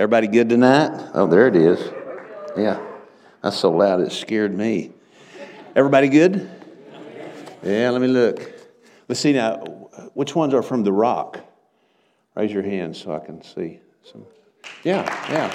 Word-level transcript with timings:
Everybody 0.00 0.28
good 0.28 0.48
tonight? 0.48 1.10
Oh, 1.12 1.26
there 1.26 1.46
it 1.46 1.54
is. 1.54 1.78
Yeah, 2.56 2.82
that's 3.42 3.58
so 3.58 3.70
loud 3.70 4.00
it 4.00 4.10
scared 4.10 4.56
me. 4.56 4.92
Everybody 5.76 6.08
good? 6.08 6.50
Yeah, 7.62 7.90
let 7.90 8.00
me 8.00 8.08
look. 8.08 8.50
Let's 9.08 9.20
see 9.20 9.34
now. 9.34 9.58
Which 10.14 10.34
ones 10.34 10.54
are 10.54 10.62
from 10.62 10.84
the 10.84 10.92
rock? 10.92 11.40
Raise 12.34 12.50
your 12.50 12.62
hands 12.62 12.96
so 12.96 13.14
I 13.14 13.18
can 13.18 13.42
see 13.42 13.80
some. 14.10 14.24
Yeah, 14.84 15.02
yeah. 15.30 15.50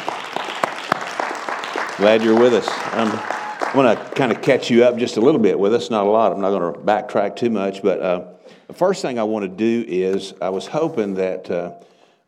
Glad 1.98 2.21
you're 2.21 2.40
with 2.40 2.54
us. 2.54 2.68
Um, 2.93 3.09
I 3.13 3.71
want 3.73 3.98
to 3.98 4.05
kind 4.13 4.32
of 4.32 4.43
catch 4.43 4.70
you 4.70 4.84
up 4.84 4.96
just 4.98 5.18
a 5.18 5.21
little 5.21 5.41
bit 5.41 5.57
with 5.57 5.73
us. 5.73 5.90
Not 5.90 6.05
a 6.05 6.09
lot. 6.12 6.32
I'm 6.32 6.41
not 6.41 6.52
going 6.52 6.71
to 6.71 6.80
backtrack 6.82 7.35
too 7.35 7.49
much, 7.49 7.82
but 7.82 7.99
uh, 7.99 8.27
the 8.68 8.76
first 8.76 9.02
thing 9.02 9.18
I 9.18 9.23
want 9.23 9.41
to 9.41 9.49
do 9.49 9.84
is 9.88 10.35
I 10.40 10.49
was 10.49 10.68
hoping 10.68 11.16
that. 11.16 11.49
Uh, 11.49 11.71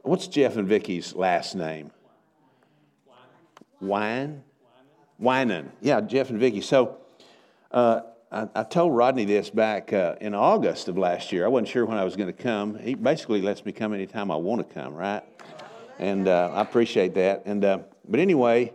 what's 0.01 0.25
Jeff 0.25 0.57
and 0.57 0.67
Vicky's 0.67 1.13
last 1.13 1.53
name? 1.53 1.91
Wine? 3.79 4.43
Winan. 5.21 5.69
Yeah, 5.81 6.01
Jeff 6.01 6.29
and 6.29 6.39
Vicky. 6.39 6.61
So 6.61 6.97
uh, 7.71 8.01
I, 8.31 8.47
I, 8.55 8.63
told 8.63 8.95
Rodney 8.95 9.25
this 9.25 9.49
back 9.49 9.93
uh, 9.93 10.15
in 10.21 10.35
August 10.35 10.87
of 10.87 10.97
last 10.97 11.31
year. 11.31 11.45
I 11.45 11.47
wasn't 11.47 11.69
sure 11.69 11.85
when 11.85 11.97
I 11.97 12.03
was 12.03 12.15
going 12.15 12.27
to 12.27 12.43
come. 12.43 12.77
He 12.77 12.95
basically 12.95 13.41
lets 13.41 13.65
me 13.65 13.71
come 13.71 13.93
anytime 13.93 14.31
I 14.31 14.35
want 14.35 14.67
to 14.67 14.73
come, 14.73 14.93
right? 14.93 15.23
And 15.99 16.27
uh, 16.27 16.51
I 16.53 16.61
appreciate 16.61 17.15
that. 17.15 17.43
And 17.45 17.65
uh, 17.65 17.79
But 18.07 18.19
anyway, 18.19 18.73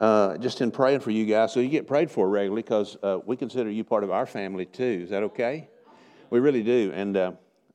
uh, 0.00 0.36
just 0.38 0.60
in 0.60 0.70
praying 0.70 1.00
for 1.00 1.10
you 1.10 1.26
guys, 1.26 1.52
so 1.52 1.60
you 1.60 1.68
get 1.68 1.86
prayed 1.86 2.10
for 2.10 2.28
regularly 2.28 2.62
because 2.62 2.96
uh, 3.02 3.18
we 3.24 3.36
consider 3.36 3.70
you 3.70 3.84
part 3.84 4.04
of 4.04 4.10
our 4.10 4.26
family 4.26 4.66
too. 4.66 5.00
Is 5.04 5.10
that 5.10 5.22
okay? 5.24 5.68
We 6.30 6.40
really 6.40 6.62
do. 6.62 6.92
And 6.94 7.16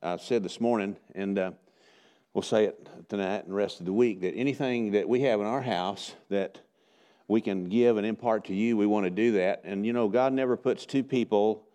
I 0.02 0.16
said 0.18 0.42
this 0.42 0.60
morning, 0.60 0.96
and 1.14 1.54
we'll 2.34 2.42
say 2.42 2.64
it 2.64 2.88
tonight 3.08 3.44
and 3.44 3.50
the 3.50 3.54
rest 3.54 3.80
of 3.80 3.86
the 3.86 3.92
week 3.92 4.20
that 4.20 4.34
anything 4.34 4.92
that 4.92 5.08
we 5.08 5.22
have 5.22 5.40
in 5.40 5.46
our 5.46 5.62
house 5.62 6.14
that 6.28 6.60
we 7.28 7.40
can 7.40 7.68
give 7.68 7.96
and 7.96 8.06
impart 8.06 8.44
to 8.46 8.54
you, 8.54 8.76
we 8.76 8.86
want 8.86 9.04
to 9.04 9.10
do 9.10 9.32
that. 9.32 9.62
And 9.64 9.86
you 9.86 9.92
know, 9.92 10.08
God 10.08 10.32
never 10.32 10.56
puts 10.56 10.84
two 10.86 11.02
people, 11.02 11.66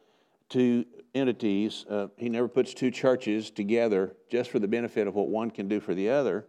two 0.48 0.86
entities, 1.16 1.86
uh, 1.90 2.08
He 2.18 2.30
never 2.30 2.48
puts 2.48 2.74
two 2.74 2.92
churches 2.92 3.50
together 3.50 4.16
just 4.30 4.52
for 4.52 4.60
the 4.60 4.68
benefit 4.68 5.08
of 5.08 5.16
what 5.16 5.28
one 5.28 5.50
can 5.50 5.68
do 5.68 5.80
for 5.80 5.94
the 5.94 6.10
other. 6.10 6.46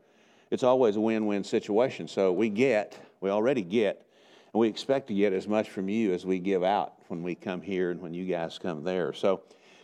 It's 0.50 0.62
always 0.62 0.96
a 0.96 1.00
win 1.00 1.26
win 1.26 1.44
situation. 1.44 2.08
So 2.08 2.32
we 2.32 2.48
get, 2.48 2.98
we 3.20 3.30
already 3.30 3.62
get, 3.62 4.06
and 4.52 4.60
we 4.60 4.68
expect 4.68 5.06
to 5.08 5.14
get 5.14 5.32
as 5.32 5.46
much 5.46 5.70
from 5.70 5.88
you 5.88 6.12
as 6.12 6.26
we 6.26 6.38
give 6.38 6.64
out 6.64 6.94
when 7.08 7.22
we 7.22 7.34
come 7.34 7.62
here 7.62 7.90
and 7.90 8.00
when 8.00 8.12
you 8.12 8.26
guys 8.26 8.58
come 8.58 8.82
there. 8.82 9.12
So, 9.12 9.42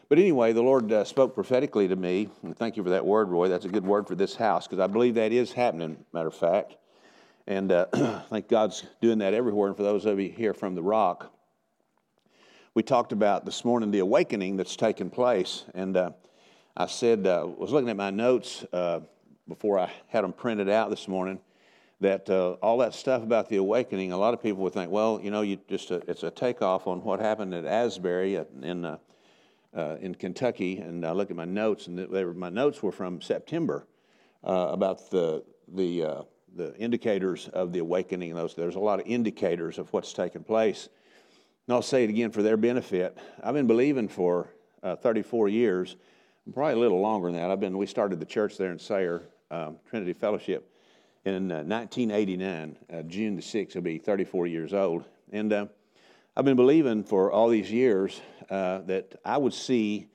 but 0.09 0.19
anyway, 0.19 0.53
the 0.53 0.63
Lord 0.63 0.93
uh, 0.93 1.05
spoke 1.05 1.35
prophetically 1.35 1.89
to 1.89 1.97
me. 1.97 2.29
And 2.43 2.57
thank 2.57 2.77
you 2.77 2.83
for 2.83 2.91
that 2.91 3.07
word, 3.07 3.29
Roy. 3.29 3.49
That's 3.49 3.65
a 3.65 3.69
good 3.69 3.85
word 3.85 4.07
for 4.07 4.15
this 4.15 4.35
house 4.37 4.67
because 4.67 4.81
I 4.81 4.89
believe 4.89 5.15
that 5.15 5.33
is 5.33 5.53
happening, 5.53 6.05
matter 6.13 6.29
of 6.29 6.35
fact. 6.35 6.77
And 7.47 7.71
uh, 7.73 7.87
I 7.93 8.25
think 8.31 8.49
God's 8.49 8.85
doing 9.01 9.19
that 9.19 9.35
everywhere. 9.35 9.69
And 9.69 9.77
for 9.77 9.83
those 9.83 10.05
of 10.05 10.19
you 10.21 10.31
here 10.31 10.55
from 10.55 10.75
the 10.75 10.83
rock, 10.83 11.33
we 12.75 12.83
talked 12.83 13.13
about 13.13 13.45
this 13.45 13.65
morning 13.65 13.91
the 13.91 14.01
awakening 14.01 14.57
that's 14.57 14.77
taken 14.77 15.11
place. 15.11 15.65
And 15.75 15.97
uh, 15.97 16.11
I 16.77 16.87
said, 16.87 17.27
uh, 17.27 17.47
was 17.57 17.71
looking 17.73 17.89
at 17.89 17.97
my 17.97 18.11
notes 18.11 18.65
uh, 18.73 19.01
before 19.49 19.79
I 19.79 19.91
had 20.09 20.25
them 20.25 20.33
printed 20.33 20.69
out 20.69 20.91
this 20.91 21.09
morning 21.09 21.41
that 22.01 22.29
uh, 22.29 22.53
all 22.63 22.79
that 22.79 22.93
stuff 22.93 23.23
about 23.23 23.49
the 23.49 23.57
awakening, 23.57 24.13
a 24.13 24.19
lot 24.19 24.35
of 24.35 24.43
people 24.43 24.63
would 24.63 24.75
think, 24.75 24.91
well, 24.91 25.19
you 25.23 25.31
know, 25.31 25.41
you 25.41 25.59
just 25.69 25.91
it's 25.91 26.25
a 26.25 26.31
takeoff 26.31 26.87
on 26.87 27.03
what 27.03 27.21
happened 27.21 27.55
at 27.55 27.65
Asbury 27.65 28.37
in 28.63 28.85
uh, 29.77 29.97
in 30.01 30.15
Kentucky, 30.15 30.79
and 30.79 31.05
I 31.05 31.13
look 31.13 31.31
at 31.31 31.37
my 31.37 31.45
notes, 31.45 31.87
and 31.87 32.09
were, 32.09 32.35
my 32.35 32.49
notes 32.49 32.83
were 32.83 32.93
from 32.93 33.21
September 33.21 33.87
uh, 34.45 34.69
about 34.73 35.11
the 35.11 35.45
the 35.69 36.03
uh, 36.03 36.23
the 36.57 36.75
indicators 36.77 37.49
of 37.53 37.73
the 37.73 37.81
awakening. 37.81 38.35
Those 38.35 38.55
there's 38.55 38.75
a 38.75 38.81
lot 38.81 39.01
of 39.01 39.07
indicators 39.07 39.79
of 39.79 39.93
what's 39.93 40.13
taken 40.13 40.43
place. 40.43 40.89
And 41.67 41.75
I'll 41.75 41.83
say 41.83 42.05
it 42.05 42.11
again 42.11 42.31
for 42.31 42.43
their 42.43 42.57
benefit. 42.57 43.19
I've 43.43 43.55
been 43.55 43.67
believing 43.67 44.09
for 44.09 44.49
uh, 44.83 44.97
34 44.97 45.49
years, 45.49 45.97
probably 46.53 46.75
a 46.75 46.79
little 46.79 47.01
longer 47.01 47.31
than 47.31 47.41
that. 47.41 47.51
I've 47.51 47.61
been. 47.61 47.77
We 47.77 47.87
started 47.87 48.21
the 48.21 48.27
church 48.27 48.57
there 48.57 48.73
in 48.73 48.79
Sayre, 48.79 49.23
um, 49.51 49.77
Trinity 49.89 50.13
Fellowship, 50.13 50.71
in 51.25 51.49
1989. 51.49 52.77
Uh, 52.91 52.97
uh, 52.97 53.03
June 53.03 53.37
the 53.37 53.43
6th 53.43 53.75
will 53.75 53.83
be 53.83 53.99
34 53.99 54.47
years 54.47 54.73
old, 54.73 55.05
and 55.33 55.53
I've 55.53 56.45
been 56.45 56.57
believing 56.57 57.03
for 57.03 57.33
all 57.33 57.49
these 57.49 57.71
years 57.71 58.21
uh, 58.51 58.79
that 58.81 59.15
I 59.25 59.39
would 59.39 59.55
see 59.55 60.09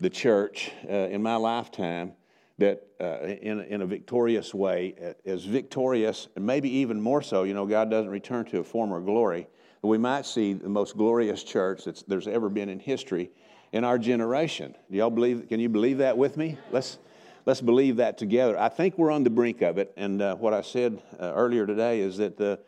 the 0.00 0.10
church 0.10 0.70
uh, 0.88 0.92
in 0.92 1.22
my 1.22 1.36
lifetime 1.36 2.12
that 2.58 2.86
uh, 3.00 3.18
in, 3.22 3.60
in 3.60 3.82
a 3.82 3.86
victorious 3.86 4.54
way, 4.54 5.14
as 5.26 5.44
victorious, 5.44 6.28
and 6.36 6.46
maybe 6.46 6.70
even 6.70 7.00
more 7.00 7.20
so, 7.20 7.42
you 7.42 7.54
know, 7.54 7.66
God 7.66 7.90
doesn't 7.90 8.10
return 8.10 8.44
to 8.46 8.60
a 8.60 8.64
former 8.64 9.00
glory. 9.00 9.48
We 9.82 9.98
might 9.98 10.24
see 10.24 10.54
the 10.54 10.68
most 10.68 10.96
glorious 10.96 11.42
church 11.42 11.84
that 11.84 12.02
there's 12.08 12.28
ever 12.28 12.48
been 12.48 12.68
in 12.68 12.78
history 12.78 13.30
in 13.72 13.84
our 13.84 13.98
generation. 13.98 14.74
Do 14.90 14.96
y'all 14.96 15.10
believe? 15.10 15.46
Can 15.48 15.60
you 15.60 15.68
believe 15.68 15.98
that 15.98 16.16
with 16.16 16.36
me? 16.36 16.56
Let's 16.70 16.98
let's 17.44 17.60
believe 17.60 17.96
that 17.96 18.16
together. 18.16 18.58
I 18.58 18.70
think 18.70 18.96
we're 18.96 19.10
on 19.10 19.24
the 19.24 19.30
brink 19.30 19.60
of 19.60 19.76
it. 19.76 19.92
And 19.96 20.22
uh, 20.22 20.36
what 20.36 20.54
I 20.54 20.62
said 20.62 21.02
uh, 21.20 21.32
earlier 21.34 21.66
today 21.66 22.00
is 22.00 22.16
that 22.16 22.38
the 22.38 22.60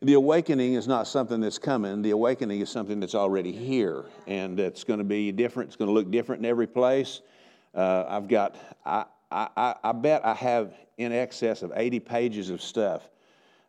the 0.00 0.14
awakening 0.14 0.74
is 0.74 0.88
not 0.88 1.06
something 1.06 1.40
that's 1.40 1.58
coming. 1.58 2.02
The 2.02 2.10
awakening 2.10 2.60
is 2.60 2.70
something 2.70 2.98
that's 2.98 3.14
already 3.14 3.52
here, 3.52 4.06
and 4.26 4.58
it's 4.58 4.82
going 4.82 4.98
to 4.98 5.04
be 5.04 5.30
different. 5.30 5.68
It's 5.68 5.76
going 5.76 5.88
to 5.88 5.94
look 5.94 6.10
different 6.10 6.40
in 6.40 6.50
every 6.50 6.66
place. 6.66 7.20
Uh, 7.74 8.04
I've 8.08 8.28
got, 8.28 8.56
I, 8.84 9.04
I, 9.30 9.74
I 9.82 9.92
bet 9.92 10.24
I 10.24 10.34
have 10.34 10.74
in 10.98 11.12
excess 11.12 11.62
of 11.62 11.72
80 11.74 12.00
pages 12.00 12.50
of 12.50 12.60
stuff 12.60 13.08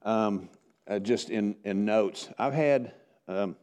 um, 0.03 0.49
uh, 0.87 0.99
just 0.99 1.29
in, 1.29 1.55
in 1.63 1.85
notes. 1.85 2.29
I've 2.37 2.53
had 2.53 2.93
um, 3.27 3.55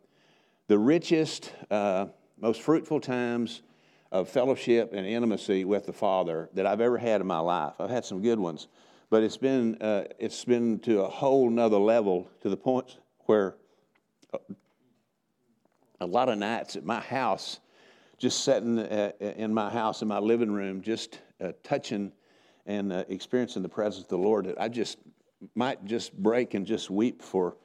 the 0.67 0.79
richest, 0.79 1.53
uh, 1.71 2.07
most 2.41 2.63
fruitful 2.63 3.01
times 3.01 3.63
of 4.11 4.29
fellowship 4.29 4.93
and 4.93 5.07
intimacy 5.07 5.65
with 5.65 5.87
the 5.87 5.93
Father 5.93 6.49
that 6.55 6.67
I've 6.67 6.81
ever 6.81 6.99
had 6.99 7.21
in 7.21 7.27
my 7.27 7.39
life. 7.39 7.75
I've 7.79 7.91
had 7.91 8.05
some 8.05 8.23
good 8.23 8.39
ones. 8.39 8.67
But 9.11 9.23
it's 9.23 9.37
been, 9.37 9.81
uh, 9.83 10.05
it's 10.19 10.45
been 10.45 10.79
to 10.81 11.03
a 11.03 11.09
whole 11.09 11.51
nother 11.51 11.79
level 11.79 12.31
to 12.43 12.49
the 12.49 12.57
point 12.57 12.99
where 13.27 13.57
a 16.01 16.07
lot 16.07 16.29
of 16.29 16.39
nights 16.39 16.77
at 16.77 16.85
my 16.85 17.01
house, 17.01 17.61
just 18.21 18.45
sitting 18.45 18.79
uh, 18.79 19.11
in 19.19 19.53
my 19.53 19.69
house, 19.69 20.03
in 20.03 20.09
my 20.09 20.21
living 20.21 20.53
room, 20.53 20.81
just 20.83 21.19
uh, 21.41 21.51
touching 21.65 22.13
and 22.67 22.93
uh, 22.93 23.03
experiencing 23.09 23.63
the 23.63 23.69
presence 23.69 24.05
of 24.05 24.09
the 24.11 24.19
Lord, 24.19 24.45
that 24.47 24.61
I 24.61 24.69
just 24.69 24.99
might 25.57 25.85
just 25.85 26.17
break 26.17 26.55
and 26.55 26.65
just 26.65 26.91
weep 26.91 27.23
for 27.23 27.57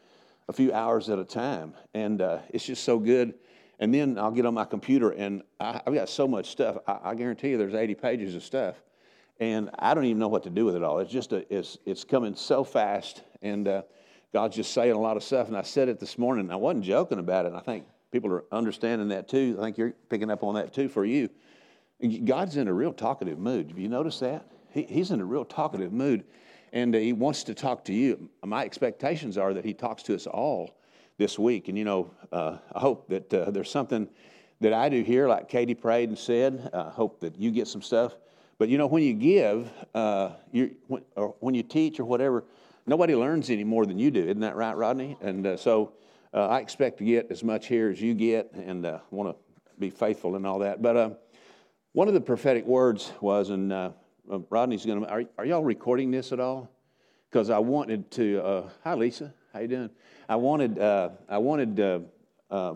a 0.47 0.53
few 0.53 0.73
hours 0.73 1.09
at 1.09 1.19
a 1.19 1.25
time. 1.25 1.73
And 1.93 2.21
uh, 2.21 2.39
it's 2.49 2.65
just 2.65 2.83
so 2.83 2.97
good. 2.97 3.35
And 3.79 3.93
then 3.93 4.17
I'll 4.17 4.31
get 4.31 4.47
on 4.47 4.53
my 4.53 4.65
computer 4.65 5.11
and 5.11 5.43
I, 5.59 5.81
have 5.85 5.93
got 5.93 6.09
so 6.09 6.27
much 6.27 6.49
stuff. 6.49 6.77
I, 6.87 6.99
I 7.03 7.15
guarantee 7.15 7.49
you 7.49 7.57
there's 7.57 7.75
80 7.75 7.93
pages 7.95 8.33
of 8.33 8.43
stuff 8.43 8.75
and 9.39 9.69
I 9.77 9.93
don't 9.93 10.05
even 10.05 10.19
know 10.19 10.27
what 10.27 10.43
to 10.43 10.49
do 10.49 10.65
with 10.65 10.75
it 10.75 10.83
all. 10.83 10.99
It's 10.99 11.11
just 11.11 11.33
a, 11.33 11.45
it's 11.53 11.77
it's 11.85 12.03
coming 12.03 12.35
so 12.35 12.63
fast, 12.63 13.21
and 13.41 13.67
uh, 13.67 13.81
God's 14.31 14.55
just 14.55 14.73
saying 14.73 14.93
a 14.93 14.99
lot 14.99 15.17
of 15.17 15.23
stuff. 15.23 15.47
And 15.47 15.57
I 15.57 15.61
said 15.61 15.89
it 15.89 15.99
this 15.99 16.17
morning. 16.17 16.45
And 16.45 16.51
I 16.51 16.55
wasn't 16.57 16.85
joking 16.85 17.19
about 17.19 17.45
it. 17.45 17.49
And 17.49 17.57
I 17.57 17.61
think 17.61 17.85
people 18.15 18.31
are 18.31 18.45
understanding 18.51 19.09
that 19.09 19.27
too. 19.27 19.57
I 19.59 19.63
think 19.63 19.77
you're 19.77 19.93
picking 20.09 20.31
up 20.31 20.43
on 20.43 20.55
that 20.55 20.73
too 20.73 20.89
for 20.89 21.05
you. 21.05 21.29
God's 22.23 22.57
in 22.57 22.67
a 22.67 22.73
real 22.73 22.93
talkative 22.93 23.39
mood. 23.39 23.69
Have 23.69 23.79
you 23.79 23.89
noticed 23.89 24.19
that? 24.21 24.45
He, 24.71 24.83
he's 24.83 25.11
in 25.11 25.21
a 25.21 25.25
real 25.25 25.45
talkative 25.45 25.91
mood, 25.91 26.23
and 26.73 26.95
uh, 26.95 26.99
He 26.99 27.13
wants 27.13 27.43
to 27.43 27.53
talk 27.53 27.85
to 27.85 27.93
you. 27.93 28.29
My 28.43 28.63
expectations 28.63 29.37
are 29.37 29.53
that 29.53 29.65
He 29.65 29.73
talks 29.73 30.03
to 30.03 30.15
us 30.15 30.27
all 30.27 30.77
this 31.17 31.37
week. 31.37 31.67
And 31.67 31.77
you 31.77 31.83
know, 31.83 32.11
uh, 32.31 32.57
I 32.73 32.79
hope 32.79 33.09
that 33.09 33.33
uh, 33.33 33.51
there's 33.51 33.69
something 33.69 34.07
that 34.61 34.73
I 34.73 34.89
do 34.89 35.01
here, 35.01 35.27
like 35.27 35.49
Katie 35.49 35.75
prayed 35.75 36.09
and 36.09 36.17
said. 36.17 36.69
I 36.73 36.89
hope 36.89 37.19
that 37.19 37.37
you 37.37 37.51
get 37.51 37.67
some 37.67 37.81
stuff 37.81 38.15
but 38.57 38.69
you 38.69 38.77
know, 38.77 38.87
when 38.87 39.03
you 39.03 39.13
give, 39.13 39.69
uh, 39.93 40.31
you 40.51 40.75
when, 40.87 41.03
or 41.15 41.35
when 41.39 41.55
you 41.55 41.63
teach 41.63 41.99
or 41.99 42.05
whatever, 42.05 42.45
nobody 42.85 43.15
learns 43.15 43.49
any 43.49 43.63
more 43.63 43.85
than 43.85 43.99
you 43.99 44.11
do. 44.11 44.23
Isn't 44.23 44.39
that 44.41 44.55
right, 44.55 44.75
Rodney? 44.75 45.17
And 45.21 45.45
uh, 45.45 45.57
so 45.57 45.93
uh, 46.35 46.47
I 46.47 46.59
expect 46.59 46.97
to 46.97 47.05
get 47.05 47.31
as 47.31 47.43
much 47.43 47.67
here 47.67 47.89
as 47.89 48.01
you 48.01 48.13
get, 48.13 48.51
and 48.51 48.85
uh, 48.85 48.99
want 49.09 49.35
to 49.35 49.35
be 49.79 49.89
faithful 49.89 50.35
and 50.35 50.45
all 50.45 50.59
that. 50.59 50.81
But 50.81 50.97
uh, 50.97 51.09
one 51.93 52.07
of 52.07 52.13
the 52.13 52.21
prophetic 52.21 52.65
words 52.65 53.11
was, 53.21 53.49
and 53.49 53.71
uh, 53.71 53.91
Rodney's 54.49 54.85
going 54.85 55.01
to. 55.01 55.09
Are, 55.09 55.23
are 55.37 55.45
y'all 55.45 55.63
recording 55.63 56.11
this 56.11 56.33
at 56.33 56.39
all? 56.39 56.69
Because 57.31 57.49
I 57.49 57.59
wanted 57.59 58.11
to. 58.11 58.69
hi, 58.83 58.93
Lisa. 58.95 59.33
How 59.53 59.61
you 59.61 59.69
doing? 59.69 59.89
I 60.27 60.35
wanted. 60.35 60.77
I 60.79 61.37
wanted 61.37 61.77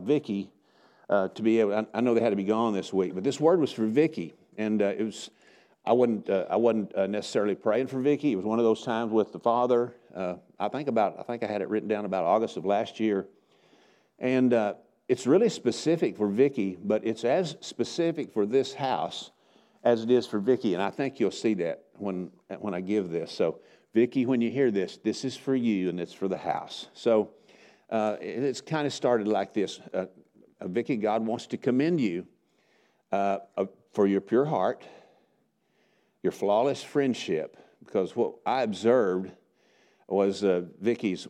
Vicky 0.05 0.49
to 1.09 1.41
be 1.41 1.59
able. 1.59 1.75
I, 1.75 1.85
I, 1.93 2.01
know 2.01 2.13
they 2.13 2.21
had 2.21 2.29
to 2.29 2.37
be 2.37 2.45
gone 2.45 2.73
this 2.73 2.93
week, 2.93 3.13
but 3.13 3.23
this 3.23 3.39
word 3.39 3.59
was 3.59 3.73
for 3.73 3.85
Vicky, 3.85 4.33
and 4.57 4.81
it 4.81 5.03
was 5.03 5.29
I 5.85 5.93
wasn't, 5.93 6.29
uh, 6.29 6.45
I 6.49 6.55
wasn't 6.55 6.93
uh, 6.95 7.07
necessarily 7.07 7.55
praying 7.55 7.87
for 7.87 7.99
Vicky. 7.99 8.31
It 8.33 8.35
was 8.35 8.45
one 8.45 8.59
of 8.59 8.65
those 8.65 8.83
times 8.83 9.11
with 9.11 9.31
the 9.31 9.39
father. 9.39 9.95
Uh, 10.13 10.35
I 10.59 10.67
think 10.67 10.87
about, 10.87 11.17
I 11.19 11.23
think 11.23 11.41
I 11.41 11.47
had 11.47 11.61
it 11.61 11.69
written 11.69 11.89
down 11.89 12.05
about 12.05 12.25
August 12.25 12.57
of 12.57 12.65
last 12.65 12.99
year, 12.99 13.27
and 14.19 14.53
uh, 14.53 14.73
it's 15.07 15.25
really 15.25 15.49
specific 15.49 16.17
for 16.17 16.27
Vicky, 16.27 16.77
but 16.83 17.05
it's 17.05 17.23
as 17.23 17.55
specific 17.61 18.31
for 18.31 18.45
this 18.45 18.73
house 18.73 19.31
as 19.83 20.03
it 20.03 20.11
is 20.11 20.27
for 20.27 20.39
Vicky, 20.39 20.73
and 20.73 20.83
I 20.83 20.89
think 20.89 21.19
you'll 21.19 21.31
see 21.31 21.53
that 21.55 21.83
when 21.97 22.31
when 22.59 22.73
I 22.73 22.81
give 22.81 23.09
this. 23.09 23.31
So 23.31 23.59
Vicki, 23.93 24.25
when 24.25 24.41
you 24.41 24.51
hear 24.51 24.71
this, 24.71 24.97
this 24.97 25.25
is 25.25 25.35
for 25.35 25.55
you 25.55 25.89
and 25.89 25.99
it's 25.99 26.13
for 26.13 26.27
the 26.27 26.37
house. 26.37 26.87
So 26.93 27.31
uh, 27.89 28.17
it's 28.21 28.61
kind 28.61 28.85
of 28.85 28.93
started 28.93 29.27
like 29.27 29.53
this. 29.53 29.79
Uh, 29.93 30.05
uh, 30.61 30.67
Vicki, 30.67 30.97
God 30.97 31.25
wants 31.25 31.47
to 31.47 31.57
commend 31.57 31.99
you 31.99 32.27
uh, 33.11 33.39
uh, 33.57 33.65
for 33.93 34.05
your 34.05 34.21
pure 34.21 34.45
heart, 34.45 34.83
your 36.21 36.31
flawless 36.31 36.83
friendship, 36.83 37.57
because 37.83 38.15
what 38.15 38.35
I 38.45 38.61
observed 38.61 39.31
was 40.07 40.43
uh, 40.43 40.63
Vicki's 40.79 41.27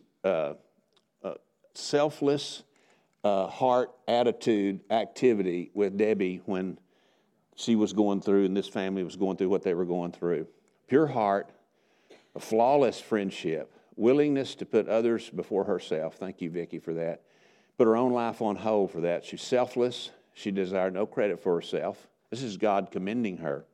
selfless 3.22 3.48
heart, 3.48 3.90
attitude, 4.08 4.80
activity 4.90 5.70
with 5.74 5.96
Debbie 5.96 6.40
when 6.46 6.78
she 7.54 7.76
was 7.76 7.92
going 7.92 8.20
through 8.20 8.46
and 8.46 8.56
this 8.56 8.68
family 8.68 9.04
was 9.04 9.16
going 9.16 9.36
through 9.36 9.50
what 9.50 9.62
they 9.62 9.74
were 9.74 9.84
going 9.84 10.12
through. 10.12 10.46
Pure 10.86 11.08
heart, 11.08 11.50
a 12.34 12.40
flawless 12.40 13.00
friendship, 13.00 13.72
willingness 13.96 14.54
to 14.54 14.64
put 14.64 14.88
others 14.88 15.28
before 15.30 15.64
herself. 15.64 16.16
Thank 16.16 16.40
you, 16.40 16.50
Vicki, 16.50 16.78
for 16.78 16.94
that. 16.94 17.22
Put 17.76 17.86
her 17.86 17.96
own 17.96 18.12
life 18.12 18.40
on 18.40 18.56
hold 18.56 18.90
for 18.90 19.02
that. 19.02 19.24
She's 19.24 19.42
selfless. 19.42 20.10
She 20.32 20.50
desired 20.50 20.94
no 20.94 21.06
credit 21.06 21.42
for 21.42 21.54
herself. 21.54 22.08
This 22.30 22.42
is 22.42 22.56
God 22.56 22.90
commending 22.90 23.38
her. 23.38 23.64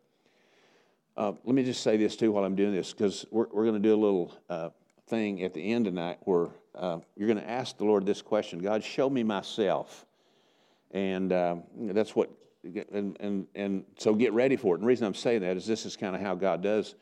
Uh, 1.17 1.33
let 1.45 1.55
me 1.55 1.65
just 1.65 1.83
say 1.83 1.97
this 1.97 2.17
too 2.17 2.33
while 2.33 2.45
I'm 2.45 2.57
doing 2.57 2.75
this, 2.75 2.93
because 2.93 3.25
we're, 3.31 3.47
we're 3.53 3.65
going 3.65 3.81
to 3.81 3.89
do 3.89 3.95
a 3.95 3.97
little 3.97 4.35
uh, 4.51 4.71
thing 5.07 5.43
at 5.43 5.55
the 5.55 5.73
end 5.73 5.85
tonight 5.85 6.19
where 6.23 6.49
uh, 6.77 6.99
you're 7.17 7.29
going 7.29 7.41
to 7.41 7.49
ask 7.49 7.77
the 7.79 7.85
Lord 7.85 8.07
this 8.07 8.23
question 8.23 8.59
God, 8.59 8.83
show 8.83 9.09
me 9.11 9.23
myself. 9.23 10.07
And 10.93 11.33
uh, 11.33 11.57
that's 11.77 12.15
what, 12.15 12.31
and, 12.93 13.17
and, 13.21 13.47
and 13.55 13.85
so 13.99 14.15
get 14.15 14.33
ready 14.33 14.57
for 14.57 14.75
it. 14.75 14.79
And 14.79 14.85
the 14.85 14.89
reason 14.89 15.07
I'm 15.07 15.15
saying 15.15 15.41
that 15.41 15.57
is 15.57 15.67
this 15.67 15.85
is 15.85 15.97
kind 15.97 16.15
of 16.15 16.23
how 16.23 16.35
God 16.35 16.63
does 16.63 16.95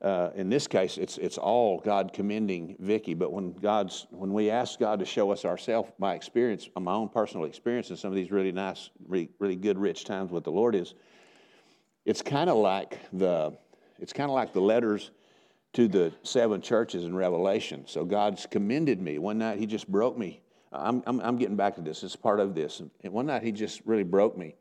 uh, 0.00 0.30
in 0.36 0.48
this 0.48 0.68
case, 0.68 0.96
it's, 0.96 1.18
it's 1.18 1.38
all 1.38 1.80
God 1.80 2.12
commending 2.12 2.76
Vicki. 2.78 3.14
But 3.14 3.32
when 3.32 3.52
God's 3.52 4.06
when 4.10 4.32
we 4.32 4.48
ask 4.48 4.78
God 4.78 5.00
to 5.00 5.04
show 5.04 5.32
us 5.32 5.44
ourselves, 5.44 5.90
my 5.98 6.14
experience, 6.14 6.68
my 6.78 6.92
own 6.92 7.08
personal 7.08 7.46
experience 7.46 7.90
in 7.90 7.96
some 7.96 8.10
of 8.10 8.16
these 8.16 8.30
really 8.30 8.52
nice, 8.52 8.90
really, 9.08 9.28
really 9.40 9.56
good, 9.56 9.76
rich 9.76 10.04
times 10.04 10.30
with 10.30 10.44
the 10.44 10.52
Lord 10.52 10.76
is, 10.76 10.94
it's 12.04 12.22
kind 12.22 12.48
of 12.48 12.56
like 12.58 12.98
the 13.12 13.56
it's 13.98 14.12
kind 14.12 14.30
of 14.30 14.34
like 14.34 14.52
the 14.52 14.60
letters 14.60 15.10
to 15.74 15.88
the 15.88 16.12
seven 16.22 16.60
churches 16.60 17.04
in 17.04 17.14
Revelation. 17.14 17.84
So 17.86 18.04
God's 18.04 18.46
commended 18.46 19.00
me. 19.00 19.18
One 19.18 19.38
night 19.38 19.58
He 19.58 19.66
just 19.66 19.88
broke 19.88 20.16
me. 20.16 20.40
I'm, 20.72 21.02
I'm, 21.06 21.20
I'm 21.20 21.36
getting 21.36 21.56
back 21.56 21.76
to 21.76 21.80
this. 21.80 22.02
It's 22.02 22.16
part 22.16 22.40
of 22.40 22.54
this. 22.54 22.80
And 22.80 23.12
one 23.12 23.26
night 23.26 23.42
He 23.42 23.52
just 23.52 23.82
really 23.84 24.04
broke 24.04 24.36
me, 24.36 24.54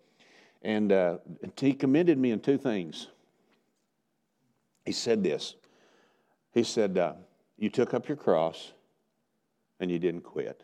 and 0.62 0.92
uh, 0.92 1.18
He 1.60 1.74
commended 1.74 2.18
me 2.18 2.32
in 2.32 2.40
two 2.40 2.58
things 2.58 3.08
he 4.88 4.94
said 4.94 5.22
this. 5.22 5.56
He 6.54 6.64
said, 6.64 6.98
uh, 6.98 7.14
You 7.58 7.70
took 7.70 7.94
up 7.94 8.08
your 8.08 8.16
cross 8.16 8.72
and 9.82 9.92
you 9.92 10.00
didn't 10.00 10.22
quit. 10.22 10.64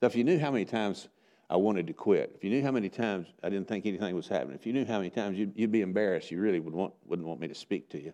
Now, 0.00 0.06
if 0.08 0.14
you 0.14 0.24
knew 0.24 0.38
how 0.38 0.50
many 0.50 0.66
times 0.66 1.08
I 1.48 1.56
wanted 1.56 1.86
to 1.86 1.94
quit, 1.94 2.32
if 2.36 2.44
you 2.44 2.50
knew 2.50 2.62
how 2.62 2.70
many 2.70 2.90
times 2.90 3.28
I 3.42 3.48
didn't 3.48 3.66
think 3.66 3.86
anything 3.86 4.14
was 4.14 4.28
happening, 4.28 4.56
if 4.56 4.66
you 4.66 4.74
knew 4.74 4.84
how 4.84 4.98
many 4.98 5.08
times 5.08 5.38
you'd, 5.38 5.52
you'd 5.56 5.72
be 5.72 5.80
embarrassed, 5.80 6.30
you 6.30 6.38
really 6.38 6.60
would 6.60 6.74
want, 6.74 6.92
wouldn't 7.06 7.26
want 7.26 7.40
me 7.40 7.48
to 7.48 7.54
speak 7.54 7.88
to 7.90 8.02
you. 8.02 8.12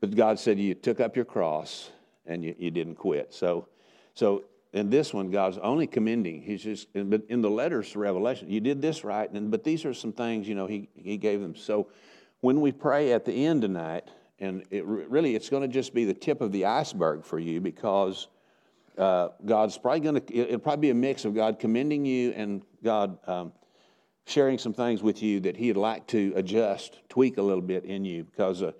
But 0.00 0.14
God 0.16 0.38
said, 0.38 0.58
You 0.58 0.74
took 0.74 1.00
up 1.00 1.16
your 1.16 1.24
cross 1.24 1.90
and 2.26 2.44
you, 2.44 2.54
you 2.58 2.70
didn't 2.70 2.96
quit. 2.96 3.32
So, 3.32 3.68
so 4.14 4.44
in 4.72 4.90
this 4.90 5.12
one, 5.12 5.30
God's 5.30 5.58
only 5.58 5.86
commending. 5.86 6.42
He's 6.42 6.62
just, 6.62 6.88
but 6.94 7.22
in 7.28 7.42
the 7.42 7.50
letters 7.50 7.92
to 7.92 7.98
Revelation, 7.98 8.50
you 8.50 8.60
did 8.60 8.80
this 8.80 9.04
right, 9.04 9.30
and 9.30 9.50
but 9.50 9.64
these 9.64 9.84
are 9.84 9.94
some 9.94 10.12
things 10.12 10.48
you 10.48 10.54
know 10.54 10.66
He 10.66 10.88
He 10.94 11.16
gave 11.16 11.40
them. 11.40 11.56
So, 11.56 11.88
when 12.40 12.60
we 12.60 12.72
pray 12.72 13.12
at 13.12 13.24
the 13.24 13.32
end 13.46 13.62
tonight, 13.62 14.08
and 14.38 14.64
it 14.70 14.84
really 14.84 15.34
it's 15.34 15.50
going 15.50 15.62
to 15.62 15.68
just 15.68 15.92
be 15.92 16.04
the 16.04 16.14
tip 16.14 16.40
of 16.40 16.52
the 16.52 16.64
iceberg 16.64 17.24
for 17.24 17.38
you 17.38 17.60
because 17.60 18.28
uh, 18.96 19.28
God's 19.44 19.76
probably 19.76 20.00
going 20.00 20.20
to 20.20 20.34
it'll 20.34 20.58
probably 20.58 20.88
be 20.88 20.90
a 20.90 20.94
mix 20.94 21.24
of 21.24 21.34
God 21.34 21.58
commending 21.58 22.06
you 22.06 22.30
and 22.30 22.62
God 22.82 23.18
um, 23.28 23.52
sharing 24.26 24.56
some 24.56 24.72
things 24.72 25.02
with 25.02 25.22
you 25.22 25.40
that 25.40 25.56
He'd 25.56 25.76
like 25.76 26.06
to 26.08 26.32
adjust, 26.36 27.00
tweak 27.08 27.38
a 27.38 27.42
little 27.42 27.62
bit 27.62 27.84
in 27.84 28.04
you 28.04 28.24
because 28.24 28.62
uh, 28.62 28.72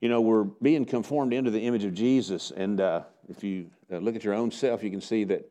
you 0.00 0.08
know 0.08 0.20
we're 0.20 0.44
being 0.44 0.84
conformed 0.84 1.32
into 1.32 1.50
the 1.50 1.60
image 1.60 1.84
of 1.84 1.94
Jesus, 1.94 2.50
and 2.50 2.80
uh, 2.80 3.02
if 3.28 3.42
you 3.42 3.70
uh, 3.92 3.98
look 3.98 4.16
at 4.16 4.24
your 4.24 4.34
own 4.34 4.50
self, 4.50 4.82
you 4.82 4.90
can 4.90 5.00
see 5.00 5.24
that. 5.24 5.50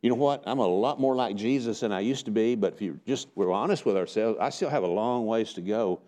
You 0.00 0.10
know 0.10 0.16
what? 0.16 0.44
I'm 0.46 0.60
a 0.60 0.66
lot 0.66 1.00
more 1.00 1.16
like 1.16 1.34
Jesus 1.34 1.80
than 1.80 1.90
I 1.90 1.98
used 1.98 2.24
to 2.26 2.30
be, 2.30 2.54
but 2.54 2.74
if 2.74 2.80
you 2.80 3.00
just 3.04 3.26
we're 3.34 3.50
honest 3.50 3.84
with 3.84 3.96
ourselves, 3.96 4.38
I 4.40 4.50
still 4.50 4.70
have 4.70 4.84
a 4.84 4.88
long 4.88 5.26
ways 5.26 5.54
to 5.54 5.60
go 5.60 6.00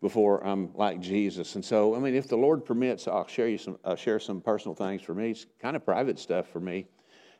before 0.00 0.46
I'm 0.46 0.70
like 0.74 1.00
Jesus. 1.00 1.54
And 1.54 1.64
so, 1.64 1.94
I 1.94 1.98
mean, 1.98 2.14
if 2.14 2.28
the 2.28 2.36
Lord 2.36 2.64
permits, 2.64 3.08
I'll 3.08 3.26
share 3.26 3.48
you 3.48 3.58
some, 3.58 3.78
I'll 3.84 3.96
share 3.96 4.20
some 4.20 4.40
personal 4.40 4.74
things 4.74 5.02
for 5.02 5.14
me. 5.14 5.30
It's 5.30 5.46
kind 5.60 5.76
of 5.76 5.84
private 5.84 6.18
stuff 6.18 6.48
for 6.48 6.60
me 6.60 6.86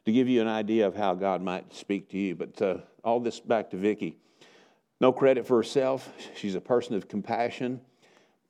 to 0.05 0.13
give 0.13 0.29
you 0.29 0.41
an 0.41 0.49
idea 0.49 0.87
of 0.87 0.97
how 0.97 1.15
God 1.15 1.43
might 1.43 1.73
speak 1.75 2.09
to 2.11 2.19
you. 2.19 2.35
But 2.35 2.61
uh, 2.63 2.79
all 3.05 3.21
this 3.21 3.41
back 3.41 3.71
to 3.71 3.77
Vicki. 3.77 4.17
No 5.01 5.13
credit 5.13 5.47
for 5.47 5.57
herself. 5.57 6.11
She's 6.35 6.55
a 6.55 6.61
person 6.61 6.97
of 6.97 7.07
compassion. 7.07 7.81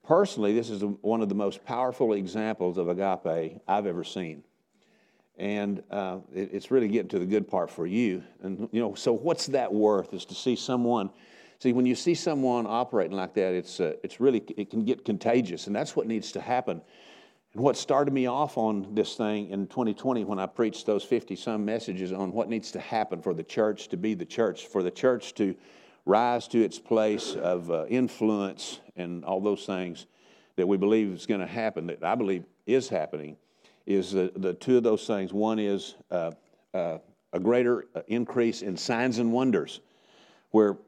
Personally, 0.09 0.55
this 0.55 0.71
is 0.71 0.83
one 1.03 1.21
of 1.21 1.29
the 1.29 1.35
most 1.35 1.65
powerful 1.67 2.15
examples 2.15 2.79
of 2.79 2.89
agape 2.89 3.61
I've 3.69 3.87
ever 3.87 4.03
seen. 4.03 4.43
And 5.37 5.83
uh, 5.91 6.21
it, 6.35 6.49
it's 6.53 6.71
really 6.71 6.89
getting 6.89 7.11
to 7.11 7.19
the 7.19 7.27
good 7.27 7.47
part 7.47 7.71
for 7.71 7.87
you. 7.87 8.25
And, 8.43 8.71
you 8.73 8.81
know, 8.81 8.95
so 8.95 9.13
what's 9.13 9.47
that 9.49 9.73
worth 9.73 10.15
is 10.15 10.25
to 10.25 10.35
see 10.35 10.57
someone 10.57 11.11
See, 11.61 11.73
when 11.73 11.87
you 11.87 11.97
see 11.97 12.15
someone 12.15 12.69
operating 12.69 13.17
like 13.17 13.35
that, 13.35 13.53
it's, 13.53 13.81
uh, 13.81 13.95
it's 14.05 14.21
really, 14.21 14.45
it 14.57 14.71
can 14.71 14.85
get 14.85 15.05
contagious, 15.05 15.67
and 15.67 15.75
that's 15.75 15.97
what 15.97 16.07
needs 16.07 16.31
to 16.33 16.41
happen. 16.41 16.81
And 17.53 17.63
what 17.65 17.77
started 17.77 18.15
me 18.15 18.27
off 18.27 18.57
on 18.57 18.95
this 18.95 19.17
thing 19.17 19.51
in 19.51 19.67
2020 19.67 20.25
when 20.25 20.39
I 20.39 20.47
preached 20.47 20.87
those 20.87 21.03
50 21.03 21.35
some 21.35 21.65
messages 21.65 22.13
on 22.13 22.31
what 22.31 22.49
needs 22.49 22.71
to 22.73 22.81
happen 22.81 23.21
for 23.21 23.35
the 23.35 23.43
church 23.43 23.89
to 23.89 23.97
be 23.97 24.15
the 24.15 24.25
church, 24.25 24.67
for 24.69 24.85
the 24.85 24.91
church 24.93 25.35
to 25.35 25.57
rise 26.09 26.49
to 26.49 26.65
its 26.65 26.79
place 26.79 27.35
of 27.35 27.71
uh, 27.71 27.85
influence 27.87 28.81
and 28.97 29.25
all 29.27 29.41
those 29.41 29.67
things 29.67 30.07
that 30.57 30.67
we 30.67 30.79
believe 30.79 31.13
is 31.13 31.27
going 31.27 31.41
to 31.41 31.47
happen, 31.47 31.87
that 31.87 32.03
I 32.03 32.15
believe 32.15 32.45
is 32.67 32.89
happening, 32.89 33.37
is 33.87 34.13
the, 34.13 34.33
the 34.35 34.55
two 34.55 34.79
of 34.79 34.83
those 34.83 35.07
things. 35.07 35.33
One 35.35 35.59
is 35.59 35.95
uh, 36.11 36.33
uh, 36.73 36.99
a 37.33 37.39
greater 37.39 37.87
uh, 37.95 38.01
increase 38.09 38.63
in 38.63 38.77
signs 38.77 39.19
and 39.19 39.33
wonders, 39.33 39.81
where 40.51 40.79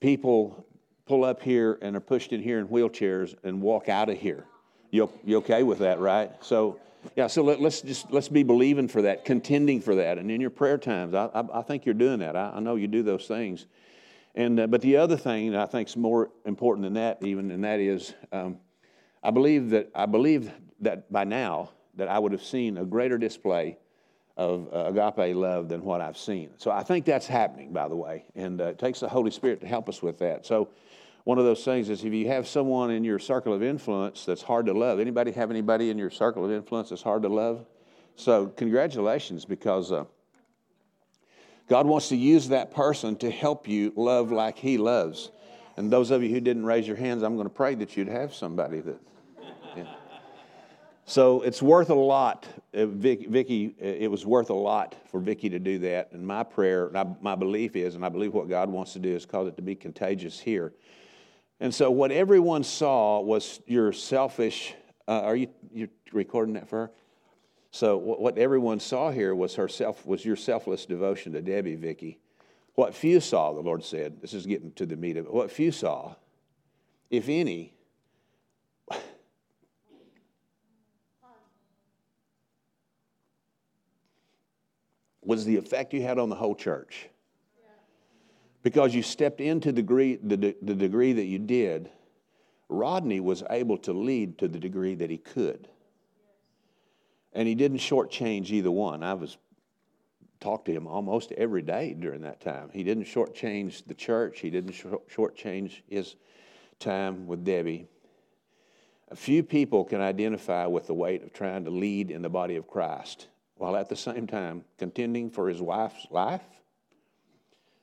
people 0.00 0.64
pull 1.04 1.24
up 1.24 1.42
here 1.42 1.78
and 1.82 1.94
are 1.94 2.00
pushed 2.00 2.32
in 2.32 2.42
here 2.42 2.58
in 2.58 2.66
wheelchairs 2.66 3.34
and 3.44 3.60
walk 3.60 3.90
out 3.90 4.08
of 4.08 4.18
here. 4.18 4.46
You, 4.90 5.10
you 5.24 5.36
okay 5.38 5.62
with 5.62 5.80
that, 5.80 6.00
right? 6.00 6.32
So, 6.40 6.80
yeah, 7.16 7.26
so 7.26 7.42
let, 7.42 7.60
us 7.60 7.82
just 7.82 8.10
let's 8.10 8.28
be 8.28 8.42
believing 8.42 8.88
for 8.88 9.02
that, 9.02 9.26
contending 9.26 9.82
for 9.82 9.94
that. 9.96 10.16
And 10.16 10.30
in 10.30 10.40
your 10.40 10.50
prayer 10.50 10.78
times, 10.78 11.14
I, 11.14 11.26
I, 11.34 11.60
I 11.60 11.62
think 11.62 11.84
you're 11.84 11.94
doing 11.94 12.20
that. 12.20 12.34
I, 12.34 12.52
I, 12.54 12.60
know 12.60 12.76
you 12.76 12.88
do 12.88 13.02
those 13.02 13.26
things. 13.26 13.66
And, 14.34 14.60
uh, 14.60 14.66
but 14.68 14.80
the 14.80 14.96
other 14.96 15.16
thing 15.16 15.52
that 15.52 15.60
I 15.60 15.66
think 15.66 15.88
is 15.88 15.96
more 15.96 16.30
important 16.44 16.84
than 16.84 16.94
that, 16.94 17.18
even, 17.22 17.50
and 17.50 17.64
that 17.64 17.80
is, 17.80 18.14
um, 18.32 18.58
I 19.22 19.30
believe 19.30 19.70
that 19.70 19.90
I 19.94 20.06
believe 20.06 20.50
that 20.80 21.12
by 21.12 21.24
now 21.24 21.70
that 21.96 22.08
I 22.08 22.18
would 22.18 22.32
have 22.32 22.42
seen 22.44 22.78
a 22.78 22.84
greater 22.84 23.18
display 23.18 23.76
of 24.36 24.68
uh, 24.72 24.86
agape 24.86 25.36
love 25.36 25.68
than 25.68 25.82
what 25.82 26.00
I've 26.00 26.16
seen. 26.16 26.50
So 26.56 26.70
I 26.70 26.82
think 26.82 27.04
that's 27.04 27.26
happening, 27.26 27.72
by 27.72 27.88
the 27.88 27.96
way, 27.96 28.24
and 28.34 28.60
uh, 28.60 28.66
it 28.66 28.78
takes 28.78 29.00
the 29.00 29.08
Holy 29.08 29.30
Spirit 29.30 29.60
to 29.60 29.66
help 29.66 29.88
us 29.88 30.00
with 30.00 30.18
that. 30.20 30.46
So 30.46 30.68
one 31.24 31.38
of 31.38 31.44
those 31.44 31.64
things 31.64 31.90
is 31.90 32.02
if 32.04 32.12
you 32.14 32.28
have 32.28 32.48
someone 32.48 32.90
in 32.90 33.04
your 33.04 33.18
circle 33.18 33.52
of 33.52 33.62
influence 33.62 34.24
that's 34.24 34.40
hard 34.42 34.66
to 34.66 34.72
love. 34.72 35.00
Anybody 35.00 35.32
have 35.32 35.50
anybody 35.50 35.90
in 35.90 35.98
your 35.98 36.10
circle 36.10 36.44
of 36.44 36.50
influence 36.50 36.88
that's 36.88 37.02
hard 37.02 37.22
to 37.22 37.28
love? 37.28 37.66
So 38.16 38.46
congratulations, 38.46 39.44
because 39.44 39.92
uh, 39.92 40.04
God 41.70 41.86
wants 41.86 42.08
to 42.08 42.16
use 42.16 42.48
that 42.48 42.72
person 42.72 43.14
to 43.18 43.30
help 43.30 43.68
you 43.68 43.92
love 43.94 44.32
like 44.32 44.58
He 44.58 44.76
loves. 44.76 45.30
And 45.76 45.88
those 45.88 46.10
of 46.10 46.20
you 46.20 46.28
who 46.28 46.40
didn't 46.40 46.66
raise 46.66 46.84
your 46.84 46.96
hands, 46.96 47.22
I'm 47.22 47.36
going 47.36 47.46
to 47.46 47.54
pray 47.54 47.76
that 47.76 47.96
you'd 47.96 48.08
have 48.08 48.34
somebody 48.34 48.80
that. 48.80 49.00
Yeah. 49.76 49.84
So 51.04 51.42
it's 51.42 51.62
worth 51.62 51.90
a 51.90 51.94
lot, 51.94 52.48
uh, 52.74 52.86
Vicki. 52.86 53.76
Uh, 53.80 53.84
it 53.84 54.10
was 54.10 54.26
worth 54.26 54.50
a 54.50 54.54
lot 54.54 54.96
for 55.12 55.20
Vicki 55.20 55.48
to 55.48 55.60
do 55.60 55.78
that. 55.78 56.10
And 56.10 56.26
my 56.26 56.42
prayer, 56.42 56.90
my 57.20 57.36
belief 57.36 57.76
is, 57.76 57.94
and 57.94 58.04
I 58.04 58.08
believe 58.08 58.34
what 58.34 58.48
God 58.48 58.68
wants 58.68 58.92
to 58.94 58.98
do 58.98 59.14
is 59.14 59.24
cause 59.24 59.46
it 59.46 59.54
to 59.54 59.62
be 59.62 59.76
contagious 59.76 60.40
here. 60.40 60.72
And 61.60 61.72
so 61.72 61.88
what 61.92 62.10
everyone 62.10 62.64
saw 62.64 63.20
was 63.20 63.60
your 63.66 63.92
selfish. 63.92 64.74
Uh, 65.06 65.20
are 65.20 65.36
you 65.36 65.46
you 65.72 65.88
recording 66.12 66.54
that 66.54 66.68
for 66.68 66.86
her? 66.86 66.90
So 67.70 67.96
what 67.96 68.36
everyone 68.36 68.80
saw 68.80 69.10
here 69.10 69.34
was 69.34 69.54
her 69.54 69.68
self 69.68 70.04
was 70.04 70.24
your 70.24 70.36
selfless 70.36 70.86
devotion 70.86 71.32
to 71.34 71.40
Debbie, 71.40 71.76
Vicky. 71.76 72.18
What 72.74 72.94
few 72.94 73.20
saw, 73.20 73.52
the 73.52 73.60
Lord 73.60 73.84
said. 73.84 74.20
This 74.20 74.34
is 74.34 74.46
getting 74.46 74.72
to 74.72 74.86
the 74.86 74.96
meat 74.96 75.16
of 75.16 75.26
it. 75.26 75.32
What 75.32 75.50
few 75.50 75.70
saw, 75.70 76.14
if 77.10 77.28
any, 77.28 77.74
was 85.22 85.44
the 85.44 85.56
effect 85.56 85.94
you 85.94 86.02
had 86.02 86.18
on 86.18 86.28
the 86.28 86.34
whole 86.34 86.56
church. 86.56 87.08
Because 88.62 88.94
you 88.94 89.02
stepped 89.02 89.40
into 89.40 89.68
the 89.68 89.80
degree, 89.80 90.16
the, 90.16 90.56
the 90.60 90.74
degree 90.74 91.12
that 91.12 91.24
you 91.24 91.38
did, 91.38 91.88
Rodney 92.68 93.20
was 93.20 93.42
able 93.48 93.78
to 93.78 93.92
lead 93.92 94.38
to 94.38 94.48
the 94.48 94.58
degree 94.58 94.94
that 94.96 95.08
he 95.08 95.18
could. 95.18 95.68
And 97.32 97.46
he 97.46 97.54
didn't 97.54 97.78
shortchange 97.78 98.50
either 98.50 98.70
one. 98.70 99.02
I 99.02 99.14
was 99.14 99.36
talked 100.40 100.66
to 100.66 100.72
him 100.72 100.86
almost 100.86 101.32
every 101.32 101.62
day 101.62 101.94
during 101.98 102.22
that 102.22 102.40
time. 102.40 102.70
He 102.72 102.82
didn't 102.82 103.04
shortchange 103.04 103.86
the 103.86 103.94
church. 103.94 104.40
He 104.40 104.50
didn't 104.50 104.72
shortchange 104.72 105.82
his 105.86 106.16
time 106.78 107.26
with 107.26 107.44
Debbie. 107.44 107.86
A 109.10 109.16
few 109.16 109.42
people 109.42 109.84
can 109.84 110.00
identify 110.00 110.66
with 110.66 110.86
the 110.86 110.94
weight 110.94 111.22
of 111.22 111.32
trying 111.32 111.64
to 111.64 111.70
lead 111.70 112.10
in 112.10 112.22
the 112.22 112.28
body 112.28 112.56
of 112.56 112.68
Christ 112.68 113.28
while 113.56 113.76
at 113.76 113.88
the 113.88 113.96
same 113.96 114.26
time 114.26 114.64
contending 114.78 115.30
for 115.30 115.48
his 115.48 115.60
wife's 115.60 116.06
life, 116.10 116.44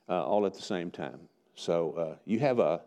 uh, 0.08 0.24
all 0.24 0.44
at 0.44 0.54
the 0.54 0.62
same 0.62 0.90
time. 0.90 1.20
So 1.54 1.92
uh, 1.92 2.16
you 2.24 2.40
have 2.40 2.58
a 2.58 2.80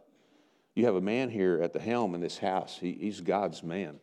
you 0.75 0.85
have 0.85 0.95
a 0.95 1.01
man 1.01 1.29
here 1.29 1.61
at 1.61 1.73
the 1.73 1.79
helm 1.79 2.15
in 2.15 2.21
this 2.21 2.37
house. 2.37 2.77
He, 2.79 2.93
he's 2.93 3.19
God's 3.19 3.61
man. 3.61 3.99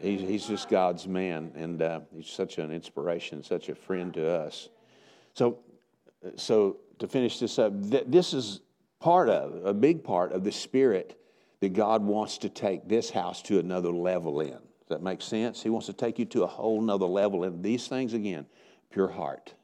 He's, 0.00 0.20
he's 0.20 0.46
just 0.46 0.68
God's 0.68 1.06
man, 1.06 1.52
and 1.54 1.82
uh, 1.82 2.00
he's 2.14 2.28
such 2.28 2.58
an 2.58 2.70
inspiration, 2.70 3.42
such 3.42 3.68
a 3.68 3.74
friend 3.74 4.12
to 4.14 4.28
us. 4.28 4.68
So, 5.34 5.58
so 6.36 6.78
to 6.98 7.08
finish 7.08 7.38
this 7.38 7.58
up, 7.58 7.72
th- 7.90 8.04
this 8.06 8.32
is 8.32 8.60
part 9.00 9.28
of 9.28 9.64
a 9.64 9.74
big 9.74 10.04
part 10.04 10.32
of 10.32 10.44
the 10.44 10.52
spirit 10.52 11.20
that 11.60 11.72
God 11.72 12.02
wants 12.02 12.38
to 12.38 12.48
take 12.48 12.88
this 12.88 13.10
house 13.10 13.42
to 13.42 13.58
another 13.58 13.90
level 13.90 14.40
in. 14.40 14.50
Does 14.50 14.88
that 14.88 15.02
make 15.02 15.20
sense? 15.20 15.62
He 15.62 15.70
wants 15.70 15.86
to 15.86 15.92
take 15.92 16.18
you 16.18 16.24
to 16.26 16.44
a 16.44 16.46
whole 16.46 16.80
nother 16.80 17.06
level. 17.06 17.44
And 17.44 17.62
these 17.62 17.88
things 17.88 18.14
again, 18.14 18.46
pure 18.90 19.08
heart, 19.08 19.54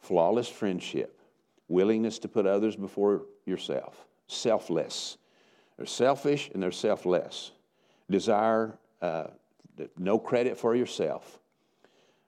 flawless 0.00 0.48
friendship, 0.48 1.20
willingness 1.68 2.18
to 2.20 2.28
put 2.28 2.46
others 2.46 2.76
before 2.76 3.22
yourself, 3.46 4.06
selfless. 4.26 5.16
They're 5.76 5.86
selfish 5.86 6.50
and 6.52 6.62
they're 6.62 6.70
selfless. 6.70 7.52
Desire 8.10 8.78
uh, 9.02 9.26
no 9.98 10.18
credit 10.18 10.56
for 10.56 10.74
yourself, 10.74 11.40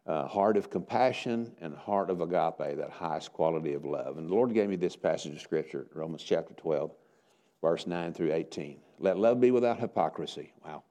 heart 0.06 0.56
of 0.56 0.70
compassion, 0.70 1.54
and 1.60 1.74
heart 1.74 2.10
of 2.10 2.20
agape, 2.20 2.76
that 2.76 2.90
highest 2.90 3.32
quality 3.32 3.74
of 3.74 3.84
love. 3.84 4.18
And 4.18 4.28
the 4.28 4.34
Lord 4.34 4.52
gave 4.52 4.68
me 4.68 4.76
this 4.76 4.96
passage 4.96 5.34
of 5.34 5.40
Scripture, 5.40 5.86
Romans 5.94 6.22
chapter 6.22 6.52
12, 6.54 6.94
verse 7.62 7.86
9 7.86 8.12
through 8.12 8.32
18. 8.32 8.78
Let 8.98 9.18
love 9.18 9.40
be 9.40 9.50
without 9.50 9.78
hypocrisy. 9.78 10.52
Wow. 10.64 10.82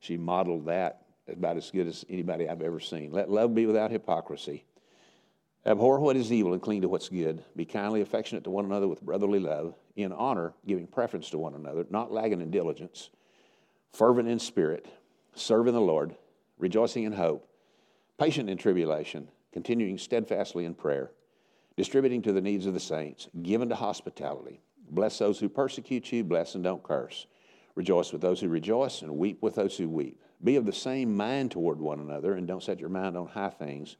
She 0.00 0.16
modeled 0.16 0.66
that 0.66 1.02
about 1.28 1.56
as 1.56 1.70
good 1.70 1.86
as 1.86 2.04
anybody 2.08 2.48
I've 2.48 2.62
ever 2.62 2.80
seen. 2.80 3.12
Let 3.12 3.30
love 3.30 3.54
be 3.54 3.66
without 3.66 3.90
hypocrisy. 3.90 4.64
Abhor 5.64 6.00
what 6.00 6.16
is 6.16 6.32
evil 6.32 6.54
and 6.54 6.62
cling 6.62 6.80
to 6.82 6.88
what's 6.88 7.08
good. 7.08 7.44
Be 7.54 7.66
kindly 7.66 8.00
affectionate 8.00 8.44
to 8.44 8.50
one 8.50 8.64
another 8.64 8.88
with 8.88 9.02
brotherly 9.02 9.38
love, 9.38 9.74
in 9.94 10.10
honor, 10.12 10.54
giving 10.66 10.86
preference 10.86 11.30
to 11.30 11.38
one 11.38 11.54
another, 11.54 11.86
not 11.90 12.10
lagging 12.10 12.40
in 12.40 12.50
diligence, 12.50 13.10
fervent 13.92 14.26
in 14.26 14.38
spirit 14.38 14.86
serving 15.34 15.74
the 15.74 15.80
Lord, 15.80 16.14
rejoicing 16.58 17.04
in 17.04 17.12
hope, 17.12 17.48
patient 18.18 18.50
in 18.50 18.58
tribulation, 18.58 19.28
continuing 19.52 19.98
steadfastly 19.98 20.64
in 20.64 20.74
prayer, 20.74 21.10
distributing 21.76 22.22
to 22.22 22.32
the 22.32 22.40
needs 22.40 22.66
of 22.66 22.74
the 22.74 22.80
saints, 22.80 23.28
given 23.42 23.68
to 23.68 23.74
hospitality. 23.74 24.60
Bless 24.90 25.18
those 25.18 25.38
who 25.38 25.48
persecute 25.48 26.10
you, 26.12 26.24
bless 26.24 26.54
and 26.54 26.64
don't 26.64 26.82
curse. 26.82 27.26
Rejoice 27.74 28.12
with 28.12 28.20
those 28.20 28.40
who 28.40 28.48
rejoice, 28.48 29.02
and 29.02 29.16
weep 29.16 29.40
with 29.40 29.54
those 29.54 29.76
who 29.76 29.88
weep. 29.88 30.20
Be 30.42 30.56
of 30.56 30.66
the 30.66 30.72
same 30.72 31.16
mind 31.16 31.50
toward 31.50 31.80
one 31.80 32.00
another, 32.00 32.34
and 32.34 32.46
don't 32.46 32.62
set 32.62 32.80
your 32.80 32.88
mind 32.88 33.16
on 33.16 33.26
high 33.26 33.50
things, 33.50 33.96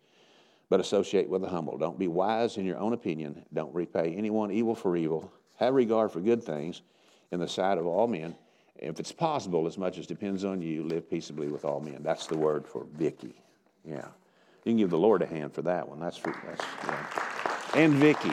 but 0.68 0.80
associate 0.80 1.28
with 1.28 1.42
the 1.42 1.48
humble. 1.48 1.78
Don't 1.78 1.98
be 1.98 2.08
wise 2.08 2.56
in 2.56 2.66
your 2.66 2.78
own 2.78 2.92
opinion. 2.92 3.44
Don't 3.52 3.74
repay 3.74 4.14
anyone 4.14 4.50
evil 4.50 4.74
for 4.74 4.96
evil. 4.96 5.32
Have 5.56 5.74
regard 5.74 6.10
for 6.10 6.20
good 6.20 6.42
things 6.42 6.82
in 7.30 7.40
the 7.40 7.48
sight 7.48 7.78
of 7.78 7.86
all 7.86 8.06
men 8.06 8.34
if 8.80 8.98
it's 8.98 9.12
possible, 9.12 9.66
as 9.66 9.76
much 9.76 9.98
as 9.98 10.06
depends 10.06 10.44
on 10.44 10.62
you, 10.62 10.82
live 10.84 11.08
peaceably 11.08 11.48
with 11.48 11.64
all 11.64 11.80
men. 11.80 12.02
That's 12.02 12.26
the 12.26 12.36
word 12.36 12.66
for 12.66 12.86
Vicky. 12.94 13.34
Yeah. 13.84 14.06
You 14.64 14.72
can 14.72 14.76
give 14.78 14.90
the 14.90 14.98
Lord 14.98 15.22
a 15.22 15.26
hand 15.26 15.52
for 15.52 15.62
that 15.62 15.88
one. 15.88 16.00
That's 16.00 16.16
for, 16.16 16.34
that's, 16.46 16.64
yeah. 16.84 17.82
And 17.82 17.94
Vicky. 17.94 18.32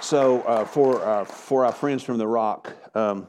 So 0.00 0.42
uh, 0.42 0.64
for, 0.64 1.02
uh, 1.02 1.24
for 1.24 1.64
our 1.64 1.72
friends 1.72 2.02
from 2.02 2.18
the 2.18 2.26
Rock, 2.26 2.74
um, 2.94 3.28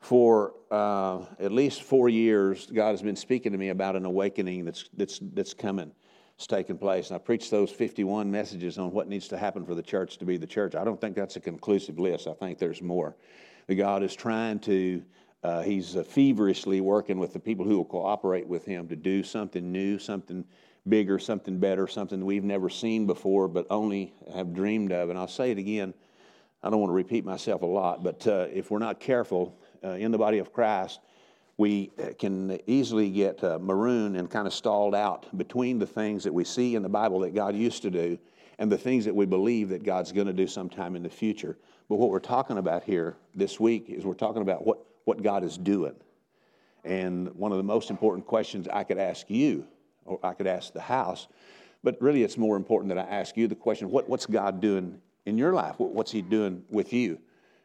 for 0.00 0.54
uh, 0.70 1.20
at 1.38 1.52
least 1.52 1.82
four 1.82 2.08
years, 2.08 2.66
God 2.66 2.90
has 2.90 3.02
been 3.02 3.16
speaking 3.16 3.52
to 3.52 3.58
me 3.58 3.68
about 3.68 3.96
an 3.96 4.04
awakening 4.04 4.64
that's, 4.64 4.88
that's, 4.96 5.20
that's 5.34 5.54
coming. 5.54 5.92
It's 6.36 6.46
taken 6.46 6.78
place. 6.78 7.08
And 7.08 7.16
I 7.16 7.18
preached 7.18 7.50
those 7.50 7.70
51 7.70 8.30
messages 8.30 8.78
on 8.78 8.92
what 8.92 9.08
needs 9.08 9.28
to 9.28 9.38
happen 9.38 9.64
for 9.64 9.74
the 9.74 9.82
church 9.82 10.16
to 10.18 10.24
be 10.24 10.38
the 10.38 10.46
church. 10.46 10.74
I 10.74 10.84
don't 10.84 11.00
think 11.00 11.14
that's 11.16 11.36
a 11.36 11.40
conclusive 11.40 11.98
list. 11.98 12.26
I 12.26 12.32
think 12.32 12.58
there's 12.58 12.80
more 12.80 13.14
God 13.74 14.02
is 14.02 14.14
trying 14.14 14.58
to, 14.60 15.02
uh, 15.42 15.62
He's 15.62 15.96
uh, 15.96 16.04
feverishly 16.04 16.80
working 16.80 17.18
with 17.18 17.32
the 17.32 17.40
people 17.40 17.64
who 17.64 17.76
will 17.76 17.84
cooperate 17.84 18.46
with 18.46 18.64
Him 18.64 18.88
to 18.88 18.96
do 18.96 19.22
something 19.22 19.70
new, 19.70 19.98
something 19.98 20.44
bigger, 20.88 21.18
something 21.18 21.58
better, 21.58 21.86
something 21.86 22.24
we've 22.24 22.44
never 22.44 22.68
seen 22.68 23.06
before, 23.06 23.48
but 23.48 23.66
only 23.70 24.14
have 24.34 24.52
dreamed 24.54 24.92
of. 24.92 25.10
And 25.10 25.18
I'll 25.18 25.28
say 25.28 25.50
it 25.50 25.58
again. 25.58 25.94
I 26.62 26.70
don't 26.70 26.80
want 26.80 26.90
to 26.90 26.94
repeat 26.94 27.24
myself 27.24 27.62
a 27.62 27.66
lot, 27.66 28.04
but 28.04 28.26
uh, 28.26 28.46
if 28.52 28.70
we're 28.70 28.78
not 28.78 29.00
careful 29.00 29.58
uh, 29.82 29.92
in 29.92 30.10
the 30.10 30.18
body 30.18 30.38
of 30.38 30.52
Christ, 30.52 31.00
we 31.56 31.90
uh, 31.98 32.08
can 32.18 32.58
easily 32.66 33.10
get 33.10 33.42
uh, 33.44 33.58
marooned 33.58 34.16
and 34.16 34.30
kind 34.30 34.46
of 34.46 34.52
stalled 34.52 34.94
out 34.94 35.36
between 35.36 35.78
the 35.78 35.86
things 35.86 36.24
that 36.24 36.32
we 36.32 36.44
see 36.44 36.74
in 36.74 36.82
the 36.82 36.88
Bible 36.88 37.20
that 37.20 37.34
God 37.34 37.54
used 37.54 37.82
to 37.82 37.90
do 37.90 38.18
and 38.58 38.70
the 38.70 38.78
things 38.78 39.06
that 39.06 39.14
we 39.14 39.26
believe 39.26 39.70
that 39.70 39.82
God's 39.82 40.12
going 40.12 40.26
to 40.26 40.32
do 40.32 40.46
sometime 40.46 40.96
in 40.96 41.02
the 41.02 41.10
future. 41.10 41.56
But 41.90 41.98
what 41.98 42.10
we're 42.10 42.20
talking 42.20 42.56
about 42.56 42.84
here 42.84 43.16
this 43.34 43.58
week 43.58 43.86
is 43.88 44.04
we're 44.04 44.14
talking 44.14 44.42
about 44.42 44.64
what, 44.64 44.78
what 45.06 45.24
God 45.24 45.42
is 45.42 45.58
doing. 45.58 45.96
And 46.84 47.34
one 47.34 47.50
of 47.50 47.58
the 47.58 47.64
most 47.64 47.90
important 47.90 48.28
questions 48.28 48.68
I 48.72 48.84
could 48.84 48.96
ask 48.96 49.28
you, 49.28 49.66
or 50.04 50.20
I 50.22 50.34
could 50.34 50.46
ask 50.46 50.72
the 50.72 50.80
house, 50.80 51.26
but 51.82 52.00
really 52.00 52.22
it's 52.22 52.38
more 52.38 52.56
important 52.56 52.94
that 52.94 52.98
I 52.98 53.10
ask 53.10 53.36
you 53.36 53.48
the 53.48 53.56
question 53.56 53.90
what, 53.90 54.08
what's 54.08 54.24
God 54.24 54.60
doing 54.60 55.00
in 55.26 55.36
your 55.36 55.52
life? 55.52 55.74
What's 55.78 56.12
He 56.12 56.22
doing 56.22 56.62
with 56.70 56.92
you? 56.92 57.18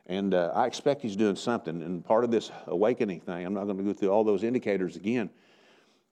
And 0.08 0.34
uh, 0.34 0.52
I 0.56 0.66
expect 0.66 1.04
He's 1.04 1.16
doing 1.16 1.36
something. 1.36 1.84
And 1.84 2.04
part 2.04 2.24
of 2.24 2.32
this 2.32 2.50
awakening 2.66 3.20
thing, 3.20 3.46
I'm 3.46 3.54
not 3.54 3.66
going 3.66 3.78
to 3.78 3.84
go 3.84 3.94
through 3.94 4.10
all 4.10 4.24
those 4.24 4.44
indicators 4.44 4.96
again, 4.96 5.30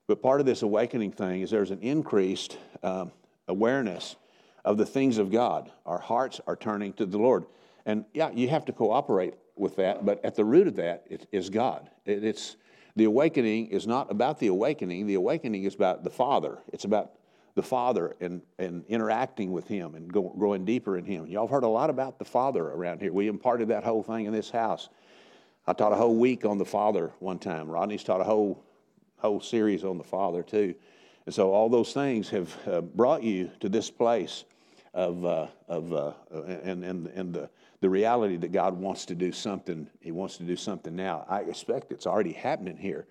but 0.05 0.21
part 0.21 0.39
of 0.39 0.45
this 0.45 0.61
awakening 0.61 1.13
thing 1.13 1.41
is 1.41 1.49
there's 1.49 1.71
an 1.71 1.81
increased 1.81 2.59
um, 2.83 3.11
awareness 3.47 4.17
of 4.63 4.77
the 4.77 4.85
things 4.85 5.17
of 5.17 5.31
God. 5.31 5.71
Our 5.87 5.99
hearts 5.99 6.39
are 6.45 6.55
turning 6.55 6.93
to 6.93 7.07
the 7.07 7.17
Lord. 7.17 7.45
And 7.85 8.05
yeah, 8.13 8.29
you 8.31 8.47
have 8.49 8.65
to 8.65 8.73
cooperate 8.73 9.35
with 9.55 9.75
that, 9.75 10.05
but 10.05 10.23
at 10.25 10.35
the 10.35 10.45
root 10.45 10.67
of 10.67 10.75
that 10.77 11.05
is 11.31 11.49
God. 11.49 11.89
it's 12.05 12.55
the 12.95 13.05
awakening 13.05 13.67
is 13.67 13.87
not 13.87 14.11
about 14.11 14.39
the 14.39 14.47
awakening. 14.47 15.07
The 15.07 15.15
awakening 15.15 15.63
is 15.63 15.73
about 15.75 16.03
the 16.03 16.09
Father. 16.09 16.59
It's 16.71 16.85
about 16.85 17.13
the 17.55 17.63
Father 17.63 18.15
and, 18.19 18.41
and 18.59 18.83
interacting 18.87 19.51
with 19.51 19.67
Him 19.67 19.95
and 19.95 20.11
go, 20.11 20.33
growing 20.37 20.65
deeper 20.65 20.97
in 20.97 21.05
Him. 21.05 21.25
Y'all 21.27 21.45
have 21.45 21.51
heard 21.51 21.63
a 21.63 21.67
lot 21.67 21.89
about 21.89 22.19
the 22.19 22.25
Father 22.25 22.63
around 22.63 23.01
here. 23.01 23.11
We 23.11 23.27
imparted 23.27 23.67
that 23.69 23.83
whole 23.83 24.03
thing 24.03 24.25
in 24.25 24.33
this 24.33 24.49
house. 24.49 24.89
I 25.65 25.73
taught 25.73 25.91
a 25.91 25.95
whole 25.95 26.15
week 26.15 26.45
on 26.45 26.57
the 26.57 26.65
Father 26.65 27.11
one 27.19 27.39
time. 27.39 27.67
Rodney's 27.67 28.03
taught 28.03 28.21
a 28.21 28.25
whole 28.25 28.63
whole 29.17 29.39
series 29.39 29.83
on 29.83 29.97
the 29.97 30.03
Father 30.03 30.43
too. 30.43 30.75
And 31.25 31.33
so 31.33 31.51
all 31.51 31.69
those 31.69 31.93
things 31.93 32.29
have 32.29 32.55
uh, 32.67 32.81
brought 32.81 33.23
you 33.23 33.49
to 33.61 33.69
this 33.69 33.89
place 33.89 34.43
of, 34.93 35.25
uh, 35.25 35.47
of 35.69 35.93
uh, 35.93 36.11
and, 36.63 36.83
and, 36.83 37.07
and 37.07 37.33
the 37.33 37.49
the 37.83 37.89
reality 37.89 38.37
that 38.37 38.53
God 38.53 38.77
wants 38.79 39.05
to 39.07 39.13
do 39.13 39.33
something. 39.33 39.89
He 39.99 40.11
wants 40.11 40.37
to 40.37 40.43
do 40.43 40.55
something 40.55 40.95
now. 40.95 41.25
I 41.27 41.41
expect 41.41 41.91
it's 41.91 42.07
already 42.07 42.31
happening 42.31 42.77
here. 42.77 43.07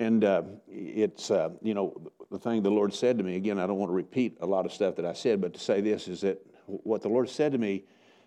And 0.00 0.24
uh, 0.24 0.42
it's, 0.68 1.30
uh, 1.30 1.50
you 1.62 1.72
know, 1.72 1.96
the 2.28 2.38
thing 2.38 2.64
the 2.64 2.70
Lord 2.70 2.92
said 2.92 3.16
to 3.18 3.22
me, 3.22 3.36
again, 3.36 3.60
I 3.60 3.66
don't 3.68 3.76
want 3.76 3.90
to 3.90 3.94
repeat 3.94 4.38
a 4.40 4.46
lot 4.46 4.66
of 4.66 4.72
stuff 4.72 4.96
that 4.96 5.06
I 5.06 5.12
said, 5.12 5.40
but 5.40 5.54
to 5.54 5.60
say 5.60 5.80
this 5.80 6.08
is 6.08 6.22
that 6.22 6.44
what 6.66 7.00
the 7.00 7.08
Lord 7.08 7.30
said 7.30 7.52
to 7.52 7.58
me 7.58 7.84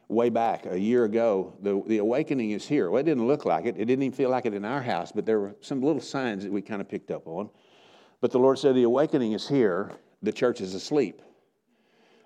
way 0.07 0.29
back 0.29 0.65
a 0.65 0.79
year 0.79 1.03
ago, 1.03 1.53
the, 1.61 1.83
the 1.87 1.97
awakening 1.97 2.51
is 2.51 2.65
here. 2.65 2.89
Well, 2.89 3.01
it 3.01 3.05
didn't 3.05 3.27
look 3.27 3.43
like 3.43 3.65
it. 3.65 3.75
It 3.77 3.83
didn't 3.83 4.03
even 4.03 4.15
feel 4.15 4.29
like 4.29 4.45
it 4.45 4.53
in 4.53 4.63
our 4.63 4.81
house, 4.81 5.11
but 5.11 5.25
there 5.25 5.41
were 5.41 5.57
some 5.59 5.81
little 5.81 6.01
signs 6.01 6.43
that 6.43 6.53
we 6.53 6.61
kind 6.61 6.79
of 6.79 6.87
picked 6.87 7.11
up 7.11 7.27
on. 7.27 7.49
But 8.21 8.31
the 8.31 8.39
Lord 8.39 8.57
said, 8.59 8.75
the 8.75 8.83
awakening 8.83 9.33
is 9.33 9.45
here. 9.45 9.91
The 10.23 10.31
church 10.31 10.61
is 10.61 10.73
asleep. 10.73 11.21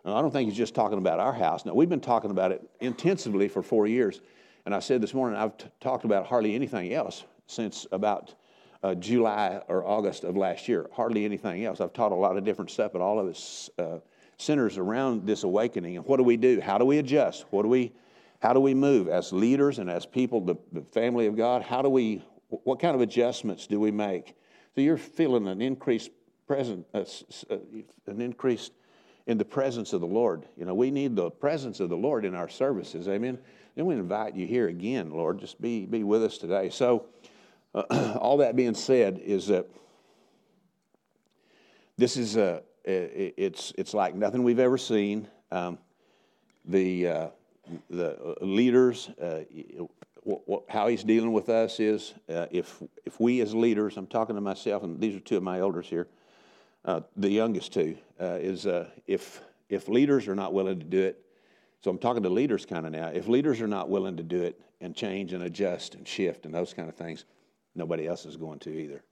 Now, 0.10 0.18
I 0.18 0.22
don't 0.24 0.32
think 0.32 0.50
he's 0.50 0.58
just 0.58 0.74
talking 0.74 0.98
about 0.98 1.20
our 1.20 1.34
house. 1.34 1.66
Now, 1.66 1.76
we've 1.76 1.88
been 1.88 2.00
talking 2.00 2.32
about 2.32 2.52
it 2.52 2.68
intensively 2.80 3.48
for 3.48 3.62
four 3.62 3.86
years. 3.86 4.22
And 4.66 4.74
I 4.74 4.80
said 4.80 5.02
this 5.02 5.14
morning, 5.14 5.40
I've 5.40 5.56
t- 5.56 5.68
talked 5.80 6.04
about 6.04 6.26
hardly 6.26 6.56
anything 6.56 6.94
else 6.94 7.26
since 7.46 7.86
about 7.92 8.34
uh, 8.82 8.96
July 8.96 9.62
or 9.68 9.86
August 9.86 10.24
of 10.24 10.36
last 10.36 10.68
year. 10.68 10.90
Hardly 10.94 11.26
anything 11.26 11.64
else. 11.64 11.80
I've 11.80 11.94
taught 11.94 12.12
a 12.12 12.16
lot 12.16 12.38
of 12.38 12.44
different 12.44 12.72
stuff, 12.72 12.92
but 12.92 13.02
all 13.02 13.20
of 13.20 13.28
this 13.28 13.70
uh, 13.78 14.00
centers 14.38 14.80
around 14.80 15.28
this 15.28 15.44
awakening. 15.44 15.98
And 15.98 16.06
what 16.08 16.18
do 16.18 16.24
we 16.24 16.38
do? 16.38 16.60
How 16.60 16.80
do 16.80 16.86
we 16.86 16.98
adjust? 16.98 17.46
What 17.52 17.62
do 17.62 17.70
we, 17.70 17.94
how 18.42 18.54
do 18.54 18.60
we 18.60 18.74
move 18.74 19.10
as 19.10 19.32
leaders 19.32 19.78
and 19.78 19.92
as 19.92 20.08
people, 20.08 20.42
the, 20.42 20.56
the 20.72 20.82
family 20.82 21.28
of 21.28 21.38
God? 21.38 21.62
How 21.62 21.84
do 21.84 21.90
we, 21.90 22.26
what 22.48 22.80
kind 22.80 22.96
of 22.96 23.02
adjustments 23.02 23.68
do 23.68 23.80
we 23.80 23.92
make? 23.92 24.34
So 24.74 24.82
you're 24.82 24.98
feeling 24.98 25.48
an 25.48 25.62
increased 25.62 26.10
present, 26.48 26.88
uh, 26.96 27.06
uh 27.52 27.58
an 28.08 28.22
increased 28.22 28.72
in 29.30 29.38
the 29.38 29.46
presence 29.46 29.94
of 29.94 30.02
the 30.02 30.08
Lord. 30.08 30.48
You 30.58 30.66
know, 30.66 30.74
we 30.74 30.90
need 30.90 31.16
the 31.16 31.30
presence 31.30 31.80
of 31.80 31.90
the 31.90 31.96
Lord 31.96 32.26
in 32.26 32.34
our 32.34 32.50
services. 32.50 33.08
Amen. 33.08 33.38
Then 33.76 33.86
we 33.86 33.94
invite 33.94 34.34
you 34.34 34.48
here 34.48 34.68
again, 34.68 35.12
Lord. 35.12 35.38
Just 35.38 35.62
be, 35.62 35.86
be 35.86 36.04
with 36.04 36.24
us 36.24 36.40
today. 36.40 36.72
So, 36.72 37.06
uh, 37.76 38.18
all 38.20 38.38
that 38.38 38.56
being 38.56 38.74
said, 38.74 39.20
is 39.24 39.46
that 39.46 39.68
this 41.96 42.18
is 42.18 42.38
a, 42.38 42.64
it's, 42.84 43.72
it's 43.78 43.94
like 43.94 44.16
nothing 44.16 44.42
we've 44.42 44.58
ever 44.58 44.80
seen. 44.80 45.28
Um, 45.52 45.78
the, 46.66 47.08
uh, 47.08 47.28
the 47.92 48.36
leaders, 48.42 49.12
uh, 49.22 49.42
how 50.68 50.88
he's 50.88 51.04
dealing 51.04 51.34
with 51.34 51.50
us 51.50 51.80
is 51.80 52.16
uh, 52.30 52.48
if, 52.50 52.82
if 53.06 53.20
we 53.20 53.42
as 53.42 53.54
leaders, 53.54 53.96
I'm 53.96 54.08
talking 54.08 54.34
to 54.34 54.42
myself, 54.42 54.82
and 54.82 55.00
these 55.00 55.16
are 55.16 55.20
two 55.20 55.38
of 55.38 55.44
my 55.44 55.60
elders 55.60 55.86
here, 55.86 56.08
uh, 56.86 57.02
the 57.16 57.30
youngest 57.30 57.74
two, 57.74 57.98
uh, 58.20 58.38
is 58.40 58.66
uh, 58.66 58.90
if, 59.08 59.42
if 59.70 59.88
leaders 59.88 60.28
are 60.28 60.36
not 60.36 60.54
willing 60.54 60.80
to 60.80 60.86
do 60.86 61.02
it, 61.02 61.24
so 61.82 61.92
I'm 61.92 61.98
talking 61.98 62.24
to 62.24 62.30
leaders 62.30 62.66
kind 62.66 62.86
of 62.86 62.92
now, 62.92 63.08
if 63.08 63.28
leaders 63.28 63.62
are 63.62 63.68
not 63.68 63.90
willing 63.90 64.18
to 64.18 64.24
do 64.24 64.42
it 64.44 64.60
and 64.82 64.96
change 64.96 65.34
and 65.34 65.44
adjust 65.44 65.96
and 65.96 66.08
shift 66.08 66.46
and 66.46 66.54
those 66.54 66.74
kind 66.74 66.90
of 66.90 66.96
things, 66.96 67.26
nobody 67.76 68.08
else 68.08 68.26
is 68.26 68.36
going 68.36 68.60
to 68.60 68.70
either. 68.70 69.04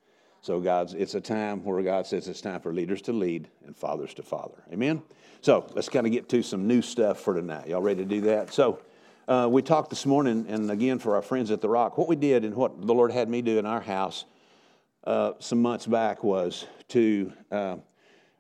So 0.42 0.60
God's 0.60 0.94
it's 0.94 1.16
a 1.16 1.22
time 1.22 1.64
where 1.64 1.82
God 1.82 2.06
says 2.06 2.28
it's 2.28 2.42
time 2.42 2.62
for 2.62 2.74
leaders 2.74 3.02
to 3.04 3.14
lead 3.14 3.48
and 3.66 3.76
fathers 3.76 4.14
to 4.16 4.24
father. 4.24 4.64
Amen. 4.72 5.02
So 5.42 5.70
let's 5.74 5.90
kind 5.90 6.06
of 6.06 6.12
get 6.12 6.30
to 6.30 6.42
some 6.42 6.68
new 6.68 6.82
stuff 6.82 7.20
for 7.20 7.34
tonight. 7.34 7.68
Y'all 7.68 7.82
ready 7.82 8.04
to 8.04 8.10
do 8.10 8.22
that? 8.22 8.54
So 8.54 8.80
uh, 9.28 9.48
we 9.52 9.62
talked 9.62 9.90
this 9.90 10.06
morning, 10.06 10.46
and 10.48 10.70
again 10.72 11.00
for 11.00 11.16
our 11.16 11.22
friends 11.22 11.52
at 11.52 11.62
the 11.62 11.70
Rock, 11.70 11.98
what 11.98 12.08
we 12.08 12.16
did 12.16 12.46
and 12.46 12.56
what 12.56 12.86
the 12.86 12.94
Lord 12.94 13.12
had 13.12 13.30
me 13.30 13.42
do 13.42 13.60
in 13.60 13.66
our 13.66 13.82
house 13.82 14.26
uh, 15.04 15.34
some 15.40 15.62
months 15.62 15.86
back 15.86 16.24
was 16.24 16.66
to. 16.90 17.32
Uh, 17.52 17.78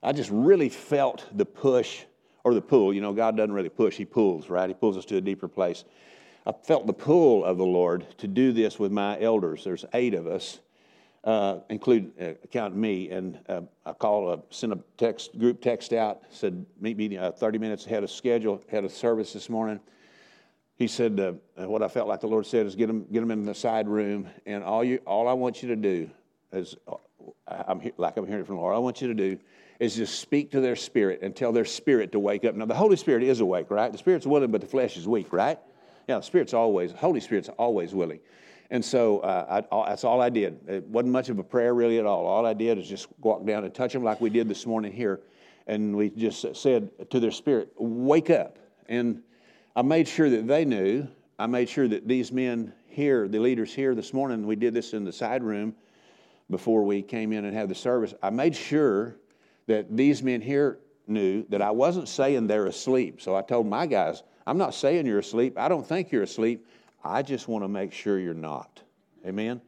I 0.04 0.12
just 0.12 0.30
really 0.32 0.70
felt 0.70 1.26
the 1.36 1.46
push 1.46 2.04
or 2.44 2.54
the 2.54 2.62
pull. 2.62 2.94
You 2.94 3.02
know, 3.02 3.14
God 3.14 3.38
doesn't 3.38 3.54
really 3.54 3.70
push; 3.70 3.96
He 3.96 4.06
pulls. 4.06 4.50
Right? 4.50 4.70
He 4.70 4.74
pulls 4.74 4.98
us 4.98 5.06
to 5.06 5.18
a 5.18 5.22
deeper 5.22 5.48
place. 5.48 5.84
I 6.46 6.54
felt 6.54 6.88
the 6.88 6.94
pull 6.94 7.44
of 7.44 7.58
the 7.58 7.66
Lord 7.66 8.06
to 8.20 8.28
do 8.28 8.54
this 8.54 8.80
with 8.80 8.92
my 8.92 9.20
elders. 9.20 9.64
There's 9.64 9.84
eight 9.94 10.14
of 10.14 10.28
us 10.28 10.60
uh, 11.28 11.60
include 11.70 12.12
uh, 12.22 12.48
count 12.52 12.74
me, 12.74 13.10
and 13.10 13.38
uh, 13.50 13.62
I 13.86 13.92
called, 13.92 14.40
uh, 14.40 14.42
sent 14.50 14.72
a 14.72 14.80
text 14.98 15.38
group 15.38 15.62
text 15.62 15.92
out, 15.92 16.24
said 16.30 16.66
meet 16.80 16.96
me 16.96 17.18
uh, 17.18 17.32
30 17.34 17.58
minutes 17.58 17.86
ahead 17.86 18.04
of 18.04 18.10
schedule, 18.10 18.64
ahead 18.70 18.86
of 18.86 18.94
service 18.94 19.34
this 19.34 19.50
morning. 19.50 19.82
He 20.78 20.88
said 20.88 21.20
uh, 21.20 21.34
what 21.68 21.84
I 21.84 21.90
felt 21.90 22.08
like 22.08 22.22
the 22.22 22.28
Lord 22.28 22.46
said 22.46 22.66
is 22.66 22.76
get 22.78 22.88
them 22.88 23.06
get 23.12 23.20
them 23.20 23.32
in 23.32 23.44
the 23.46 23.54
side 23.54 23.90
room, 23.90 24.30
and 24.46 24.64
all 24.64 24.86
you 24.86 25.00
all 25.06 25.28
I 25.28 25.34
want 25.34 25.62
you 25.62 25.68
to 25.70 25.76
do 25.76 26.10
is 26.52 26.76
I'm 27.48 27.82
like 27.98 28.18
I'm 28.18 28.28
hearing 28.28 28.46
from 28.46 28.58
Lord. 28.58 28.76
I 28.76 28.80
want 28.80 29.02
you 29.02 29.08
to 29.08 29.14
do 29.14 29.38
is 29.80 29.96
just 29.96 30.20
speak 30.20 30.52
to 30.52 30.62
their 30.62 30.76
spirit 30.76 31.20
and 31.22 31.36
tell 31.36 31.52
their 31.52 31.66
spirit 31.66 32.12
to 32.12 32.20
wake 32.20 32.46
up. 32.46 32.56
Now 32.56 32.66
the 32.66 32.76
Holy 32.76 32.96
Spirit 32.96 33.24
is 33.24 33.42
awake, 33.42 33.70
right? 33.70 33.92
The 33.92 33.98
Spirit's 33.98 34.26
willing, 34.26 34.52
but 34.52 34.62
the 34.62 34.68
flesh 34.68 34.98
is 34.98 35.08
weak, 35.08 35.32
right? 35.32 35.60
Yeah, 36.08 36.18
the 36.18 36.24
Spirit's 36.24 36.54
always 36.54 36.92
Holy 36.92 37.20
Spirit's 37.20 37.50
always 37.50 37.94
willing. 37.94 38.20
And 38.70 38.84
so 38.84 39.20
uh, 39.20 39.64
I, 39.72 39.90
that's 39.90 40.04
all 40.04 40.22
I 40.22 40.30
did. 40.30 40.60
It 40.68 40.86
wasn't 40.88 41.14
much 41.14 41.30
of 41.30 41.40
a 41.40 41.44
prayer 41.44 41.74
really 41.74 42.00
at 42.00 42.06
all. 42.06 42.26
All 42.26 42.46
I 42.46 42.54
did 42.54 42.78
is 42.78 42.88
just 42.88 43.08
walk 43.22 43.46
down 43.46 43.64
and 43.64 43.74
touch 43.74 43.94
them 43.94 44.04
like 44.04 44.20
we 44.20 44.30
did 44.30 44.50
this 44.50 44.66
morning 44.66 44.92
here. 44.92 45.22
And 45.68 45.96
we 45.96 46.10
just 46.10 46.56
said 46.56 46.90
to 47.10 47.20
their 47.20 47.32
spirit, 47.32 47.72
Wake 47.78 48.30
up. 48.30 48.58
And 48.90 49.22
I 49.76 49.82
made 49.84 50.08
sure 50.08 50.30
that 50.30 50.48
they 50.48 50.66
knew. 50.66 51.08
I 51.40 51.46
made 51.46 51.70
sure 51.70 51.88
that 51.88 52.08
these 52.08 52.32
men 52.32 52.74
here, 52.88 53.28
the 53.28 53.40
leaders 53.40 53.74
here 53.74 53.94
this 53.96 54.14
morning, 54.14 54.48
we 54.48 54.56
did 54.56 54.74
this 54.74 54.94
in 54.94 55.06
the 55.06 55.14
side 55.14 55.44
room 55.44 55.76
before 56.50 56.84
we 56.84 57.02
came 57.02 57.34
in 57.34 57.46
and 57.46 57.56
had 57.56 57.70
the 57.70 57.76
service. 57.76 58.14
I 58.22 58.30
made 58.30 58.56
sure 58.56 59.18
that 59.68 59.96
these 59.96 60.24
men 60.24 60.42
here 60.42 60.80
knew 61.08 61.46
that 61.50 61.62
I 61.62 61.72
wasn't 61.72 62.08
saying 62.08 62.48
they're 62.48 62.68
asleep. 62.68 63.22
So 63.22 63.36
I 63.36 63.42
told 63.42 63.68
my 63.68 63.86
guys, 63.86 64.24
I'm 64.46 64.58
not 64.58 64.74
saying 64.74 65.06
you're 65.06 65.20
asleep. 65.20 65.58
I 65.58 65.68
don't 65.68 65.86
think 65.86 66.12
you're 66.12 66.24
asleep. 66.24 66.66
I 67.04 67.22
just 67.22 67.48
want 67.48 67.64
to 67.64 67.68
make 67.68 67.94
sure 67.94 68.20
you're 68.20 68.34
not. 68.34 68.82
Amen? 69.26 69.62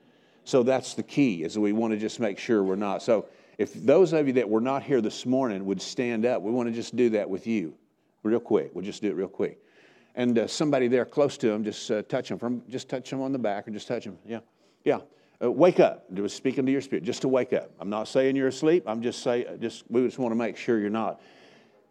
So 0.46 0.64
that's 0.64 0.94
the 0.94 1.04
key, 1.04 1.44
is 1.44 1.60
we 1.60 1.74
want 1.74 1.94
to 1.94 2.00
just 2.00 2.20
make 2.20 2.40
sure 2.40 2.64
we're 2.64 2.76
not. 2.76 3.04
So 3.04 3.28
if 3.58 3.74
those 3.74 4.14
of 4.14 4.28
you 4.28 4.34
that 4.34 4.50
were 4.50 4.62
not 4.62 4.84
here 4.84 5.02
this 5.02 5.26
morning 5.26 5.66
would 5.66 5.82
stand 5.82 6.26
up, 6.26 6.42
we 6.42 6.52
want 6.52 6.70
to 6.70 6.74
just 6.74 6.96
do 6.96 7.10
that 7.12 7.30
with 7.30 7.46
you 7.46 7.74
real 8.24 8.40
quick. 8.40 8.72
We'll 8.74 8.86
just 8.86 9.02
do 9.02 9.10
it 9.10 9.16
real 9.16 9.28
quick. 9.28 9.60
And 10.16 10.40
uh, 10.40 10.48
somebody 10.48 10.88
there 10.88 11.06
close 11.06 11.38
to 11.38 11.48
them, 11.48 11.64
just 11.64 11.92
uh, 11.92 12.02
touch 12.04 12.30
them 12.30 12.40
from, 12.40 12.64
just 12.70 12.90
touch 12.90 13.10
them 13.10 13.22
on 13.22 13.32
the 13.32 13.40
back 13.40 13.68
or 13.68 13.72
just 13.72 13.88
touch 13.88 14.06
them. 14.06 14.18
Yeah, 14.26 14.40
yeah. 14.84 15.00
Uh, 15.42 15.50
wake 15.50 15.80
up. 15.80 16.06
It 16.14 16.20
was 16.20 16.34
speaking 16.34 16.66
to 16.66 16.72
your 16.72 16.82
spirit, 16.82 17.04
just 17.04 17.22
to 17.22 17.30
wake 17.30 17.54
up. 17.54 17.72
I'm 17.80 17.90
not 17.90 18.08
saying 18.08 18.36
you're 18.36 18.50
asleep. 18.50 18.84
I'm 18.88 19.02
just 19.02 19.24
saying, 19.24 19.46
just 19.62 19.84
we 19.90 20.06
just 20.06 20.20
want 20.20 20.32
to 20.32 20.36
make 20.36 20.58
sure 20.58 20.80
you're 20.80 20.90
not. 20.90 21.22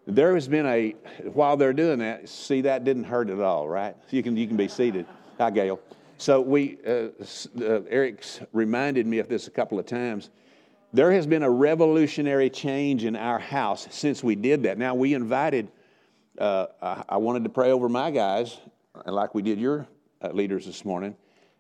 There 0.06 0.34
has 0.34 0.48
been 0.48 0.66
a 0.66 0.90
while 1.32 1.56
they're 1.56 1.72
doing 1.72 1.98
that. 2.00 2.28
See, 2.28 2.62
that 2.62 2.84
didn't 2.84 3.04
hurt 3.04 3.30
at 3.30 3.40
all, 3.40 3.68
right? 3.68 3.96
You 4.10 4.22
can 4.22 4.36
you 4.36 4.46
can 4.46 4.56
be 4.56 4.68
seated. 4.68 5.06
Hi, 5.38 5.50
Gail. 5.50 5.80
So 6.20 6.40
we, 6.40 6.78
uh, 6.84 7.10
uh, 7.60 7.82
Eric's 7.88 8.40
reminded 8.52 9.06
me 9.06 9.20
of 9.20 9.28
this 9.28 9.46
a 9.46 9.52
couple 9.52 9.78
of 9.78 9.86
times. 9.86 10.30
There 10.92 11.12
has 11.12 11.28
been 11.28 11.44
a 11.44 11.50
revolutionary 11.50 12.50
change 12.50 13.04
in 13.04 13.14
our 13.14 13.38
house 13.38 13.86
since 13.90 14.24
we 14.24 14.34
did 14.34 14.64
that. 14.64 14.78
Now 14.78 14.96
we 14.96 15.14
invited. 15.14 15.70
Uh, 16.36 16.66
I, 16.82 17.04
I, 17.10 17.16
wanted 17.18 17.44
to 17.44 17.50
pray 17.50 17.70
over 17.70 17.88
my 17.88 18.10
guys, 18.10 18.58
like 19.06 19.34
we 19.34 19.42
did 19.42 19.60
your 19.60 19.86
uh, 20.22 20.30
leaders 20.30 20.66
this 20.66 20.84
morning, 20.84 21.16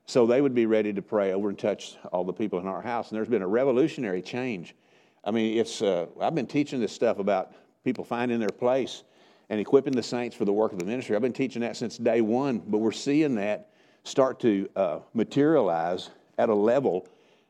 so 0.08 0.26
they 0.26 0.40
would 0.40 0.54
be 0.54 0.64
ready 0.64 0.90
to 0.94 1.02
pray 1.02 1.34
over 1.34 1.50
and 1.50 1.58
touch 1.58 1.96
all 2.12 2.24
the 2.24 2.32
people 2.32 2.58
in 2.58 2.66
our 2.66 2.80
house. 2.80 3.10
And 3.10 3.16
there's 3.16 3.28
been 3.28 3.42
a 3.42 3.46
revolutionary 3.46 4.22
change. 4.22 4.74
I 5.22 5.30
mean, 5.30 5.58
it's. 5.58 5.82
Uh, 5.82 6.06
I've 6.18 6.34
been 6.34 6.46
teaching 6.46 6.80
this 6.80 6.92
stuff 6.92 7.18
about 7.18 7.52
people 7.84 8.04
finding 8.04 8.40
their 8.40 8.48
place 8.48 9.04
and 9.50 9.60
equipping 9.60 9.92
the 9.92 10.02
saints 10.02 10.34
for 10.34 10.46
the 10.46 10.52
work 10.52 10.72
of 10.72 10.78
the 10.78 10.86
ministry. 10.86 11.14
I've 11.14 11.20
been 11.20 11.34
teaching 11.34 11.60
that 11.60 11.76
since 11.76 11.98
day 11.98 12.22
one, 12.22 12.62
but 12.66 12.78
we're 12.78 12.90
seeing 12.90 13.34
that 13.34 13.68
start 14.04 14.40
to 14.40 14.68
uh, 14.76 15.00
materialize 15.12 16.08
at 16.38 16.48
a 16.48 16.54
level 16.54 17.06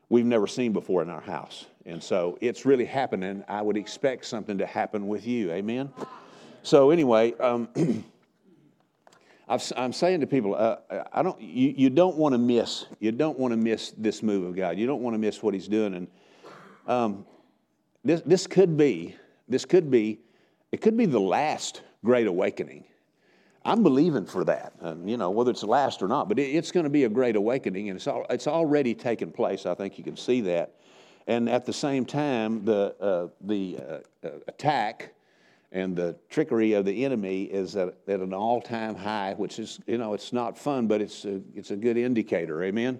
we've 0.09 0.25
never 0.25 0.45
seen 0.45 0.73
before 0.73 1.01
in 1.01 1.09
our 1.09 1.21
house. 1.21 1.65
And 1.85 2.03
so 2.03 2.37
it's 2.41 2.65
really 2.65 2.85
happening. 2.85 3.41
I 3.47 3.61
would 3.61 3.77
expect 3.77 4.25
something 4.25 4.57
to 4.57 4.65
happen 4.65 5.07
with 5.07 5.25
you. 5.25 5.51
Amen? 5.51 5.93
So, 6.63 6.89
anyway, 6.89 7.33
um, 7.35 7.69
I'm 9.49 9.93
saying 9.93 10.21
to 10.21 10.27
people, 10.27 10.53
uh, 10.53 10.77
I 11.11 11.23
don't, 11.23 11.41
you, 11.41 11.73
you 11.75 11.89
don't 11.89 12.17
want 12.17 12.33
to 12.33 12.37
miss, 12.37 12.85
you 12.99 13.11
don't 13.11 13.37
want 13.39 13.51
to 13.51 13.57
miss 13.57 13.91
this 13.97 14.21
move 14.21 14.43
of 14.45 14.55
God. 14.55 14.77
You 14.77 14.85
don't 14.85 15.01
want 15.01 15.15
to 15.15 15.17
miss 15.17 15.41
what 15.41 15.55
He's 15.55 15.67
doing. 15.67 15.95
And 15.95 16.07
um, 16.85 17.25
this, 18.05 18.21
this 18.21 18.45
could 18.45 18.77
be, 18.77 19.15
this 19.47 19.65
could 19.65 19.89
be, 19.89 20.19
it 20.71 20.81
could 20.81 20.95
be 20.95 21.07
the 21.07 21.19
last 21.19 21.81
great 22.05 22.27
awakening. 22.27 22.83
I'm 23.65 23.81
believing 23.81 24.25
for 24.25 24.43
that, 24.45 24.73
and 24.79 25.09
you 25.09 25.17
know 25.17 25.31
whether 25.31 25.51
it's 25.51 25.61
the 25.61 25.67
last 25.67 26.01
or 26.01 26.07
not, 26.07 26.29
but 26.29 26.39
it, 26.39 26.43
it's 26.43 26.71
going 26.71 26.85
to 26.85 26.89
be 26.89 27.03
a 27.03 27.09
great 27.09 27.35
awakening, 27.35 27.89
and 27.89 27.97
it's 27.97 28.07
all, 28.07 28.25
it's 28.29 28.47
already 28.47 28.95
taken 28.95 29.31
place. 29.31 29.65
I 29.65 29.73
think 29.73 29.97
you 29.97 30.03
can 30.03 30.15
see 30.15 30.39
that, 30.41 30.75
and 31.27 31.49
at 31.49 31.65
the 31.65 31.73
same 31.73 32.05
time, 32.05 32.63
the 32.63 32.95
uh, 33.01 33.27
the 33.41 33.77
uh, 33.77 34.27
uh 34.27 34.29
attack 34.47 35.13
and 35.71 35.95
the 35.95 36.15
trickery 36.29 36.73
of 36.73 36.85
the 36.85 37.05
enemy 37.05 37.43
is 37.43 37.75
at, 37.75 37.95
at 38.07 38.19
an 38.19 38.33
all-time 38.33 38.95
high, 38.95 39.33
which 39.37 39.59
is 39.59 39.79
you 39.85 39.97
know 39.97 40.13
it's 40.13 40.33
not 40.33 40.57
fun, 40.57 40.87
but 40.87 41.01
it's 41.01 41.25
a, 41.25 41.41
it's 41.55 41.71
a 41.71 41.75
good 41.75 41.97
indicator. 41.97 42.63
Amen. 42.63 42.99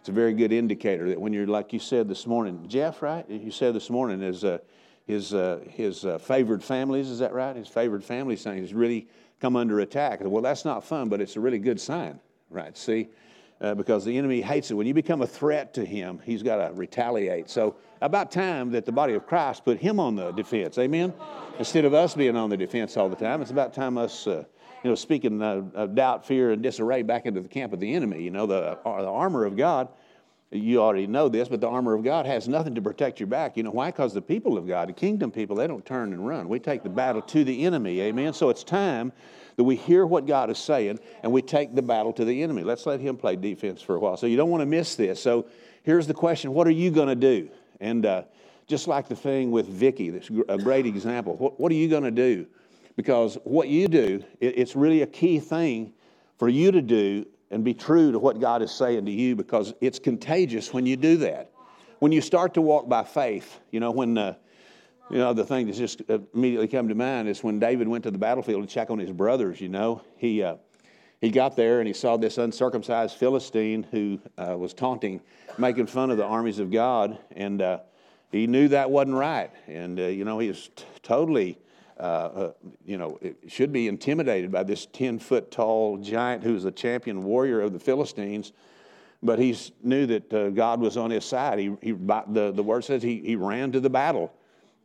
It's 0.00 0.08
a 0.08 0.12
very 0.12 0.34
good 0.34 0.52
indicator 0.52 1.08
that 1.08 1.20
when 1.20 1.32
you're 1.32 1.46
like 1.46 1.72
you 1.72 1.78
said 1.78 2.08
this 2.08 2.26
morning, 2.26 2.64
Jeff, 2.68 3.02
right? 3.02 3.28
You 3.28 3.52
said 3.52 3.72
this 3.74 3.88
morning 3.88 4.20
is 4.20 4.44
uh, 4.44 4.58
his 5.06 5.32
uh, 5.32 5.60
his 5.68 6.04
uh, 6.04 6.18
favored 6.18 6.62
families. 6.62 7.08
Is 7.08 7.20
that 7.20 7.32
right? 7.32 7.54
His 7.54 7.68
favored 7.68 8.04
family 8.04 8.36
saying 8.36 8.64
is 8.64 8.74
really 8.74 9.08
come 9.40 9.56
under 9.56 9.80
attack. 9.80 10.20
Well, 10.22 10.42
that's 10.42 10.64
not 10.64 10.84
fun, 10.84 11.08
but 11.08 11.20
it's 11.20 11.36
a 11.36 11.40
really 11.40 11.58
good 11.58 11.80
sign, 11.80 12.20
right? 12.50 12.76
See, 12.76 13.08
uh, 13.62 13.74
because 13.74 14.04
the 14.04 14.18
enemy 14.18 14.42
hates 14.42 14.70
it. 14.70 14.74
When 14.74 14.86
you 14.86 14.92
become 14.92 15.22
a 15.22 15.26
threat 15.26 15.72
to 15.74 15.84
him, 15.84 16.20
he's 16.24 16.42
got 16.42 16.56
to 16.56 16.74
retaliate. 16.74 17.48
So, 17.48 17.76
about 18.00 18.32
time 18.32 18.72
that 18.72 18.84
the 18.84 18.92
body 18.92 19.14
of 19.14 19.26
Christ 19.26 19.64
put 19.64 19.78
him 19.78 20.00
on 20.00 20.16
the 20.16 20.32
defense. 20.32 20.76
Amen. 20.76 21.14
Instead 21.58 21.84
of 21.84 21.94
us 21.94 22.14
being 22.14 22.36
on 22.36 22.50
the 22.50 22.56
defense 22.56 22.96
all 22.96 23.08
the 23.08 23.16
time, 23.16 23.40
it's 23.40 23.52
about 23.52 23.72
time 23.72 23.96
us. 23.96 24.26
Uh, 24.26 24.44
you 24.82 24.90
know, 24.90 24.96
speaking 24.96 25.40
of 25.40 25.94
doubt, 25.94 26.26
fear, 26.26 26.50
and 26.50 26.60
disarray 26.60 27.02
back 27.02 27.24
into 27.24 27.40
the 27.40 27.48
camp 27.48 27.72
of 27.72 27.78
the 27.78 27.94
enemy. 27.94 28.20
You 28.20 28.32
know, 28.32 28.46
the, 28.46 28.76
uh, 28.84 29.00
the 29.00 29.08
armor 29.08 29.44
of 29.44 29.56
God 29.56 29.88
you 30.52 30.82
already 30.82 31.06
know 31.06 31.28
this, 31.28 31.48
but 31.48 31.60
the 31.60 31.68
armor 31.68 31.94
of 31.94 32.04
God 32.04 32.26
has 32.26 32.46
nothing 32.46 32.74
to 32.74 32.82
protect 32.82 33.18
your 33.18 33.26
back. 33.26 33.56
You 33.56 33.62
know 33.62 33.70
why? 33.70 33.90
Because 33.90 34.12
the 34.12 34.20
people 34.20 34.58
of 34.58 34.68
God, 34.68 34.88
the 34.88 34.92
kingdom 34.92 35.30
people, 35.30 35.56
they 35.56 35.66
don't 35.66 35.84
turn 35.84 36.12
and 36.12 36.26
run. 36.26 36.48
We 36.48 36.58
take 36.58 36.82
the 36.82 36.90
battle 36.90 37.22
to 37.22 37.42
the 37.42 37.64
enemy. 37.64 38.00
Amen. 38.02 38.34
So 38.34 38.50
it's 38.50 38.62
time 38.62 39.12
that 39.56 39.64
we 39.64 39.76
hear 39.76 40.06
what 40.06 40.26
God 40.26 40.50
is 40.50 40.58
saying 40.58 40.98
and 41.22 41.32
we 41.32 41.42
take 41.42 41.74
the 41.74 41.82
battle 41.82 42.12
to 42.14 42.24
the 42.24 42.42
enemy. 42.42 42.62
Let's 42.62 42.86
let 42.86 43.00
him 43.00 43.16
play 43.16 43.36
defense 43.36 43.82
for 43.82 43.96
a 43.96 43.98
while. 43.98 44.16
So 44.16 44.26
you 44.26 44.36
don't 44.36 44.50
want 44.50 44.62
to 44.62 44.66
miss 44.66 44.94
this. 44.94 45.22
So 45.22 45.46
here's 45.82 46.06
the 46.06 46.14
question 46.14 46.52
What 46.52 46.66
are 46.66 46.72
you 46.72 46.90
going 46.90 47.08
to 47.08 47.14
do? 47.14 47.48
And 47.80 48.06
uh, 48.06 48.22
just 48.66 48.88
like 48.88 49.08
the 49.08 49.16
thing 49.16 49.50
with 49.50 49.66
Vicky, 49.66 50.10
that's 50.10 50.30
a 50.48 50.58
great 50.58 50.86
example. 50.86 51.36
What, 51.36 51.58
what 51.60 51.72
are 51.72 51.76
you 51.76 51.88
going 51.88 52.04
to 52.04 52.10
do? 52.10 52.46
Because 52.96 53.38
what 53.44 53.68
you 53.68 53.88
do, 53.88 54.22
it, 54.40 54.58
it's 54.58 54.76
really 54.76 55.02
a 55.02 55.06
key 55.06 55.40
thing 55.40 55.92
for 56.38 56.48
you 56.48 56.72
to 56.72 56.82
do 56.82 57.26
and 57.50 57.62
be 57.64 57.74
true 57.74 58.12
to 58.12 58.18
what 58.18 58.40
God 58.40 58.62
is 58.62 58.72
saying 58.72 59.04
to 59.06 59.12
you 59.12 59.36
because 59.36 59.74
it's 59.80 59.98
contagious 59.98 60.72
when 60.72 60.86
you 60.86 60.96
do 60.96 61.18
that. 61.18 61.50
When 61.98 62.10
you 62.10 62.20
start 62.20 62.54
to 62.54 62.60
walk 62.60 62.88
by 62.88 63.04
faith, 63.04 63.60
you 63.70 63.78
know, 63.78 63.90
when, 63.90 64.18
uh, 64.18 64.34
you 65.12 65.18
know, 65.18 65.32
the 65.32 65.44
thing 65.44 65.66
that's 65.66 65.78
just 65.78 66.02
immediately 66.34 66.68
come 66.68 66.88
to 66.88 66.94
mind 66.94 67.28
is 67.28 67.44
when 67.44 67.58
David 67.58 67.86
went 67.86 68.04
to 68.04 68.10
the 68.10 68.18
battlefield 68.18 68.66
to 68.66 68.74
check 68.74 68.90
on 68.90 68.98
his 68.98 69.12
brothers, 69.12 69.60
you 69.60 69.68
know, 69.68 70.02
he, 70.16 70.42
uh, 70.42 70.56
he 71.20 71.30
got 71.30 71.54
there 71.54 71.80
and 71.80 71.86
he 71.86 71.94
saw 71.94 72.16
this 72.16 72.38
uncircumcised 72.38 73.16
Philistine 73.16 73.82
who 73.90 74.18
uh, 74.38 74.56
was 74.56 74.72
taunting, 74.72 75.20
making 75.58 75.86
fun 75.86 76.10
of 76.10 76.16
the 76.16 76.24
armies 76.24 76.58
of 76.58 76.70
God. 76.70 77.18
And, 77.36 77.60
uh, 77.60 77.80
he 78.32 78.46
knew 78.46 78.68
that 78.68 78.90
wasn't 78.90 79.16
right. 79.16 79.50
And, 79.68 80.00
uh, 80.00 80.04
you 80.04 80.24
know, 80.24 80.38
he 80.38 80.48
was 80.48 80.70
t- 80.74 80.84
totally, 81.02 81.58
uh, 82.00 82.02
uh, 82.02 82.52
you 82.86 82.96
know, 82.96 83.20
should 83.46 83.72
be 83.72 83.88
intimidated 83.88 84.50
by 84.50 84.62
this 84.62 84.86
10 84.86 85.18
foot 85.18 85.50
tall 85.50 85.98
giant 85.98 86.42
who's 86.42 86.62
the 86.62 86.72
champion 86.72 87.22
warrior 87.22 87.60
of 87.60 87.74
the 87.74 87.78
Philistines. 87.78 88.52
But 89.22 89.38
he 89.38 89.54
knew 89.82 90.06
that 90.06 90.32
uh, 90.32 90.48
God 90.48 90.80
was 90.80 90.96
on 90.96 91.10
his 91.10 91.26
side. 91.26 91.58
He, 91.58 91.76
he, 91.82 91.92
the, 91.92 92.52
the 92.54 92.62
word 92.62 92.84
says 92.84 93.02
he, 93.02 93.20
he 93.20 93.36
ran 93.36 93.70
to 93.72 93.80
the 93.80 93.90
battle. 93.90 94.32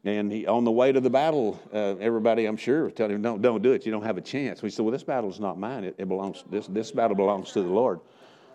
And 0.08 0.32
he, 0.32 0.48
on 0.48 0.64
the 0.64 0.72
way 0.72 0.94
to 0.94 1.02
the 1.02 1.10
battle, 1.10 1.60
uh, 1.74 1.96
everybody, 2.00 2.46
I'm 2.46 2.56
sure, 2.56 2.86
was 2.86 2.94
telling 2.94 3.16
him, 3.16 3.22
don't, 3.22 3.42
don't 3.42 3.62
do 3.62 3.74
it. 3.74 3.86
You 3.86 3.92
don't 3.92 4.04
have 4.04 4.18
a 4.18 4.22
chance. 4.22 4.62
We 4.62 4.70
said, 4.70 4.86
well, 4.86 4.94
this 4.94 5.04
battle 5.04 5.30
is 5.30 5.38
not 5.38 5.60
mine. 5.60 5.84
It, 5.84 5.96
it 5.98 6.08
belongs, 6.08 6.46
this, 6.50 6.66
this 6.68 6.92
battle 6.92 7.18
belongs 7.18 7.52
to 7.52 7.62
the 7.62 7.68
Lord. 7.68 8.00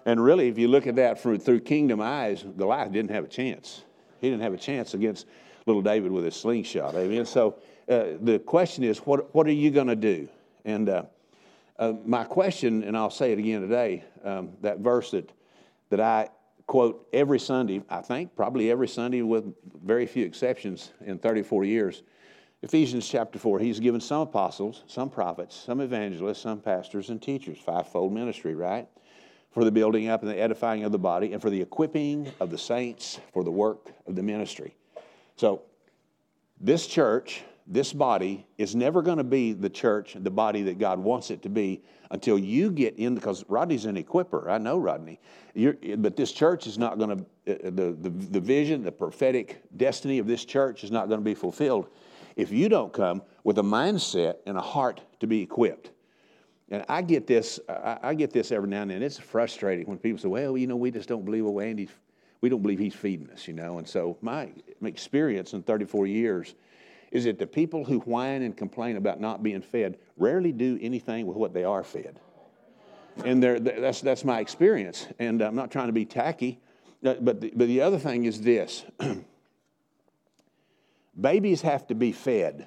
And 0.06 0.24
really, 0.24 0.48
if 0.48 0.56
you 0.56 0.66
look 0.66 0.86
at 0.86 0.96
that 0.96 1.20
through, 1.20 1.40
through 1.40 1.60
kingdom 1.60 2.00
eyes, 2.00 2.42
Goliath 2.56 2.90
didn't 2.90 3.10
have 3.10 3.24
a 3.24 3.28
chance. 3.28 3.82
He 4.22 4.30
didn't 4.30 4.42
have 4.42 4.54
a 4.54 4.56
chance 4.56 4.94
against 4.94 5.26
little 5.66 5.82
David 5.82 6.10
with 6.10 6.24
his 6.24 6.36
slingshot. 6.36 6.94
Amen. 6.94 7.26
So 7.26 7.56
uh, 7.86 8.04
the 8.18 8.38
question 8.38 8.82
is, 8.82 9.00
what, 9.00 9.34
what 9.34 9.46
are 9.46 9.52
you 9.52 9.70
going 9.70 9.88
to 9.88 9.96
do? 9.96 10.30
And 10.64 10.88
uh, 10.88 11.02
uh, 11.78 11.92
my 12.06 12.24
question, 12.24 12.82
and 12.82 12.96
I'll 12.96 13.10
say 13.10 13.30
it 13.30 13.38
again 13.38 13.60
today, 13.60 14.04
um, 14.24 14.52
that 14.62 14.78
verse 14.78 15.10
that, 15.10 15.30
that 15.90 16.00
I 16.00 16.30
quote 16.66 17.06
every 17.12 17.38
Sunday, 17.38 17.82
I 17.88 18.00
think 18.00 18.34
probably 18.36 18.70
every 18.70 18.88
Sunday 18.88 19.22
with 19.22 19.52
very 19.84 20.06
few 20.06 20.24
exceptions 20.24 20.92
in 21.04 21.18
34 21.18 21.64
years. 21.64 22.02
Ephesians 22.62 23.08
chapter 23.08 23.38
4, 23.38 23.58
he's 23.58 23.80
given 23.80 24.00
some 24.00 24.22
apostles, 24.22 24.84
some 24.86 25.10
prophets, 25.10 25.56
some 25.56 25.80
evangelists, 25.80 26.40
some 26.40 26.60
pastors 26.60 27.10
and 27.10 27.20
teachers, 27.20 27.58
fivefold 27.58 28.12
ministry, 28.12 28.54
right? 28.54 28.86
for 29.52 29.64
the 29.64 29.70
building 29.70 30.08
up 30.08 30.22
and 30.22 30.30
the 30.30 30.38
edifying 30.38 30.84
of 30.84 30.92
the 30.92 30.98
body, 30.98 31.32
and 31.32 31.42
for 31.42 31.50
the 31.50 31.60
equipping 31.60 32.30
of 32.40 32.50
the 32.50 32.58
saints 32.58 33.20
for 33.32 33.44
the 33.44 33.50
work 33.50 33.92
of 34.06 34.16
the 34.16 34.22
ministry. 34.22 34.74
So, 35.36 35.62
this 36.60 36.86
church, 36.86 37.42
this 37.66 37.92
body, 37.92 38.46
is 38.58 38.74
never 38.74 39.02
going 39.02 39.18
to 39.18 39.24
be 39.24 39.52
the 39.52 39.70
church, 39.70 40.16
the 40.18 40.30
body 40.30 40.62
that 40.62 40.78
God 40.78 40.98
wants 40.98 41.30
it 41.30 41.42
to 41.42 41.48
be 41.48 41.82
until 42.10 42.38
you 42.38 42.70
get 42.70 42.96
in, 42.96 43.14
because 43.14 43.44
Rodney's 43.48 43.84
an 43.84 43.96
equiper. 43.96 44.48
I 44.48 44.58
know 44.58 44.78
Rodney. 44.78 45.20
You're, 45.54 45.76
but 45.98 46.16
this 46.16 46.32
church 46.32 46.66
is 46.66 46.78
not 46.78 46.98
going 46.98 47.18
to, 47.18 47.24
uh, 47.52 47.70
the, 47.70 47.96
the, 48.00 48.10
the 48.10 48.40
vision, 48.40 48.82
the 48.82 48.92
prophetic 48.92 49.62
destiny 49.76 50.18
of 50.18 50.26
this 50.26 50.44
church 50.44 50.84
is 50.84 50.90
not 50.90 51.08
going 51.08 51.20
to 51.20 51.24
be 51.24 51.34
fulfilled 51.34 51.88
if 52.36 52.50
you 52.50 52.68
don't 52.68 52.92
come 52.92 53.22
with 53.44 53.58
a 53.58 53.62
mindset 53.62 54.36
and 54.46 54.56
a 54.56 54.60
heart 54.60 55.00
to 55.20 55.26
be 55.26 55.40
equipped. 55.42 55.90
And 56.70 56.84
I 56.88 57.02
get 57.02 57.26
this, 57.26 57.60
I, 57.68 58.14
get 58.14 58.32
this 58.32 58.50
every 58.50 58.68
now 58.68 58.82
and 58.82 58.90
then. 58.90 59.02
It's 59.02 59.18
frustrating 59.18 59.86
when 59.86 59.98
people 59.98 60.18
say, 60.18 60.28
well, 60.28 60.56
you 60.56 60.66
know, 60.66 60.76
we 60.76 60.90
just 60.90 61.06
don't 61.06 61.24
believe, 61.24 61.44
well, 61.44 61.60
Andy's, 61.60 61.90
we 62.40 62.48
don't 62.48 62.62
believe 62.62 62.78
he's 62.78 62.94
feeding 62.94 63.28
us, 63.30 63.46
you 63.46 63.52
know. 63.52 63.76
And 63.76 63.86
so 63.86 64.16
my 64.22 64.50
experience 64.82 65.52
in 65.52 65.62
34 65.62 66.06
years 66.06 66.54
is 67.12 67.24
that 67.24 67.38
the 67.38 67.46
people 67.46 67.84
who 67.84 67.98
whine 68.00 68.42
and 68.42 68.56
complain 68.56 68.96
about 68.96 69.20
not 69.20 69.42
being 69.42 69.60
fed 69.60 69.98
rarely 70.16 70.50
do 70.50 70.78
anything 70.80 71.26
with 71.26 71.36
what 71.36 71.52
they 71.52 71.62
are 71.62 71.84
fed. 71.84 72.18
And 73.26 73.42
that's, 73.42 74.00
that's 74.00 74.24
my 74.24 74.40
experience. 74.40 75.06
And 75.18 75.42
I'm 75.42 75.54
not 75.54 75.70
trying 75.70 75.88
to 75.88 75.92
be 75.92 76.06
tacky, 76.06 76.58
uh, 77.04 77.14
but 77.20 77.42
the, 77.42 77.52
but 77.54 77.68
the 77.68 77.82
other 77.82 77.98
thing 77.98 78.24
is 78.24 78.40
this 78.40 78.84
babies 81.20 81.60
have 81.60 81.86
to 81.88 81.94
be 81.94 82.12
fed. 82.12 82.66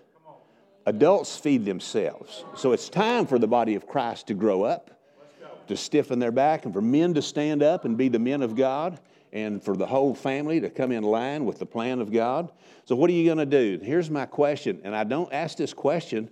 Adults 0.85 1.35
feed 1.35 1.65
themselves. 1.65 2.45
So 2.55 2.71
it's 2.71 2.89
time 2.89 3.25
for 3.25 3.39
the 3.39 3.47
body 3.47 3.73
of 3.73 3.87
Christ 3.87 4.27
to 4.27 4.35
grow 4.35 4.61
up, 4.61 4.91
to 5.67 5.75
stiffen 5.75 6.19
their 6.19 6.31
back, 6.31 6.65
and 6.65 6.73
for 6.73 6.81
men 6.81 7.15
to 7.15 7.23
stand 7.23 7.63
up 7.63 7.85
and 7.85 7.97
be 7.97 8.07
the 8.07 8.19
men 8.19 8.43
of 8.43 8.55
God, 8.55 8.99
and 9.35 9.61
for 9.61 9.75
the 9.75 9.85
whole 9.85 10.15
family 10.15 10.61
to 10.61 10.69
come 10.69 10.93
in 10.93 11.03
line 11.03 11.43
with 11.43 11.59
the 11.59 11.65
plan 11.65 11.99
of 11.99 12.11
God. 12.11 12.49
So, 12.85 12.95
what 12.95 13.09
are 13.09 13.13
you 13.13 13.25
going 13.25 13.37
to 13.37 13.45
do? 13.45 13.83
Here's 13.83 14.09
my 14.09 14.25
question, 14.25 14.79
and 14.85 14.95
I 14.95 15.03
don't 15.03 15.31
ask 15.33 15.57
this 15.57 15.73
question 15.73 16.29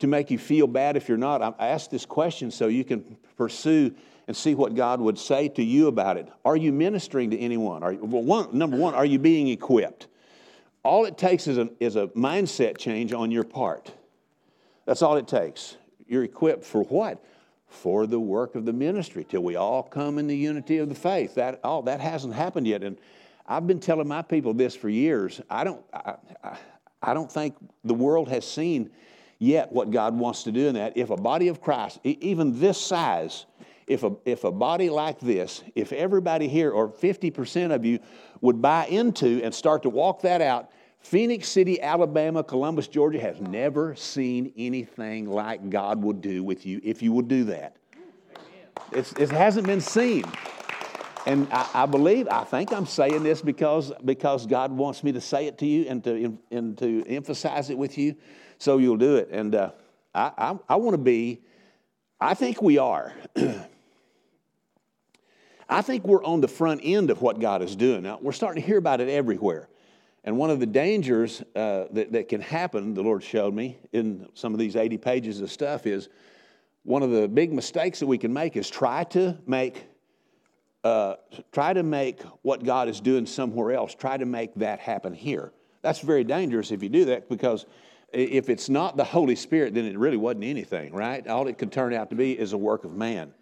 to 0.00 0.06
make 0.06 0.30
you 0.30 0.38
feel 0.38 0.66
bad 0.66 0.96
if 0.96 1.08
you're 1.08 1.16
not. 1.16 1.42
I 1.58 1.68
ask 1.68 1.90
this 1.90 2.04
question 2.04 2.50
so 2.50 2.68
you 2.68 2.84
can 2.84 3.16
pursue 3.38 3.94
and 4.28 4.36
see 4.36 4.54
what 4.54 4.74
God 4.74 5.00
would 5.00 5.18
say 5.18 5.48
to 5.48 5.64
you 5.64 5.86
about 5.86 6.18
it. 6.18 6.28
Are 6.44 6.56
you 6.56 6.72
ministering 6.72 7.30
to 7.30 7.38
anyone? 7.38 7.82
Are, 7.82 7.94
well, 7.94 8.22
one, 8.22 8.56
number 8.56 8.76
one, 8.76 8.94
are 8.94 9.06
you 9.06 9.18
being 9.18 9.48
equipped? 9.48 10.08
All 10.84 11.06
it 11.06 11.16
takes 11.16 11.46
is 11.46 11.56
a, 11.56 11.70
is 11.80 11.96
a 11.96 12.08
mindset 12.08 12.76
change 12.76 13.14
on 13.14 13.30
your 13.30 13.44
part. 13.44 13.92
That's 14.84 15.00
all 15.00 15.16
it 15.16 15.26
takes. 15.26 15.76
You're 16.06 16.24
equipped 16.24 16.64
for 16.64 16.82
what? 16.84 17.24
For 17.72 18.06
the 18.06 18.20
work 18.20 18.54
of 18.54 18.64
the 18.64 18.72
ministry 18.72 19.24
till 19.24 19.42
we 19.42 19.56
all 19.56 19.82
come 19.82 20.18
in 20.18 20.26
the 20.26 20.36
unity 20.36 20.78
of 20.78 20.88
the 20.88 20.94
faith. 20.94 21.34
That 21.34 21.60
all 21.64 21.80
oh, 21.80 21.82
that 21.82 22.00
hasn't 22.00 22.34
happened 22.34 22.66
yet, 22.66 22.84
and 22.84 22.98
I've 23.46 23.66
been 23.66 23.80
telling 23.80 24.06
my 24.06 24.22
people 24.22 24.54
this 24.54 24.76
for 24.76 24.88
years. 24.88 25.40
I 25.50 25.64
don't, 25.64 25.84
I, 25.92 26.14
I, 26.44 26.56
I 27.02 27.14
don't 27.14 27.30
think 27.30 27.56
the 27.84 27.94
world 27.94 28.28
has 28.28 28.46
seen 28.46 28.90
yet 29.38 29.72
what 29.72 29.90
God 29.90 30.16
wants 30.16 30.44
to 30.44 30.52
do 30.52 30.68
in 30.68 30.74
that. 30.76 30.96
If 30.96 31.10
a 31.10 31.16
body 31.16 31.48
of 31.48 31.60
Christ, 31.60 31.98
even 32.04 32.60
this 32.60 32.80
size, 32.80 33.46
if 33.86 34.04
a, 34.04 34.12
if 34.24 34.44
a 34.44 34.52
body 34.52 34.88
like 34.88 35.18
this, 35.18 35.62
if 35.74 35.92
everybody 35.92 36.46
here, 36.46 36.70
or 36.70 36.88
50% 36.88 37.74
of 37.74 37.84
you, 37.84 37.98
would 38.40 38.62
buy 38.62 38.86
into 38.86 39.40
and 39.42 39.52
start 39.52 39.82
to 39.82 39.88
walk 39.88 40.22
that 40.22 40.40
out, 40.40 40.70
Phenix 41.02 41.48
City, 41.48 41.80
Alabama, 41.80 42.42
Columbus, 42.44 42.88
Georgia 42.88 43.20
has 43.20 43.40
never 43.40 43.94
seen 43.96 44.52
anything 44.56 45.28
like 45.28 45.68
God 45.68 46.02
would 46.02 46.20
do 46.20 46.42
with 46.44 46.64
you 46.64 46.80
if 46.82 47.02
you 47.02 47.12
would 47.12 47.28
do 47.28 47.44
that. 47.44 47.76
It 48.92 49.30
hasn't 49.30 49.66
been 49.66 49.80
seen. 49.80 50.24
And 51.26 51.48
I, 51.52 51.68
I, 51.74 51.86
believe, 51.86 52.28
I 52.28 52.44
think 52.44 52.72
I'm 52.72 52.86
saying 52.86 53.22
this 53.22 53.42
because, 53.42 53.92
because 54.04 54.46
God 54.46 54.72
wants 54.72 55.04
me 55.04 55.12
to 55.12 55.20
say 55.20 55.46
it 55.46 55.58
to 55.58 55.66
you 55.66 55.86
and 55.88 56.02
to, 56.04 56.38
and 56.50 56.76
to 56.78 57.04
emphasize 57.06 57.70
it 57.70 57.78
with 57.78 57.96
you, 57.96 58.16
so 58.58 58.78
you'll 58.78 58.96
do 58.96 59.16
it. 59.16 59.28
And 59.30 59.54
uh, 59.54 59.70
I, 60.14 60.32
I, 60.36 60.58
I 60.68 60.76
want 60.76 60.94
to 60.94 60.98
be, 60.98 61.42
I 62.20 62.34
think 62.34 62.60
we 62.60 62.78
are. 62.78 63.12
I 65.68 65.80
think 65.80 66.04
we're 66.04 66.24
on 66.24 66.40
the 66.40 66.48
front 66.48 66.80
end 66.84 67.10
of 67.10 67.22
what 67.22 67.40
God 67.40 67.62
is 67.62 67.76
doing. 67.76 68.02
Now, 68.02 68.18
we're 68.20 68.32
starting 68.32 68.60
to 68.60 68.66
hear 68.66 68.78
about 68.78 69.00
it 69.00 69.08
everywhere. 69.08 69.68
And 70.24 70.36
one 70.36 70.50
of 70.50 70.60
the 70.60 70.66
dangers 70.66 71.42
uh, 71.56 71.86
that, 71.90 72.12
that 72.12 72.28
can 72.28 72.40
happen, 72.40 72.94
the 72.94 73.02
Lord 73.02 73.22
showed 73.22 73.54
me 73.54 73.78
in 73.92 74.28
some 74.34 74.52
of 74.52 74.60
these 74.60 74.76
80 74.76 74.98
pages 74.98 75.40
of 75.40 75.50
stuff, 75.50 75.86
is 75.86 76.08
one 76.84 77.02
of 77.02 77.10
the 77.10 77.26
big 77.26 77.52
mistakes 77.52 78.00
that 78.00 78.06
we 78.06 78.18
can 78.18 78.32
make 78.32 78.56
is 78.56 78.70
try 78.70 79.04
to 79.04 79.36
make 79.46 79.86
uh, 80.84 81.14
try 81.52 81.72
to 81.72 81.84
make 81.84 82.22
what 82.42 82.64
God 82.64 82.88
is 82.88 83.00
doing 83.00 83.24
somewhere 83.24 83.72
else, 83.72 83.94
try 83.94 84.16
to 84.16 84.26
make 84.26 84.52
that 84.56 84.80
happen 84.80 85.14
here. 85.14 85.52
That's 85.80 86.00
very 86.00 86.24
dangerous 86.24 86.72
if 86.72 86.82
you 86.82 86.88
do 86.88 87.04
that 87.04 87.28
because 87.28 87.66
if 88.12 88.48
it's 88.50 88.68
not 88.68 88.96
the 88.96 89.04
Holy 89.04 89.36
Spirit, 89.36 89.74
then 89.74 89.84
it 89.84 89.96
really 89.96 90.16
wasn't 90.16 90.44
anything, 90.44 90.92
right? 90.92 91.26
All 91.28 91.46
it 91.46 91.56
could 91.56 91.72
turn 91.72 91.94
out 91.94 92.10
to 92.10 92.16
be 92.16 92.38
is 92.38 92.52
a 92.52 92.58
work 92.58 92.84
of 92.84 92.94
man. 92.94 93.32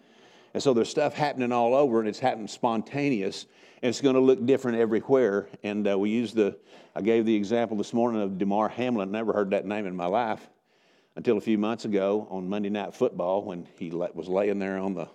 And 0.52 0.62
so 0.62 0.74
there's 0.74 0.88
stuff 0.88 1.14
happening 1.14 1.52
all 1.52 1.74
over, 1.74 2.00
and 2.00 2.08
it's 2.08 2.18
happening 2.18 2.48
spontaneous, 2.48 3.46
and 3.82 3.88
it's 3.88 4.00
going 4.00 4.14
to 4.14 4.20
look 4.20 4.44
different 4.44 4.78
everywhere. 4.78 5.48
And 5.62 5.88
uh, 5.88 5.98
we 5.98 6.10
used 6.10 6.34
the, 6.34 6.56
I 6.94 7.00
gave 7.00 7.26
the 7.26 7.34
example 7.34 7.76
this 7.76 7.92
morning 7.92 8.22
of 8.22 8.38
Damar 8.38 8.68
Hamlin. 8.68 9.10
Never 9.10 9.32
heard 9.32 9.50
that 9.50 9.66
name 9.66 9.86
in 9.86 9.96
my 9.96 10.06
life 10.06 10.48
until 11.16 11.38
a 11.38 11.40
few 11.40 11.58
months 11.58 11.84
ago 11.84 12.26
on 12.30 12.48
Monday 12.48 12.70
Night 12.70 12.94
Football 12.94 13.44
when 13.44 13.66
he 13.78 13.90
was 13.90 14.28
laying 14.28 14.58
there 14.58 14.78
on 14.78 14.94
the 14.94 15.08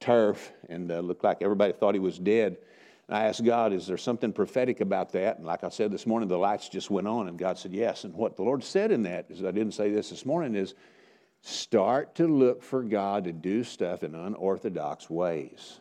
turf 0.00 0.52
and 0.68 0.90
uh, 0.90 1.00
looked 1.00 1.24
like 1.24 1.42
everybody 1.42 1.72
thought 1.72 1.94
he 1.94 2.00
was 2.00 2.18
dead. 2.18 2.56
And 3.08 3.16
I 3.16 3.24
asked 3.24 3.44
God, 3.44 3.72
is 3.72 3.86
there 3.86 3.98
something 3.98 4.32
prophetic 4.32 4.80
about 4.80 5.12
that? 5.12 5.38
And 5.38 5.46
like 5.46 5.64
I 5.64 5.68
said 5.68 5.90
this 5.90 6.06
morning, 6.06 6.28
the 6.28 6.38
lights 6.38 6.68
just 6.68 6.90
went 6.90 7.08
on, 7.08 7.28
and 7.28 7.38
God 7.38 7.58
said 7.58 7.72
yes. 7.72 8.04
And 8.04 8.14
what 8.14 8.36
the 8.36 8.42
Lord 8.42 8.62
said 8.62 8.92
in 8.92 9.02
that 9.04 9.26
is, 9.28 9.44
I 9.44 9.50
didn't 9.50 9.72
say 9.72 9.90
this 9.90 10.10
this 10.10 10.24
morning, 10.24 10.54
is 10.54 10.74
Start 11.42 12.14
to 12.16 12.26
look 12.26 12.62
for 12.62 12.82
God 12.82 13.24
to 13.24 13.32
do 13.32 13.64
stuff 13.64 14.02
in 14.02 14.14
unorthodox 14.14 15.08
ways. 15.08 15.80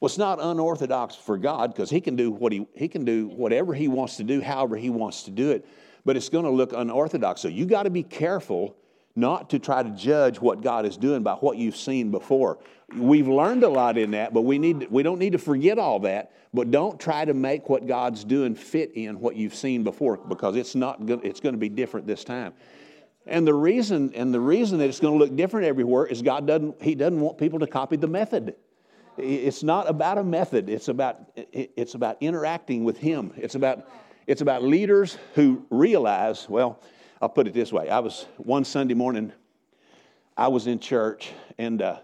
Well, 0.00 0.06
it's 0.06 0.18
not 0.18 0.38
unorthodox 0.40 1.14
for 1.14 1.38
God 1.38 1.72
because 1.72 1.90
He 1.90 2.00
can 2.00 2.16
do 2.16 2.36
he, 2.50 2.66
he 2.74 2.88
can 2.88 3.04
do 3.04 3.28
whatever 3.28 3.74
He 3.74 3.88
wants 3.88 4.16
to 4.16 4.24
do, 4.24 4.40
however 4.40 4.76
He 4.76 4.90
wants 4.90 5.22
to 5.24 5.30
do 5.30 5.50
it, 5.50 5.66
but 6.04 6.16
it's 6.16 6.28
going 6.28 6.44
to 6.44 6.50
look 6.50 6.72
unorthodox. 6.72 7.40
So 7.40 7.48
you 7.48 7.66
got 7.66 7.84
to 7.84 7.90
be 7.90 8.02
careful 8.02 8.76
not 9.16 9.48
to 9.50 9.58
try 9.58 9.82
to 9.82 9.90
judge 9.90 10.40
what 10.40 10.60
God 10.60 10.84
is 10.84 10.98
doing 10.98 11.22
by 11.22 11.32
what 11.34 11.56
you've 11.56 11.76
seen 11.76 12.10
before. 12.10 12.58
We've 12.94 13.26
learned 13.26 13.64
a 13.64 13.68
lot 13.68 13.96
in 13.96 14.10
that, 14.10 14.34
but 14.34 14.42
we 14.42 14.58
need 14.58 14.88
we 14.90 15.02
don't 15.02 15.18
need 15.18 15.32
to 15.32 15.38
forget 15.38 15.78
all 15.78 16.00
that. 16.00 16.32
But 16.52 16.70
don't 16.70 17.00
try 17.00 17.24
to 17.24 17.34
make 17.34 17.68
what 17.68 17.86
God's 17.86 18.24
doing 18.24 18.54
fit 18.54 18.92
in 18.94 19.18
what 19.20 19.36
you've 19.36 19.54
seen 19.54 19.82
before 19.82 20.18
because 20.18 20.56
it's 20.56 20.74
not 20.74 20.98
it's 21.08 21.40
going 21.40 21.54
to 21.54 21.58
be 21.58 21.68
different 21.68 22.06
this 22.06 22.22
time. 22.22 22.52
And 23.26 23.46
the 23.46 23.54
reason, 23.54 24.12
and 24.14 24.32
the 24.32 24.40
reason 24.40 24.78
that 24.78 24.88
it's 24.88 25.00
going 25.00 25.18
to 25.18 25.18
look 25.18 25.34
different 25.34 25.66
everywhere 25.66 26.06
is 26.06 26.22
God 26.22 26.46
doesn't, 26.46 26.80
He 26.80 26.94
doesn't 26.94 27.20
want 27.20 27.38
people 27.38 27.58
to 27.58 27.66
copy 27.66 27.96
the 27.96 28.06
method. 28.06 28.54
It's 29.18 29.62
not 29.62 29.88
about 29.88 30.18
a 30.18 30.24
method. 30.24 30.68
It's 30.68 30.88
about, 30.88 31.20
it's 31.36 31.94
about 31.94 32.18
interacting 32.20 32.84
with 32.84 32.98
Him. 32.98 33.32
It's 33.36 33.54
about, 33.54 33.88
it's 34.26 34.42
about 34.42 34.62
leaders 34.62 35.16
who 35.34 35.64
realize, 35.70 36.48
well, 36.48 36.80
I'll 37.20 37.28
put 37.28 37.46
it 37.46 37.54
this 37.54 37.72
way. 37.72 37.88
I 37.88 38.00
was 38.00 38.26
one 38.36 38.64
Sunday 38.64 38.94
morning, 38.94 39.32
I 40.36 40.48
was 40.48 40.66
in 40.66 40.78
church, 40.78 41.30
and 41.56 41.80
uh, 41.80 41.98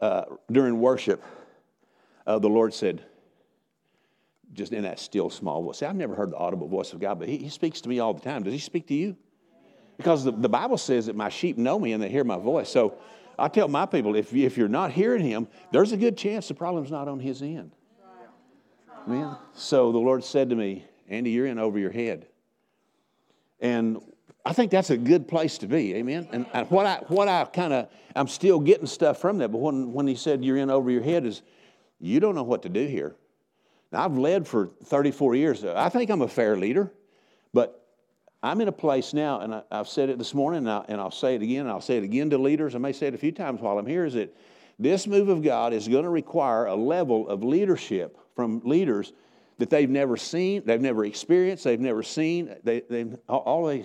uh, 0.00 0.24
during 0.50 0.78
worship, 0.80 1.24
uh, 2.26 2.38
the 2.38 2.48
Lord 2.48 2.72
said, 2.72 3.04
just 4.52 4.72
in 4.72 4.82
that 4.82 5.00
still 5.00 5.30
small 5.30 5.62
voice. 5.62 5.78
See, 5.78 5.86
I've 5.86 5.96
never 5.96 6.14
heard 6.14 6.30
the 6.30 6.36
audible 6.36 6.68
voice 6.68 6.92
of 6.92 7.00
God, 7.00 7.18
but 7.18 7.28
he, 7.28 7.38
he 7.38 7.48
speaks 7.48 7.80
to 7.80 7.88
me 7.88 7.98
all 7.98 8.14
the 8.14 8.20
time. 8.20 8.42
Does 8.42 8.52
he 8.52 8.58
speak 8.58 8.86
to 8.88 8.94
you? 8.94 9.16
Because 9.96 10.24
the, 10.24 10.32
the 10.32 10.48
Bible 10.48 10.78
says 10.78 11.06
that 11.06 11.16
my 11.16 11.28
sheep 11.28 11.56
know 11.56 11.78
me 11.78 11.92
and 11.92 12.02
they 12.02 12.08
hear 12.08 12.24
my 12.24 12.36
voice. 12.36 12.68
So 12.68 12.94
I 13.42 13.48
tell 13.48 13.66
my 13.66 13.86
people 13.86 14.14
if, 14.14 14.32
if 14.32 14.56
you're 14.56 14.68
not 14.68 14.92
hearing 14.92 15.24
him, 15.24 15.48
there's 15.72 15.90
a 15.90 15.96
good 15.96 16.16
chance 16.16 16.46
the 16.46 16.54
problem's 16.54 16.92
not 16.92 17.08
on 17.08 17.18
his 17.18 17.42
end. 17.42 17.72
Man. 19.04 19.36
So 19.52 19.90
the 19.90 19.98
Lord 19.98 20.22
said 20.22 20.50
to 20.50 20.54
me, 20.54 20.84
Andy, 21.08 21.30
you're 21.30 21.46
in 21.46 21.58
over 21.58 21.76
your 21.76 21.90
head. 21.90 22.28
And 23.58 24.00
I 24.46 24.52
think 24.52 24.70
that's 24.70 24.90
a 24.90 24.96
good 24.96 25.26
place 25.26 25.58
to 25.58 25.66
be, 25.66 25.94
amen. 25.96 26.28
And, 26.30 26.46
and 26.52 26.70
what 26.70 26.86
I 26.86 26.96
what 27.08 27.26
I 27.26 27.44
kind 27.46 27.72
of 27.72 27.88
I'm 28.14 28.28
still 28.28 28.60
getting 28.60 28.86
stuff 28.86 29.20
from 29.20 29.38
that, 29.38 29.50
but 29.50 29.58
when 29.58 29.92
when 29.92 30.06
he 30.06 30.14
said 30.14 30.44
you're 30.44 30.56
in 30.56 30.70
over 30.70 30.88
your 30.88 31.02
head 31.02 31.26
is 31.26 31.42
you 31.98 32.20
don't 32.20 32.36
know 32.36 32.44
what 32.44 32.62
to 32.62 32.68
do 32.68 32.86
here. 32.86 33.16
Now 33.90 34.04
I've 34.04 34.16
led 34.16 34.46
for 34.46 34.68
34 34.84 35.34
years. 35.34 35.64
I 35.64 35.88
think 35.88 36.10
I'm 36.10 36.22
a 36.22 36.28
fair 36.28 36.56
leader, 36.56 36.92
but 37.52 37.81
I'm 38.42 38.60
in 38.60 38.68
a 38.68 38.72
place 38.72 39.14
now, 39.14 39.40
and 39.40 39.54
I, 39.54 39.62
have 39.70 39.88
said 39.88 40.08
it 40.08 40.18
this 40.18 40.34
morning, 40.34 40.58
and, 40.58 40.70
I, 40.70 40.84
and 40.88 41.00
I'll 41.00 41.12
say 41.12 41.36
it 41.36 41.42
again, 41.42 41.60
and 41.60 41.70
I'll 41.70 41.80
say 41.80 41.96
it 41.96 42.02
again 42.02 42.30
to 42.30 42.38
leaders. 42.38 42.74
I 42.74 42.78
may 42.78 42.92
say 42.92 43.06
it 43.06 43.14
a 43.14 43.18
few 43.18 43.30
times 43.30 43.60
while 43.60 43.78
I'm 43.78 43.86
here. 43.86 44.04
Is 44.04 44.14
that 44.14 44.36
this 44.78 45.06
move 45.06 45.28
of 45.28 45.42
God 45.42 45.72
is 45.72 45.86
going 45.86 46.02
to 46.02 46.10
require 46.10 46.66
a 46.66 46.74
level 46.74 47.28
of 47.28 47.44
leadership 47.44 48.18
from 48.34 48.60
leaders 48.64 49.12
that 49.58 49.70
they've 49.70 49.90
never 49.90 50.16
seen, 50.16 50.62
they've 50.64 50.80
never 50.80 51.04
experienced, 51.04 51.62
they've 51.62 51.78
never 51.78 52.02
seen. 52.02 52.52
They, 52.64 52.80
they've 52.80 53.16
all 53.28 53.66
they 53.66 53.84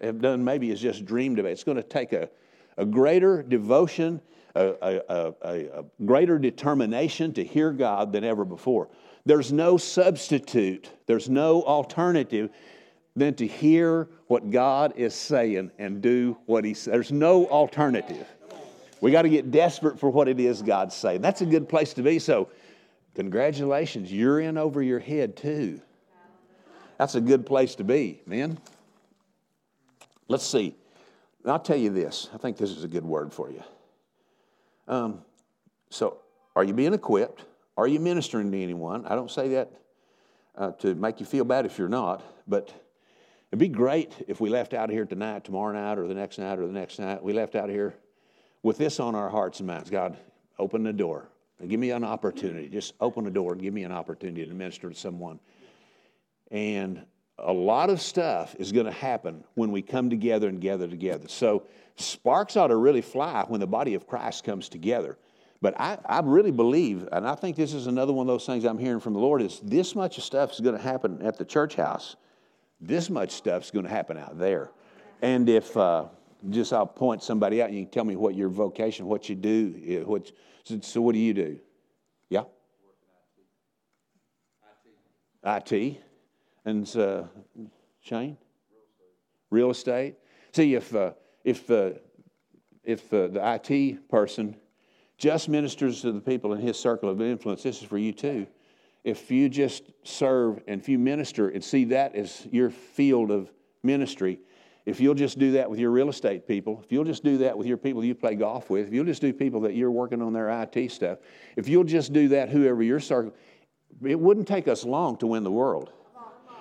have 0.00 0.20
done 0.20 0.44
maybe 0.44 0.70
is 0.70 0.80
just 0.80 1.04
dreamed 1.04 1.40
of 1.40 1.46
it. 1.46 1.50
It's 1.50 1.64
going 1.64 1.78
to 1.78 1.82
take 1.82 2.12
a, 2.12 2.28
a 2.76 2.84
greater 2.84 3.42
devotion, 3.42 4.20
a, 4.54 4.74
a, 4.80 5.34
a, 5.42 5.80
a 5.80 5.84
greater 6.04 6.38
determination 6.38 7.32
to 7.32 7.42
hear 7.42 7.72
God 7.72 8.12
than 8.12 8.22
ever 8.22 8.44
before. 8.44 8.90
There's 9.24 9.52
no 9.52 9.76
substitute, 9.76 10.88
there's 11.06 11.28
no 11.28 11.64
alternative 11.64 12.50
than 13.16 13.34
to 13.34 13.46
hear 13.46 14.08
what 14.26 14.50
God 14.50 14.92
is 14.96 15.14
saying 15.14 15.70
and 15.78 16.02
do 16.02 16.36
what 16.46 16.64
He 16.64 16.74
says. 16.74 16.92
There's 16.92 17.12
no 17.12 17.46
alternative. 17.46 18.26
We 19.00 19.10
got 19.10 19.22
to 19.22 19.28
get 19.28 19.50
desperate 19.50 19.98
for 19.98 20.10
what 20.10 20.28
it 20.28 20.38
is 20.38 20.62
God's 20.62 20.94
saying. 20.94 21.22
That's 21.22 21.40
a 21.40 21.46
good 21.46 21.68
place 21.68 21.94
to 21.94 22.02
be. 22.02 22.18
So, 22.18 22.50
congratulations, 23.14 24.12
you're 24.12 24.40
in 24.40 24.58
over 24.58 24.82
your 24.82 24.98
head 24.98 25.36
too. 25.36 25.80
That's 26.98 27.14
a 27.14 27.20
good 27.20 27.44
place 27.44 27.74
to 27.76 27.84
be, 27.84 28.20
man. 28.26 28.58
Let's 30.28 30.46
see. 30.46 30.74
I'll 31.44 31.58
tell 31.58 31.76
you 31.76 31.90
this. 31.90 32.28
I 32.34 32.38
think 32.38 32.56
this 32.56 32.70
is 32.70 32.84
a 32.84 32.88
good 32.88 33.04
word 33.04 33.32
for 33.32 33.50
you. 33.50 33.62
Um, 34.88 35.22
so, 35.90 36.18
are 36.54 36.64
you 36.64 36.72
being 36.72 36.94
equipped? 36.94 37.44
Are 37.76 37.86
you 37.86 38.00
ministering 38.00 38.50
to 38.50 38.62
anyone? 38.62 39.06
I 39.06 39.14
don't 39.14 39.30
say 39.30 39.48
that 39.50 39.70
uh, 40.56 40.72
to 40.72 40.94
make 40.94 41.20
you 41.20 41.26
feel 41.26 41.44
bad 41.44 41.66
if 41.66 41.78
you're 41.78 41.88
not, 41.88 42.22
but 42.48 42.72
it'd 43.56 43.72
be 43.72 43.74
great 43.74 44.12
if 44.28 44.40
we 44.40 44.50
left 44.50 44.74
out 44.74 44.90
here 44.90 45.06
tonight, 45.06 45.44
tomorrow 45.44 45.72
night, 45.72 45.98
or 45.98 46.06
the 46.06 46.14
next 46.14 46.38
night, 46.38 46.58
or 46.58 46.66
the 46.66 46.72
next 46.72 46.98
night. 46.98 47.22
We 47.22 47.32
left 47.32 47.54
out 47.54 47.70
here 47.70 47.94
with 48.62 48.76
this 48.76 49.00
on 49.00 49.14
our 49.14 49.30
hearts 49.30 49.60
and 49.60 49.66
minds. 49.66 49.88
God, 49.88 50.16
open 50.58 50.82
the 50.82 50.92
door 50.92 51.28
give 51.66 51.80
me 51.80 51.90
an 51.90 52.04
opportunity. 52.04 52.68
Just 52.68 52.94
open 53.00 53.24
the 53.24 53.30
door 53.30 53.52
and 53.52 53.62
give 53.62 53.72
me 53.72 53.84
an 53.84 53.92
opportunity 53.92 54.44
to 54.44 54.52
minister 54.52 54.90
to 54.90 54.94
someone. 54.94 55.40
And 56.50 57.02
a 57.38 57.52
lot 57.52 57.90
of 57.90 58.00
stuff 58.00 58.54
is 58.58 58.72
going 58.72 58.86
to 58.86 58.92
happen 58.92 59.44
when 59.54 59.72
we 59.72 59.82
come 59.82 60.10
together 60.10 60.48
and 60.48 60.60
gather 60.60 60.86
together. 60.86 61.28
So 61.28 61.64
sparks 61.96 62.56
ought 62.56 62.68
to 62.68 62.76
really 62.76 63.00
fly 63.00 63.44
when 63.48 63.60
the 63.60 63.66
body 63.66 63.94
of 63.94 64.06
Christ 64.06 64.44
comes 64.44 64.68
together. 64.68 65.16
But 65.62 65.80
I, 65.80 65.98
I 66.04 66.20
really 66.20 66.50
believe, 66.50 67.08
and 67.10 67.26
I 67.26 67.34
think 67.34 67.56
this 67.56 67.72
is 67.72 67.86
another 67.86 68.12
one 68.12 68.28
of 68.28 68.34
those 68.34 68.44
things 68.44 68.64
I'm 68.64 68.78
hearing 68.78 69.00
from 69.00 69.14
the 69.14 69.18
Lord, 69.18 69.40
is 69.40 69.60
this 69.62 69.94
much 69.94 70.18
of 70.18 70.24
stuff 70.24 70.52
is 70.52 70.60
going 70.60 70.76
to 70.76 70.82
happen 70.82 71.22
at 71.22 71.38
the 71.38 71.44
church 71.46 71.74
house. 71.74 72.16
This 72.80 73.08
much 73.08 73.30
stuff 73.30 73.64
is 73.64 73.70
going 73.70 73.84
to 73.84 73.90
happen 73.90 74.16
out 74.16 74.38
there. 74.38 74.70
And 75.22 75.48
if 75.48 75.76
uh, 75.76 76.06
just 76.50 76.72
I'll 76.72 76.86
point 76.86 77.22
somebody 77.22 77.62
out 77.62 77.68
and 77.68 77.78
you 77.78 77.84
can 77.84 77.90
tell 77.90 78.04
me 78.04 78.16
what 78.16 78.34
your 78.34 78.48
vocation, 78.48 79.06
what 79.06 79.28
you 79.28 79.34
do, 79.34 80.04
what, 80.06 80.30
so, 80.64 80.78
so 80.82 81.00
what 81.00 81.14
do 81.14 81.18
you 81.18 81.34
do? 81.34 81.58
Yeah? 82.28 82.42
IT. 85.44 85.72
IT. 85.72 86.02
And 86.64 86.96
uh, 86.96 87.24
Shane? 88.00 88.36
Real 89.50 89.70
estate. 89.70 90.16
See, 90.52 90.74
if, 90.74 90.94
uh, 90.94 91.12
if, 91.44 91.70
uh, 91.70 91.90
if 92.82 93.12
uh, 93.12 93.28
the 93.28 93.60
IT 93.68 94.08
person 94.08 94.56
just 95.18 95.48
ministers 95.48 96.02
to 96.02 96.12
the 96.12 96.20
people 96.20 96.52
in 96.52 96.60
his 96.60 96.78
circle 96.78 97.08
of 97.08 97.20
influence, 97.22 97.62
this 97.62 97.80
is 97.80 97.84
for 97.84 97.98
you 97.98 98.12
too. 98.12 98.46
If 99.06 99.30
you 99.30 99.48
just 99.48 99.92
serve 100.02 100.60
and 100.66 100.80
if 100.80 100.88
you 100.88 100.98
minister 100.98 101.50
and 101.50 101.62
see 101.62 101.84
that 101.84 102.16
as 102.16 102.44
your 102.50 102.70
field 102.70 103.30
of 103.30 103.48
ministry, 103.84 104.40
if 104.84 105.00
you'll 105.00 105.14
just 105.14 105.38
do 105.38 105.52
that 105.52 105.70
with 105.70 105.78
your 105.78 105.92
real 105.92 106.08
estate 106.08 106.48
people, 106.48 106.80
if 106.84 106.90
you'll 106.90 107.04
just 107.04 107.22
do 107.22 107.38
that 107.38 107.56
with 107.56 107.68
your 107.68 107.76
people 107.76 108.04
you 108.04 108.16
play 108.16 108.34
golf 108.34 108.68
with, 108.68 108.88
if 108.88 108.92
you'll 108.92 109.04
just 109.04 109.20
do 109.20 109.32
people 109.32 109.60
that 109.60 109.76
you're 109.76 109.92
working 109.92 110.20
on 110.20 110.32
their 110.32 110.48
IT 110.50 110.90
stuff, 110.90 111.18
if 111.54 111.68
you'll 111.68 111.84
just 111.84 112.12
do 112.12 112.26
that, 112.30 112.48
whoever 112.48 112.82
your 112.82 112.98
circle, 112.98 113.32
it 114.04 114.18
wouldn't 114.18 114.48
take 114.48 114.66
us 114.66 114.84
long 114.84 115.16
to 115.18 115.28
win 115.28 115.44
the 115.44 115.52
world. 115.52 115.92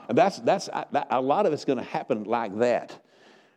And 0.08 0.15
that's, 0.15 0.38
that's 0.38 0.69
a 1.10 1.19
lot 1.19 1.47
of 1.47 1.53
it's 1.53 1.65
going 1.65 1.79
to 1.79 1.84
happen 1.84 2.25
like 2.25 2.55
that. 2.60 3.03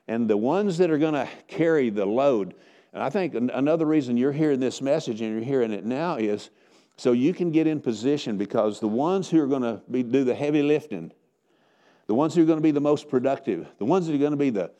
And 0.06 0.30
the 0.30 0.38
ones 0.38 0.78
that 0.78 0.90
are 0.90 0.96
going 0.96 1.12
to 1.12 1.28
carry 1.46 1.90
the 1.90 2.06
load, 2.06 2.54
and 2.94 3.02
I 3.02 3.10
think 3.10 3.34
another 3.34 3.84
reason 3.84 4.16
you're 4.16 4.32
hearing 4.32 4.60
this 4.60 4.80
message 4.80 5.20
and 5.20 5.30
you're 5.30 5.44
hearing 5.44 5.72
it 5.72 5.84
now 5.84 6.16
is 6.16 6.48
so 6.98 7.12
you 7.12 7.32
can 7.32 7.52
get 7.52 7.68
in 7.68 7.80
position 7.80 8.36
because 8.36 8.80
the 8.80 8.88
ones 8.88 9.30
who 9.30 9.40
are 9.40 9.46
going 9.46 9.62
to 9.62 9.80
do 10.02 10.24
the 10.24 10.34
heavy 10.34 10.62
lifting, 10.62 11.12
the 12.08 12.14
ones 12.14 12.34
who 12.34 12.42
are 12.42 12.44
going 12.44 12.58
to 12.58 12.62
be 12.62 12.72
the 12.72 12.80
most 12.80 13.08
productive, 13.08 13.68
the 13.78 13.84
ones 13.84 14.08
who 14.08 14.14
are 14.16 14.18
going 14.18 14.32
to 14.32 14.36
be 14.36 14.50
the 14.50 14.72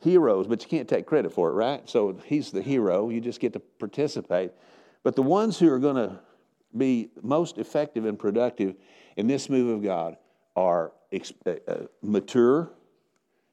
heroes, 0.00 0.46
but 0.46 0.62
you 0.62 0.68
can't 0.68 0.88
take 0.88 1.04
credit 1.04 1.30
for 1.30 1.50
it, 1.50 1.52
right? 1.52 1.86
So 1.88 2.18
he's 2.24 2.50
the 2.50 2.62
hero, 2.62 3.10
you 3.10 3.20
just 3.20 3.38
get 3.38 3.52
to 3.52 3.60
participate. 3.60 4.52
But 5.02 5.14
the 5.14 5.22
ones 5.22 5.58
who 5.58 5.70
are 5.70 5.78
going 5.78 5.96
to 5.96 6.18
be 6.74 7.10
most 7.20 7.58
effective 7.58 8.06
and 8.06 8.18
productive 8.18 8.74
in 9.18 9.26
this 9.26 9.50
move 9.50 9.68
of 9.68 9.82
God 9.82 10.16
are 10.56 10.92
uh, 11.12 11.50
uh, 11.68 11.74
mature 12.00 12.70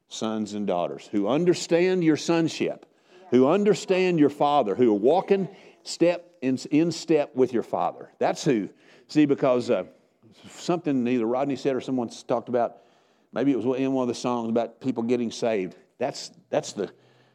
sons 0.08 0.54
and 0.54 0.66
daughters 0.66 1.06
who 1.12 1.28
understand 1.28 2.02
your 2.02 2.16
sonship, 2.16 2.86
who 3.30 3.46
understand 3.46 4.18
your 4.18 4.30
father, 4.30 4.74
who 4.74 4.90
are 4.90 4.98
walking 4.98 5.48
step 5.82 6.35
in, 6.46 6.58
in 6.70 6.92
step 6.92 7.34
with 7.34 7.52
your 7.52 7.62
father. 7.62 8.10
That's 8.18 8.44
who. 8.44 8.68
See, 9.08 9.26
because 9.26 9.70
uh, 9.70 9.84
something 10.48 11.06
either 11.06 11.26
Rodney 11.26 11.56
said 11.56 11.74
or 11.74 11.80
someone 11.80 12.08
talked 12.26 12.48
about, 12.48 12.78
maybe 13.32 13.52
it 13.52 13.56
was 13.56 13.78
in 13.78 13.92
one 13.92 14.02
of 14.02 14.08
the 14.08 14.14
songs 14.14 14.48
about 14.48 14.80
people 14.80 15.02
getting 15.02 15.30
saved. 15.30 15.76
That's, 15.98 16.30
that's, 16.50 16.72
the, 16.72 16.90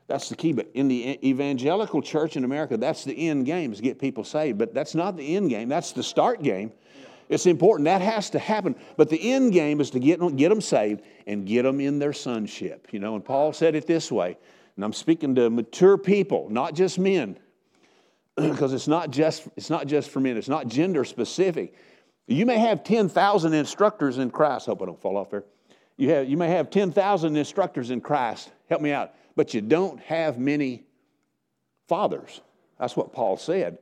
that's 0.08 0.30
the 0.30 0.36
key. 0.36 0.54
But 0.54 0.70
in 0.74 0.88
the 0.88 1.20
evangelical 1.28 2.02
church 2.02 2.38
in 2.38 2.44
America, 2.44 2.78
that's 2.78 3.04
the 3.04 3.30
end 3.30 3.46
game 3.46 3.74
is 3.74 3.82
get 3.82 4.00
people 4.00 4.24
saved. 4.24 4.58
But 4.58 4.74
that's 4.74 4.96
not 4.96 5.18
the 5.18 5.36
end 5.36 5.50
game. 5.50 5.68
That's 5.68 5.92
the 5.92 6.04
start 6.04 6.42
game. 6.42 6.72
It's 7.28 7.46
important. 7.46 7.86
That 7.86 8.02
has 8.02 8.30
to 8.32 8.40
happen. 8.40 8.76
But 8.98 9.10
the 9.10 9.32
end 9.32 9.54
game 9.54 9.80
is 9.80 9.90
to 9.92 10.00
get 10.00 10.20
get 10.36 10.50
them 10.50 10.60
saved 10.60 11.02
and 11.28 11.46
get 11.48 11.64
them 11.64 11.80
in 11.80 11.98
their 11.98 12.12
sonship. 12.12 12.90
You 12.92 13.00
know, 13.00 13.16
and 13.16 13.24
Paul 13.24 13.54
said 13.54 13.74
it 13.74 13.88
this 13.88 14.12
way, 14.12 14.38
and 14.76 14.84
I'm 14.84 14.92
speaking 14.92 15.36
to 15.36 15.50
mature 15.50 15.98
people, 15.98 16.50
not 16.50 16.76
just 16.76 17.00
men, 17.00 17.40
because 18.36 18.74
it's 18.74 18.88
not 18.88 19.12
just 19.12 19.48
it's 19.56 19.70
not 19.70 19.88
just 19.88 20.10
for 20.10 20.20
men. 20.20 20.38
It's 20.38 20.50
not 20.50 20.68
gender 20.68 21.04
specific. 21.04 21.74
You 22.28 22.46
may 22.46 22.60
have 22.60 22.84
10,000 22.84 23.54
instructors 23.54 24.18
in 24.18 24.32
Christ. 24.32 24.68
Hope 24.68 24.82
I 24.82 24.86
don't 24.86 25.02
fall 25.02 25.18
off 25.18 25.30
there. 25.30 25.44
You, 25.98 26.10
have, 26.12 26.30
you 26.30 26.38
may 26.38 26.50
have 26.50 26.70
10,000 26.70 27.36
instructors 27.36 27.92
in 27.92 28.02
Christ. 28.02 28.52
Help 28.70 28.82
me 28.82 28.92
out. 28.92 29.14
But 29.36 29.54
you 29.54 29.62
don't 29.62 30.00
have 30.02 30.40
many 30.40 30.84
fathers. 31.88 32.42
That's 32.80 32.96
what 32.96 33.12
Paul 33.12 33.38
said. 33.38 33.78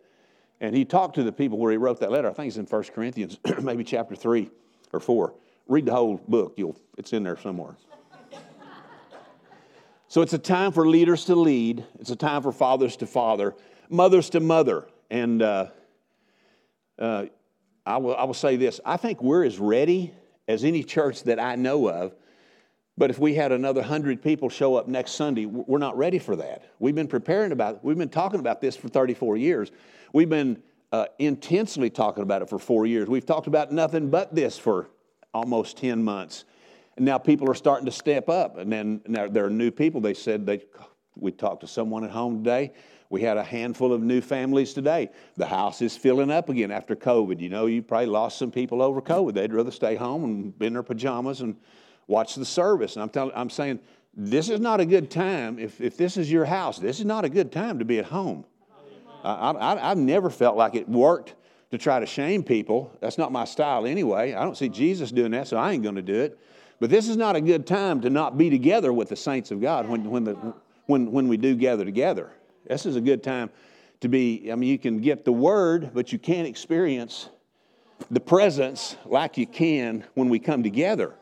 And 0.62 0.76
he 0.76 0.84
talked 0.84 1.16
to 1.16 1.24
the 1.24 1.32
people 1.32 1.58
where 1.58 1.72
he 1.72 1.78
wrote 1.78 2.00
that 2.02 2.12
letter. 2.12 2.30
I 2.30 2.34
think 2.34 2.48
it's 2.48 2.58
in 2.58 2.66
1 2.66 2.84
Corinthians, 2.86 3.38
maybe 3.62 3.84
chapter 3.84 4.16
3 4.16 4.50
or 4.92 5.00
4. 5.00 5.34
Read 5.68 5.86
the 5.86 5.92
whole 5.92 6.20
book, 6.28 6.56
You'll, 6.58 6.76
it's 6.98 7.14
in 7.14 7.24
there 7.24 7.38
somewhere. 7.38 7.76
so 10.08 10.22
it's 10.22 10.34
a 10.34 10.40
time 10.40 10.72
for 10.72 10.88
leaders 10.88 11.26
to 11.26 11.36
lead, 11.36 11.86
it's 12.00 12.10
a 12.10 12.16
time 12.16 12.42
for 12.42 12.52
fathers 12.52 12.98
to 12.98 13.08
father, 13.08 13.56
mothers 13.90 14.30
to 14.32 14.40
mother. 14.40 14.88
And 15.10 15.42
uh, 15.42 15.68
uh, 16.98 17.26
I, 17.86 17.98
will, 17.98 18.16
I 18.16 18.24
will 18.24 18.34
say 18.34 18.56
this 18.56 18.80
I 18.86 18.98
think 18.98 19.22
we're 19.22 19.44
as 19.44 19.60
ready 19.60 20.14
as 20.48 20.64
any 20.64 20.84
church 20.84 21.24
that 21.24 21.40
I 21.40 21.56
know 21.56 21.90
of. 21.90 22.16
But 22.98 23.10
if 23.10 23.18
we 23.18 23.34
had 23.34 23.54
another 23.54 23.82
hundred 23.82 24.22
people 24.22 24.50
show 24.50 24.76
up 24.76 24.90
next 24.90 25.12
Sunday, 25.12 25.46
we're 25.46 25.78
not 25.78 25.98
ready 25.98 26.20
for 26.20 26.36
that. 26.36 26.66
We've 26.80 26.96
been 26.96 27.08
preparing 27.08 27.54
about, 27.54 27.82
we've 27.82 27.98
been 27.98 28.10
talking 28.10 28.42
about 28.42 28.60
this 28.60 28.76
for 28.76 28.90
34 28.90 29.38
years. 29.38 29.72
We've 30.12 30.28
been 30.28 30.62
uh, 30.92 31.06
intensely 31.18 31.90
talking 31.90 32.24
about 32.24 32.42
it 32.42 32.50
for 32.50 32.60
four 32.60 32.86
years. 32.86 33.08
We've 33.08 33.26
talked 33.26 33.48
about 33.48 33.72
nothing 33.72 34.10
but 34.10 34.36
this 34.36 34.58
for 34.58 34.90
almost 35.34 35.78
10 35.78 36.04
months. 36.04 36.44
And 36.98 37.06
now 37.06 37.18
people 37.18 37.50
are 37.50 37.56
starting 37.56 37.86
to 37.86 37.92
step 37.92 38.28
up. 38.28 38.58
And 38.58 38.70
then 38.70 39.00
now 39.08 39.30
there 39.30 39.46
are 39.46 39.50
new 39.50 39.72
people. 39.72 40.02
They 40.02 40.14
said 40.14 40.46
they, 40.46 40.66
we 41.16 41.32
talked 41.32 41.62
to 41.62 41.68
someone 41.68 42.04
at 42.04 42.12
home 42.12 42.44
today. 42.44 42.74
We 43.10 43.22
had 43.22 43.38
a 43.38 43.44
handful 43.44 43.92
of 43.92 44.04
new 44.04 44.22
families 44.22 44.74
today. 44.74 45.10
The 45.36 45.48
house 45.48 45.82
is 45.82 45.98
filling 45.98 46.30
up 46.30 46.50
again 46.50 46.70
after 46.70 46.96
COVID. 46.96 47.40
You 47.40 47.50
know, 47.50 47.66
you 47.66 47.82
probably 47.82 48.06
lost 48.06 48.38
some 48.38 48.52
people 48.52 48.82
over 48.82 49.02
COVID. 49.02 49.34
They'd 49.34 49.52
rather 49.52 49.72
stay 49.72 49.96
home 49.96 50.24
and 50.24 50.58
be 50.58 50.68
in 50.68 50.74
their 50.74 50.84
pajamas 50.84 51.42
and 51.42 51.56
watch 52.08 52.36
the 52.36 52.46
service. 52.46 52.96
And 52.96 53.04
I'm, 53.04 53.10
telling, 53.10 53.34
I'm 53.36 53.50
saying, 53.50 53.80
this 54.16 54.50
is 54.50 54.60
not 54.60 54.80
a 54.80 54.86
good 54.86 55.10
time. 55.10 55.58
If, 55.58 55.82
if 55.82 55.98
this 55.98 56.18
is 56.18 56.32
your 56.32 56.46
house, 56.46 56.78
this 56.78 57.00
is 57.00 57.06
not 57.06 57.26
a 57.26 57.30
good 57.30 57.52
time 57.52 57.80
to 57.80 57.86
be 57.86 57.98
at 57.98 58.06
home. 58.06 58.46
I, 59.24 59.52
I, 59.52 59.92
I've 59.92 59.98
never 59.98 60.30
felt 60.30 60.56
like 60.56 60.76
it 60.76 60.88
worked 60.88 61.34
to 61.72 61.78
try 61.78 62.00
to 62.00 62.06
shame 62.06 62.44
people. 62.44 62.92
That's 63.00 63.18
not 63.18 63.32
my 63.32 63.46
style 63.46 63.86
anyway. 63.86 64.34
I 64.34 64.44
don't 64.44 64.58
see 64.58 64.70
Jesus 64.70 65.12
doing 65.12 65.32
that, 65.32 65.48
so 65.48 65.58
I 65.58 65.72
ain't 65.72 65.84
going 65.84 65.96
to 65.96 66.02
do 66.02 66.16
it. 66.16 66.40
But 66.80 66.90
this 66.90 67.10
is 67.10 67.18
not 67.18 67.36
a 67.36 67.42
good 67.42 67.68
time 67.68 68.02
to 68.02 68.10
not 68.10 68.38
be 68.38 68.50
together 68.50 68.94
with 68.94 69.10
the 69.10 69.16
saints 69.16 69.52
of 69.52 69.62
God 69.62 69.90
when, 69.90 70.10
when, 70.10 70.24
the, 70.24 70.54
when, 70.86 71.12
when 71.12 71.28
we 71.28 71.38
do 71.38 71.56
gather 71.56 71.84
together. 71.84 72.32
This 72.70 72.86
is 72.86 72.96
a 72.96 73.02
good 73.02 73.24
time 73.24 73.50
to 74.02 74.08
be, 74.08 74.52
I 74.52 74.56
mean, 74.56 74.70
you 74.70 74.78
can 74.78 75.00
get 75.02 75.26
the 75.26 75.34
word, 75.34 75.90
but 75.94 76.14
you 76.14 76.20
can't 76.20 76.48
experience 76.48 77.28
the 78.12 78.20
presence 78.20 78.96
like 79.06 79.38
you 79.38 79.48
can 79.48 80.06
when 80.14 80.30
we 80.30 80.38
come 80.38 80.62
together. 80.62 81.16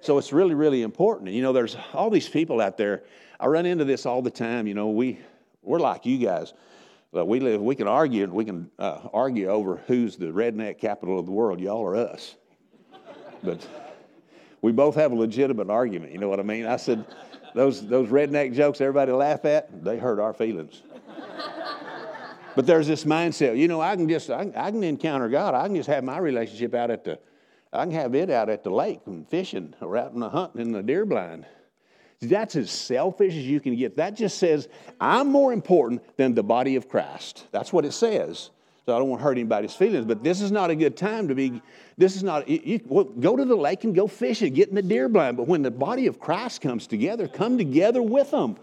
So 0.00 0.16
it's 0.16 0.32
really, 0.32 0.54
really 0.54 0.82
important. 0.82 1.28
And, 1.28 1.36
You 1.36 1.42
know, 1.42 1.52
there's 1.52 1.76
all 1.92 2.08
these 2.08 2.28
people 2.28 2.62
out 2.62 2.78
there. 2.78 3.04
I 3.38 3.46
run 3.46 3.66
into 3.66 3.84
this 3.84 4.06
all 4.06 4.22
the 4.22 4.30
time. 4.30 4.66
You 4.66 4.72
know, 4.72 4.88
we, 4.88 5.20
we're 5.62 5.78
like 5.78 6.06
you 6.06 6.16
guys. 6.16 6.54
But 7.12 7.26
we 7.26 7.40
live, 7.40 7.60
we 7.60 7.74
can 7.74 7.88
argue, 7.88 8.26
we 8.26 8.46
can 8.46 8.70
uh, 8.78 9.08
argue 9.12 9.48
over 9.48 9.82
who's 9.86 10.16
the 10.16 10.26
redneck 10.26 10.78
capital 10.78 11.18
of 11.18 11.26
the 11.26 11.32
world, 11.32 11.60
y'all 11.60 11.76
or 11.76 11.94
us. 11.94 12.36
But 13.42 13.66
we 14.62 14.72
both 14.72 14.94
have 14.94 15.12
a 15.12 15.14
legitimate 15.14 15.68
argument. 15.68 16.12
You 16.12 16.18
know 16.18 16.28
what 16.28 16.40
I 16.40 16.42
mean? 16.42 16.66
I 16.66 16.76
said, 16.76 17.04
those, 17.56 17.86
those 17.86 18.10
redneck 18.10 18.52
jokes 18.52 18.82
everybody 18.82 19.12
laugh 19.12 19.46
at, 19.46 19.82
they 19.82 19.96
hurt 19.96 20.20
our 20.20 20.34
feelings. 20.34 20.82
but 22.54 22.66
there's 22.66 22.86
this 22.86 23.04
mindset, 23.04 23.56
you 23.56 23.66
know, 23.66 23.80
I 23.80 23.96
can 23.96 24.06
just, 24.06 24.28
I, 24.28 24.52
I, 24.54 24.70
can 24.70 24.84
encounter 24.84 25.30
God. 25.30 25.54
I 25.54 25.66
can 25.66 25.74
just 25.74 25.88
have 25.88 26.04
my 26.04 26.18
relationship 26.18 26.74
out 26.74 26.90
at 26.90 27.04
the, 27.04 27.18
I 27.72 27.84
can 27.84 27.94
have 27.94 28.14
it 28.14 28.28
out 28.28 28.50
at 28.50 28.62
the 28.62 28.68
lake 28.68 29.00
and 29.06 29.26
fishing 29.26 29.72
or 29.80 29.96
out 29.96 30.12
in 30.12 30.20
the 30.20 30.28
hunting 30.28 30.60
in 30.60 30.72
the 30.72 30.82
deer 30.82 31.06
blind. 31.06 31.46
That's 32.20 32.56
as 32.56 32.70
selfish 32.70 33.32
as 33.32 33.46
you 33.46 33.58
can 33.60 33.74
get. 33.74 33.96
That 33.96 34.16
just 34.16 34.36
says, 34.36 34.68
I'm 35.00 35.32
more 35.32 35.54
important 35.54 36.02
than 36.18 36.34
the 36.34 36.42
body 36.42 36.76
of 36.76 36.90
Christ. 36.90 37.46
That's 37.52 37.72
what 37.72 37.86
it 37.86 37.92
says. 37.92 38.50
So 38.86 38.94
I 38.94 39.00
don't 39.00 39.08
want 39.08 39.18
to 39.18 39.24
hurt 39.24 39.32
anybody's 39.32 39.74
feelings, 39.74 40.04
but 40.04 40.22
this 40.22 40.40
is 40.40 40.52
not 40.52 40.70
a 40.70 40.76
good 40.76 40.96
time 40.96 41.26
to 41.26 41.34
be. 41.34 41.60
This 41.98 42.14
is 42.14 42.22
not. 42.22 42.48
You, 42.48 42.60
you 42.62 42.80
well, 42.86 43.02
go 43.02 43.34
to 43.34 43.44
the 43.44 43.56
lake 43.56 43.82
and 43.82 43.92
go 43.92 44.06
fishing, 44.06 44.54
get 44.54 44.68
in 44.68 44.76
the 44.76 44.82
deer 44.82 45.08
blind. 45.08 45.36
But 45.36 45.48
when 45.48 45.62
the 45.62 45.72
body 45.72 46.06
of 46.06 46.20
Christ 46.20 46.60
comes 46.60 46.86
together, 46.86 47.26
come 47.26 47.58
together 47.58 48.00
with 48.00 48.30
them. 48.30 48.56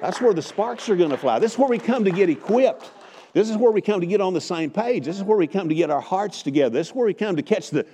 That's 0.00 0.20
where 0.20 0.32
the 0.32 0.42
sparks 0.42 0.88
are 0.88 0.94
going 0.94 1.10
to 1.10 1.16
fly. 1.16 1.40
This 1.40 1.54
is 1.54 1.58
where 1.58 1.68
we 1.68 1.78
come 1.78 2.04
to 2.04 2.12
get 2.12 2.30
equipped. 2.30 2.92
This 3.32 3.50
is 3.50 3.56
where 3.56 3.72
we 3.72 3.80
come 3.80 4.00
to 4.00 4.06
get 4.06 4.20
on 4.20 4.34
the 4.34 4.40
same 4.40 4.70
page. 4.70 5.04
This 5.04 5.16
is 5.16 5.24
where 5.24 5.36
we 5.36 5.48
come 5.48 5.68
to 5.68 5.74
get 5.74 5.90
our 5.90 6.00
hearts 6.00 6.44
together. 6.44 6.70
This 6.70 6.90
is 6.90 6.94
where 6.94 7.06
we 7.06 7.14
come 7.14 7.34
to 7.34 7.42
catch 7.42 7.70
the, 7.70 7.84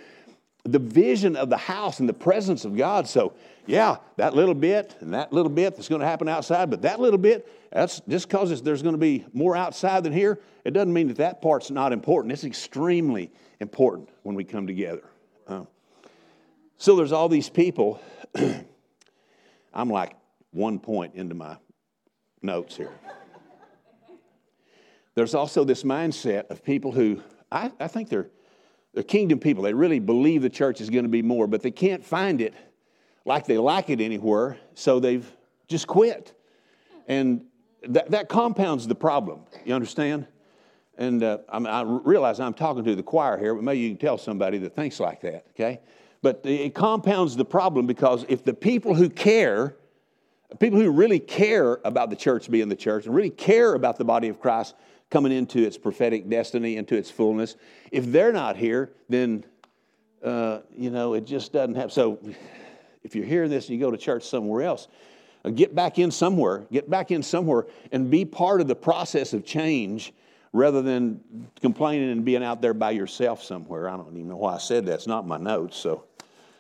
the 0.64 0.78
vision 0.78 1.36
of 1.36 1.48
the 1.48 1.56
house 1.56 2.00
and 2.00 2.08
the 2.08 2.12
presence 2.12 2.66
of 2.66 2.76
God. 2.76 3.08
So, 3.08 3.32
yeah, 3.64 3.96
that 4.18 4.34
little 4.34 4.54
bit 4.54 4.94
and 5.00 5.14
that 5.14 5.32
little 5.32 5.50
bit 5.50 5.74
that's 5.74 5.88
going 5.88 6.02
to 6.02 6.06
happen 6.06 6.28
outside, 6.28 6.68
but 6.68 6.82
that 6.82 7.00
little 7.00 7.18
bit, 7.18 7.48
that's 7.72 8.00
just 8.06 8.28
because 8.28 8.62
there's 8.62 8.82
going 8.82 8.94
to 8.94 9.00
be 9.00 9.24
more 9.32 9.56
outside 9.56 10.04
than 10.04 10.12
here, 10.12 10.38
it 10.64 10.72
doesn't 10.72 10.92
mean 10.92 11.08
that 11.08 11.16
that 11.18 11.42
part's 11.42 11.70
not 11.70 11.92
important. 11.92 12.32
It's 12.32 12.44
extremely 12.44 13.30
important 13.60 14.08
when 14.22 14.36
we 14.36 14.44
come 14.44 14.66
together. 14.66 15.04
Uh, 15.46 15.64
so 16.76 16.96
there's 16.96 17.12
all 17.12 17.28
these 17.28 17.48
people. 17.48 18.00
I'm 19.74 19.88
like 19.88 20.16
one 20.50 20.78
point 20.78 21.14
into 21.14 21.34
my 21.34 21.56
notes 22.42 22.76
here. 22.76 22.92
There's 25.14 25.34
also 25.34 25.64
this 25.64 25.82
mindset 25.82 26.48
of 26.50 26.64
people 26.64 26.92
who 26.92 27.22
I, 27.50 27.70
I 27.78 27.88
think 27.88 28.08
they're 28.08 28.30
they're 28.94 29.02
kingdom 29.02 29.38
people. 29.38 29.62
They 29.62 29.74
really 29.74 30.00
believe 30.00 30.42
the 30.42 30.50
church 30.50 30.80
is 30.80 30.90
going 30.90 31.04
to 31.04 31.08
be 31.08 31.22
more, 31.22 31.46
but 31.46 31.62
they 31.62 31.70
can't 31.70 32.04
find 32.04 32.40
it 32.40 32.54
like 33.24 33.46
they 33.46 33.58
like 33.58 33.88
it 33.88 34.00
anywhere, 34.00 34.58
so 34.74 35.00
they've 35.00 35.30
just 35.68 35.86
quit. 35.86 36.34
And 37.08 37.46
that, 37.88 38.10
that 38.10 38.28
compounds 38.28 38.86
the 38.86 38.94
problem. 38.94 39.40
You 39.64 39.74
understand? 39.74 40.26
And 40.98 41.22
uh, 41.22 41.38
I 41.48 41.82
realize 41.82 42.38
I'm 42.38 42.54
talking 42.54 42.84
to 42.84 42.94
the 42.94 43.02
choir 43.02 43.38
here, 43.38 43.54
but 43.54 43.64
maybe 43.64 43.80
you 43.80 43.90
can 43.90 43.98
tell 43.98 44.18
somebody 44.18 44.58
that 44.58 44.76
thinks 44.76 45.00
like 45.00 45.20
that, 45.22 45.46
okay? 45.50 45.80
But 46.20 46.42
it 46.44 46.74
compounds 46.74 47.34
the 47.34 47.44
problem 47.44 47.86
because 47.86 48.24
if 48.28 48.44
the 48.44 48.54
people 48.54 48.94
who 48.94 49.08
care, 49.08 49.74
people 50.60 50.78
who 50.78 50.90
really 50.90 51.18
care 51.18 51.80
about 51.84 52.10
the 52.10 52.16
church 52.16 52.50
being 52.50 52.68
the 52.68 52.76
church 52.76 53.06
and 53.06 53.14
really 53.14 53.30
care 53.30 53.74
about 53.74 53.96
the 53.96 54.04
body 54.04 54.28
of 54.28 54.38
Christ, 54.38 54.74
coming 55.12 55.30
into 55.30 55.58
its 55.58 55.76
prophetic 55.76 56.28
destiny, 56.28 56.78
into 56.78 56.96
its 56.96 57.10
fullness. 57.10 57.56
If 57.92 58.10
they're 58.10 58.32
not 58.32 58.56
here, 58.56 58.92
then, 59.10 59.44
uh, 60.24 60.60
you 60.74 60.90
know, 60.90 61.12
it 61.12 61.26
just 61.26 61.52
doesn't 61.52 61.74
have. 61.74 61.92
So 61.92 62.18
if 63.04 63.14
you're 63.14 63.26
hearing 63.26 63.50
this 63.50 63.68
and 63.68 63.78
you 63.78 63.84
go 63.84 63.90
to 63.90 63.98
church 63.98 64.22
somewhere 64.24 64.62
else, 64.62 64.88
uh, 65.44 65.50
get 65.50 65.74
back 65.74 65.98
in 65.98 66.10
somewhere, 66.10 66.64
get 66.72 66.88
back 66.88 67.10
in 67.10 67.22
somewhere 67.22 67.66
and 67.92 68.10
be 68.10 68.24
part 68.24 68.62
of 68.62 68.68
the 68.68 68.74
process 68.74 69.34
of 69.34 69.44
change 69.44 70.14
rather 70.52 70.82
than 70.82 71.20
complaining 71.60 72.10
and 72.10 72.24
being 72.24 72.44
out 72.44 72.60
there 72.60 72.74
by 72.74 72.90
yourself 72.90 73.42
somewhere. 73.42 73.88
I 73.88 73.96
don't 73.96 74.14
even 74.14 74.28
know 74.28 74.36
why 74.36 74.54
I 74.54 74.58
said 74.58 74.86
that. 74.86 74.94
It's 74.94 75.06
not 75.06 75.26
my 75.26 75.38
notes. 75.38 75.76
So, 75.76 76.04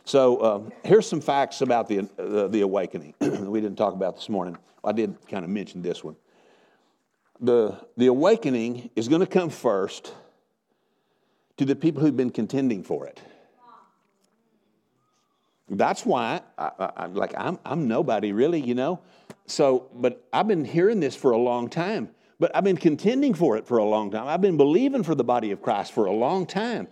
so 0.04 0.36
uh, 0.38 0.70
here's 0.84 1.06
some 1.06 1.20
facts 1.20 1.60
about 1.60 1.88
the, 1.88 2.08
uh, 2.18 2.48
the 2.48 2.62
awakening 2.62 3.14
we 3.20 3.60
didn't 3.60 3.76
talk 3.76 3.94
about 3.94 4.16
this 4.16 4.28
morning. 4.28 4.56
I 4.82 4.92
did 4.92 5.16
kind 5.28 5.44
of 5.44 5.50
mention 5.50 5.82
this 5.82 6.02
one 6.02 6.16
the, 7.42 7.76
the 7.96 8.06
awakening 8.06 8.88
is 8.94 9.08
going 9.08 9.20
to 9.20 9.26
come 9.26 9.50
first 9.50 10.14
to 11.56 11.64
the 11.64 11.76
people 11.76 12.00
who've 12.00 12.16
been 12.16 12.30
contending 12.30 12.84
for 12.84 13.06
it. 13.06 13.20
That's 15.68 16.06
why, 16.06 16.40
I, 16.56 16.70
I, 16.78 17.06
like, 17.06 17.34
I'm, 17.36 17.58
I'm 17.64 17.88
nobody 17.88 18.32
really, 18.32 18.60
you 18.60 18.74
know. 18.74 19.00
So, 19.46 19.88
but 19.94 20.24
I've 20.32 20.46
been 20.46 20.64
hearing 20.64 21.00
this 21.00 21.16
for 21.16 21.32
a 21.32 21.36
long 21.36 21.68
time. 21.68 22.10
But 22.42 22.56
I've 22.56 22.64
been 22.64 22.76
contending 22.76 23.34
for 23.34 23.56
it 23.56 23.68
for 23.68 23.78
a 23.78 23.84
long 23.84 24.10
time. 24.10 24.26
I've 24.26 24.40
been 24.40 24.56
believing 24.56 25.04
for 25.04 25.14
the 25.14 25.22
body 25.22 25.52
of 25.52 25.62
Christ 25.62 25.92
for 25.92 26.06
a 26.06 26.10
long 26.10 26.44
time. 26.44 26.88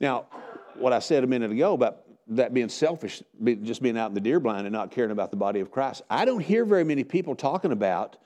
Now, 0.00 0.26
what 0.74 0.92
I 0.92 0.98
said 0.98 1.22
a 1.22 1.26
minute 1.28 1.52
ago 1.52 1.72
about 1.72 1.98
that 2.26 2.52
being 2.52 2.68
selfish, 2.68 3.22
just 3.62 3.80
being 3.80 3.96
out 3.96 4.08
in 4.08 4.14
the 4.14 4.20
deer 4.20 4.40
blind 4.40 4.66
and 4.66 4.72
not 4.72 4.90
caring 4.90 5.12
about 5.12 5.30
the 5.30 5.36
body 5.36 5.60
of 5.60 5.70
Christ, 5.70 6.02
I 6.10 6.24
don't 6.24 6.40
hear 6.40 6.64
very 6.64 6.82
many 6.82 7.04
people 7.04 7.36
talking 7.36 7.70
about 7.70 8.16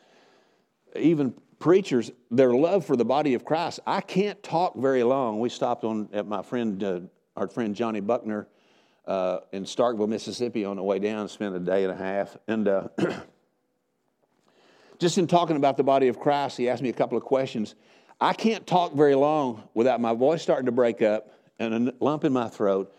even 0.96 1.34
preachers, 1.58 2.10
their 2.30 2.54
love 2.54 2.86
for 2.86 2.96
the 2.96 3.04
body 3.04 3.34
of 3.34 3.44
Christ. 3.44 3.80
I 3.86 4.00
can't 4.00 4.42
talk 4.42 4.74
very 4.74 5.02
long. 5.02 5.40
We 5.40 5.50
stopped 5.50 5.84
on 5.84 6.08
at 6.14 6.26
my 6.26 6.40
friend, 6.40 6.82
uh, 6.82 7.00
our 7.36 7.48
friend 7.48 7.74
Johnny 7.74 8.00
Buckner 8.00 8.48
uh, 9.06 9.40
in 9.52 9.64
Starkville, 9.64 10.08
Mississippi 10.08 10.64
on 10.64 10.76
the 10.76 10.82
way 10.82 10.98
down, 10.98 11.28
spent 11.28 11.54
a 11.54 11.60
day 11.60 11.84
and 11.84 11.92
a 11.92 11.96
half. 11.96 12.34
And 12.48 12.66
uh, 12.66 12.88
just 15.02 15.18
in 15.18 15.26
talking 15.26 15.56
about 15.56 15.76
the 15.76 15.82
body 15.82 16.06
of 16.06 16.20
Christ, 16.20 16.56
he 16.56 16.68
asked 16.68 16.80
me 16.80 16.88
a 16.88 16.92
couple 16.92 17.18
of 17.18 17.24
questions. 17.24 17.74
I 18.20 18.32
can't 18.32 18.64
talk 18.64 18.94
very 18.94 19.16
long 19.16 19.64
without 19.74 20.00
my 20.00 20.14
voice 20.14 20.42
starting 20.42 20.66
to 20.66 20.72
break 20.72 21.02
up 21.02 21.28
and 21.58 21.88
a 21.88 21.94
lump 21.98 22.24
in 22.24 22.32
my 22.32 22.48
throat. 22.48 22.94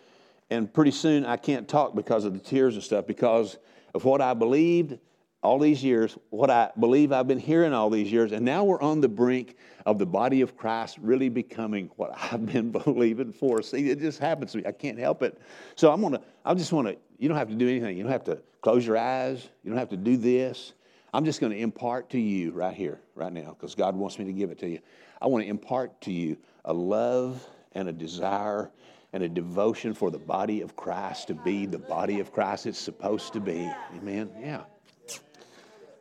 And 0.50 0.72
pretty 0.72 0.92
soon 0.92 1.26
I 1.26 1.38
can't 1.38 1.66
talk 1.66 1.96
because 1.96 2.26
of 2.26 2.34
the 2.34 2.40
tears 2.40 2.76
and 2.76 2.84
stuff, 2.84 3.08
because 3.08 3.58
of 3.96 4.04
what 4.04 4.20
I 4.20 4.34
believed 4.34 5.00
all 5.42 5.60
these 5.60 5.82
years, 5.82 6.18
what 6.30 6.50
I 6.50 6.72
believe 6.78 7.14
I've 7.14 7.28
been 7.28 7.40
hearing 7.40 7.74
all 7.74 7.90
these 7.90 8.12
years, 8.12 8.34
and 8.34 8.46
now 8.46 8.66
we're 8.66 8.82
on 8.82 9.00
the 9.00 9.08
brink 9.08 9.56
of 9.86 9.98
the 9.98 10.06
body 10.06 10.42
of 10.42 10.58
Christ 10.58 10.98
really 11.02 11.30
becoming 11.30 11.90
what 11.96 12.12
I've 12.32 12.46
been 12.46 12.72
believing 12.72 13.32
for. 13.32 13.62
See, 13.62 13.90
it 13.90 14.00
just 14.00 14.20
happens 14.20 14.52
to 14.52 14.58
me. 14.58 14.66
I 14.66 14.74
can't 14.74 15.00
help 15.00 15.24
it. 15.24 15.40
So 15.76 15.90
I'm 15.90 16.02
gonna, 16.02 16.22
I 16.44 16.54
just 16.54 16.74
wanna, 16.74 16.96
you 17.18 17.30
don't 17.30 17.38
have 17.38 17.50
to 17.50 17.56
do 17.56 17.70
anything. 17.70 17.96
You 17.96 18.04
don't 18.04 18.12
have 18.12 18.26
to 18.26 18.42
close 18.62 18.86
your 18.86 18.98
eyes. 18.98 19.48
You 19.64 19.70
don't 19.70 19.80
have 19.80 19.90
to 19.90 19.98
do 19.98 20.18
this. 20.18 20.74
I'm 21.14 21.26
just 21.26 21.40
gonna 21.40 21.56
impart 21.56 22.10
to 22.12 22.20
you 22.20 22.52
right 22.52 22.74
here, 22.74 23.00
right 23.16 23.32
now, 23.32 23.56
because 23.58 23.76
God 23.76 23.96
wants 23.96 24.18
me 24.18 24.26
to 24.26 24.34
give 24.34 24.52
it 24.52 24.60
to 24.60 24.70
you. 24.70 24.80
I 25.22 25.28
wanna 25.28 25.46
impart 25.46 26.02
to 26.02 26.12
you 26.12 26.38
a 26.66 26.74
love 26.74 27.46
and 27.74 27.88
a 27.88 27.94
desire 27.94 28.72
and 29.14 29.22
a 29.22 29.30
devotion 29.30 29.94
for 29.94 30.10
the 30.10 30.18
body 30.18 30.62
of 30.62 30.76
Christ 30.76 31.28
to 31.28 31.36
be 31.36 31.68
the 31.68 31.78
body 31.78 32.20
of 32.20 32.32
Christ 32.32 32.66
it's 32.66 32.80
supposed 32.80 33.34
to 33.34 33.40
be. 33.40 33.72
Amen? 33.96 34.30
Yeah. 34.42 34.64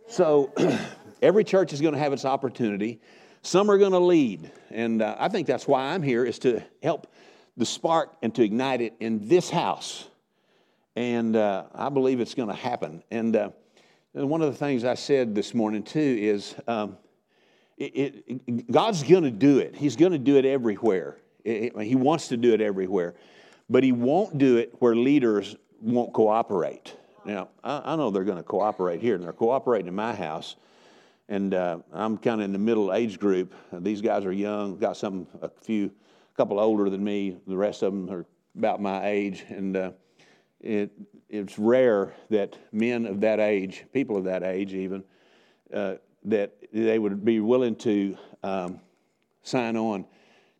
So 0.08 0.50
every 1.22 1.44
church 1.44 1.74
is 1.74 1.80
going 1.80 1.92
to 1.92 2.00
have 2.00 2.14
its 2.14 2.24
opportunity. 2.24 3.00
Some 3.42 3.70
are 3.70 3.76
going 3.76 3.92
to 3.92 3.98
lead. 3.98 4.50
And 4.70 5.02
uh, 5.02 5.16
I 5.18 5.28
think 5.28 5.46
that's 5.46 5.68
why 5.68 5.92
I'm 5.92 6.02
here, 6.02 6.24
is 6.24 6.38
to 6.40 6.62
help 6.82 7.12
the 7.56 7.66
spark 7.66 8.14
and 8.22 8.34
to 8.34 8.42
ignite 8.42 8.80
it 8.80 8.94
in 8.98 9.28
this 9.28 9.50
house. 9.50 10.08
And 10.96 11.36
uh, 11.36 11.64
I 11.74 11.90
believe 11.90 12.20
it's 12.20 12.34
going 12.34 12.48
to 12.48 12.54
happen. 12.54 13.02
And, 13.10 13.36
uh, 13.36 13.50
and, 14.14 14.28
one 14.28 14.42
of 14.42 14.52
the 14.52 14.58
things 14.58 14.84
I 14.84 14.94
said 14.94 15.34
this 15.34 15.54
morning, 15.54 15.82
too, 15.82 16.00
is 16.20 16.54
um, 16.66 16.96
it, 17.76 18.24
it, 18.26 18.70
God's 18.70 19.02
going 19.02 19.24
to 19.24 19.30
do 19.30 19.58
it. 19.58 19.74
He's 19.76 19.96
going 19.96 20.12
to 20.12 20.18
do 20.18 20.36
it 20.36 20.44
everywhere. 20.44 21.18
It, 21.44 21.78
he 21.80 21.94
wants 21.94 22.28
to 22.28 22.36
do 22.36 22.52
it 22.52 22.60
everywhere. 22.60 23.14
But 23.68 23.82
He 23.84 23.92
won't 23.92 24.38
do 24.38 24.58
it 24.58 24.74
where 24.78 24.94
leaders 24.94 25.56
won't 25.80 26.12
cooperate. 26.12 26.94
Now, 27.24 27.48
I, 27.64 27.92
I 27.92 27.96
know 27.96 28.10
they're 28.10 28.24
going 28.24 28.38
to 28.38 28.42
cooperate 28.44 29.00
here, 29.00 29.14
and 29.14 29.24
they're 29.24 29.32
cooperating 29.32 29.88
in 29.88 29.94
my 29.94 30.14
house. 30.14 30.56
and 31.28 31.54
uh, 31.54 31.78
I'm 31.92 32.18
kind 32.18 32.40
of 32.40 32.44
in 32.44 32.52
the 32.52 32.58
middle 32.58 32.92
age 32.92 33.18
group. 33.18 33.54
these 33.72 34.00
guys 34.00 34.24
are 34.24 34.32
young, 34.32 34.76
got 34.78 34.96
some, 34.96 35.26
a 35.40 35.48
few, 35.48 35.86
a 35.86 36.36
couple 36.36 36.60
older 36.60 36.90
than 36.90 37.02
me. 37.02 37.38
The 37.46 37.56
rest 37.56 37.82
of 37.82 37.92
them 37.92 38.10
are 38.10 38.26
about 38.56 38.80
my 38.80 39.06
age, 39.06 39.44
and 39.48 39.76
uh, 39.76 39.92
it, 40.60 40.90
it's 41.32 41.58
rare 41.58 42.14
that 42.30 42.56
men 42.70 43.06
of 43.06 43.20
that 43.22 43.40
age, 43.40 43.84
people 43.92 44.16
of 44.16 44.24
that 44.24 44.44
age 44.44 44.74
even, 44.74 45.02
uh, 45.74 45.94
that 46.24 46.52
they 46.72 46.98
would 46.98 47.24
be 47.24 47.40
willing 47.40 47.74
to 47.74 48.16
um, 48.44 48.78
sign 49.42 49.76
on 49.76 50.04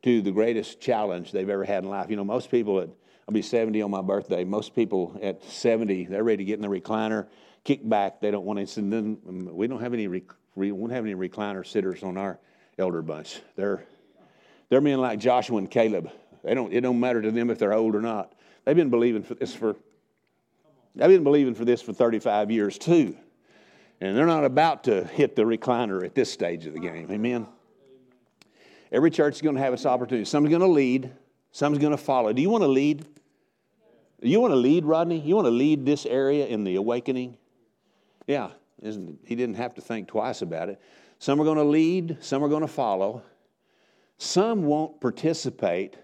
to 0.02 0.22
the 0.22 0.32
greatest 0.32 0.80
challenge 0.80 1.30
they've 1.30 1.48
ever 1.48 1.62
had 1.62 1.84
in 1.84 1.90
life. 1.90 2.10
You 2.10 2.16
know, 2.16 2.24
most 2.24 2.50
people 2.50 2.80
at 2.80 2.88
I'll 3.28 3.34
be 3.34 3.42
70 3.42 3.80
on 3.82 3.90
my 3.90 4.02
birthday. 4.02 4.42
Most 4.42 4.74
people 4.74 5.16
at 5.22 5.44
70, 5.44 6.06
they're 6.06 6.24
ready 6.24 6.38
to 6.38 6.44
get 6.44 6.54
in 6.54 6.62
the 6.62 6.68
recliner, 6.68 7.28
kick 7.62 7.88
back. 7.88 8.20
They 8.20 8.32
don't 8.32 8.44
want 8.44 8.66
to. 8.66 8.80
And 8.80 8.92
then 8.92 9.54
we 9.54 9.68
don't 9.68 9.80
have 9.80 9.94
any. 9.94 10.08
we 10.54 10.72
won't 10.72 10.92
have 10.92 11.04
any 11.04 11.14
recliner 11.14 11.64
sitters 11.64 12.02
on 12.02 12.16
our 12.16 12.38
elder 12.78 13.00
bunch. 13.00 13.40
They're 13.54 13.84
they're 14.70 14.80
men 14.80 15.00
like 15.00 15.18
Joshua 15.18 15.58
and 15.58 15.70
Caleb. 15.70 16.10
They 16.42 16.54
don't. 16.54 16.72
It 16.72 16.80
don't 16.80 16.98
matter 16.98 17.22
to 17.22 17.30
them 17.30 17.50
if 17.50 17.58
they're 17.58 17.74
old 17.74 17.94
or 17.94 18.00
not. 18.00 18.32
They've 18.64 18.74
been 18.74 18.90
believing 18.90 19.22
for 19.22 19.34
this 19.34 19.54
for. 19.54 19.76
They've 20.94 21.08
been 21.08 21.24
believing 21.24 21.54
for 21.54 21.64
this 21.64 21.80
for 21.80 21.92
35 21.92 22.50
years 22.50 22.78
too, 22.78 23.16
and 24.00 24.16
they're 24.16 24.26
not 24.26 24.44
about 24.44 24.84
to 24.84 25.04
hit 25.04 25.36
the 25.36 25.42
recliner 25.42 26.04
at 26.04 26.14
this 26.14 26.30
stage 26.30 26.66
of 26.66 26.74
the 26.74 26.80
game. 26.80 27.10
Amen. 27.10 27.46
Every 28.90 29.10
church 29.10 29.36
is 29.36 29.42
going 29.42 29.54
to 29.56 29.62
have 29.62 29.72
its 29.72 29.86
opportunity. 29.86 30.26
Some's 30.26 30.50
going 30.50 30.60
to 30.60 30.66
lead. 30.66 31.10
Some's 31.50 31.78
going 31.78 31.92
to 31.92 31.96
follow. 31.96 32.32
Do 32.32 32.42
you 32.42 32.50
want 32.50 32.62
to 32.62 32.68
lead? 32.68 33.06
You 34.20 34.40
want 34.40 34.52
to 34.52 34.56
lead, 34.56 34.84
Rodney? 34.84 35.18
You 35.18 35.34
want 35.34 35.46
to 35.46 35.50
lead 35.50 35.86
this 35.86 36.04
area 36.06 36.46
in 36.46 36.64
the 36.64 36.76
awakening? 36.76 37.38
Yeah, 38.26 38.50
he 38.80 39.34
didn't 39.34 39.54
have 39.54 39.74
to 39.74 39.80
think 39.80 40.08
twice 40.08 40.42
about 40.42 40.68
it. 40.68 40.80
Some 41.18 41.40
are 41.40 41.44
going 41.44 41.58
to 41.58 41.64
lead, 41.64 42.18
some 42.20 42.44
are 42.44 42.48
going 42.48 42.62
to 42.62 42.68
follow. 42.68 43.22
Some 44.18 44.64
won't 44.64 45.00
participate, 45.00 45.96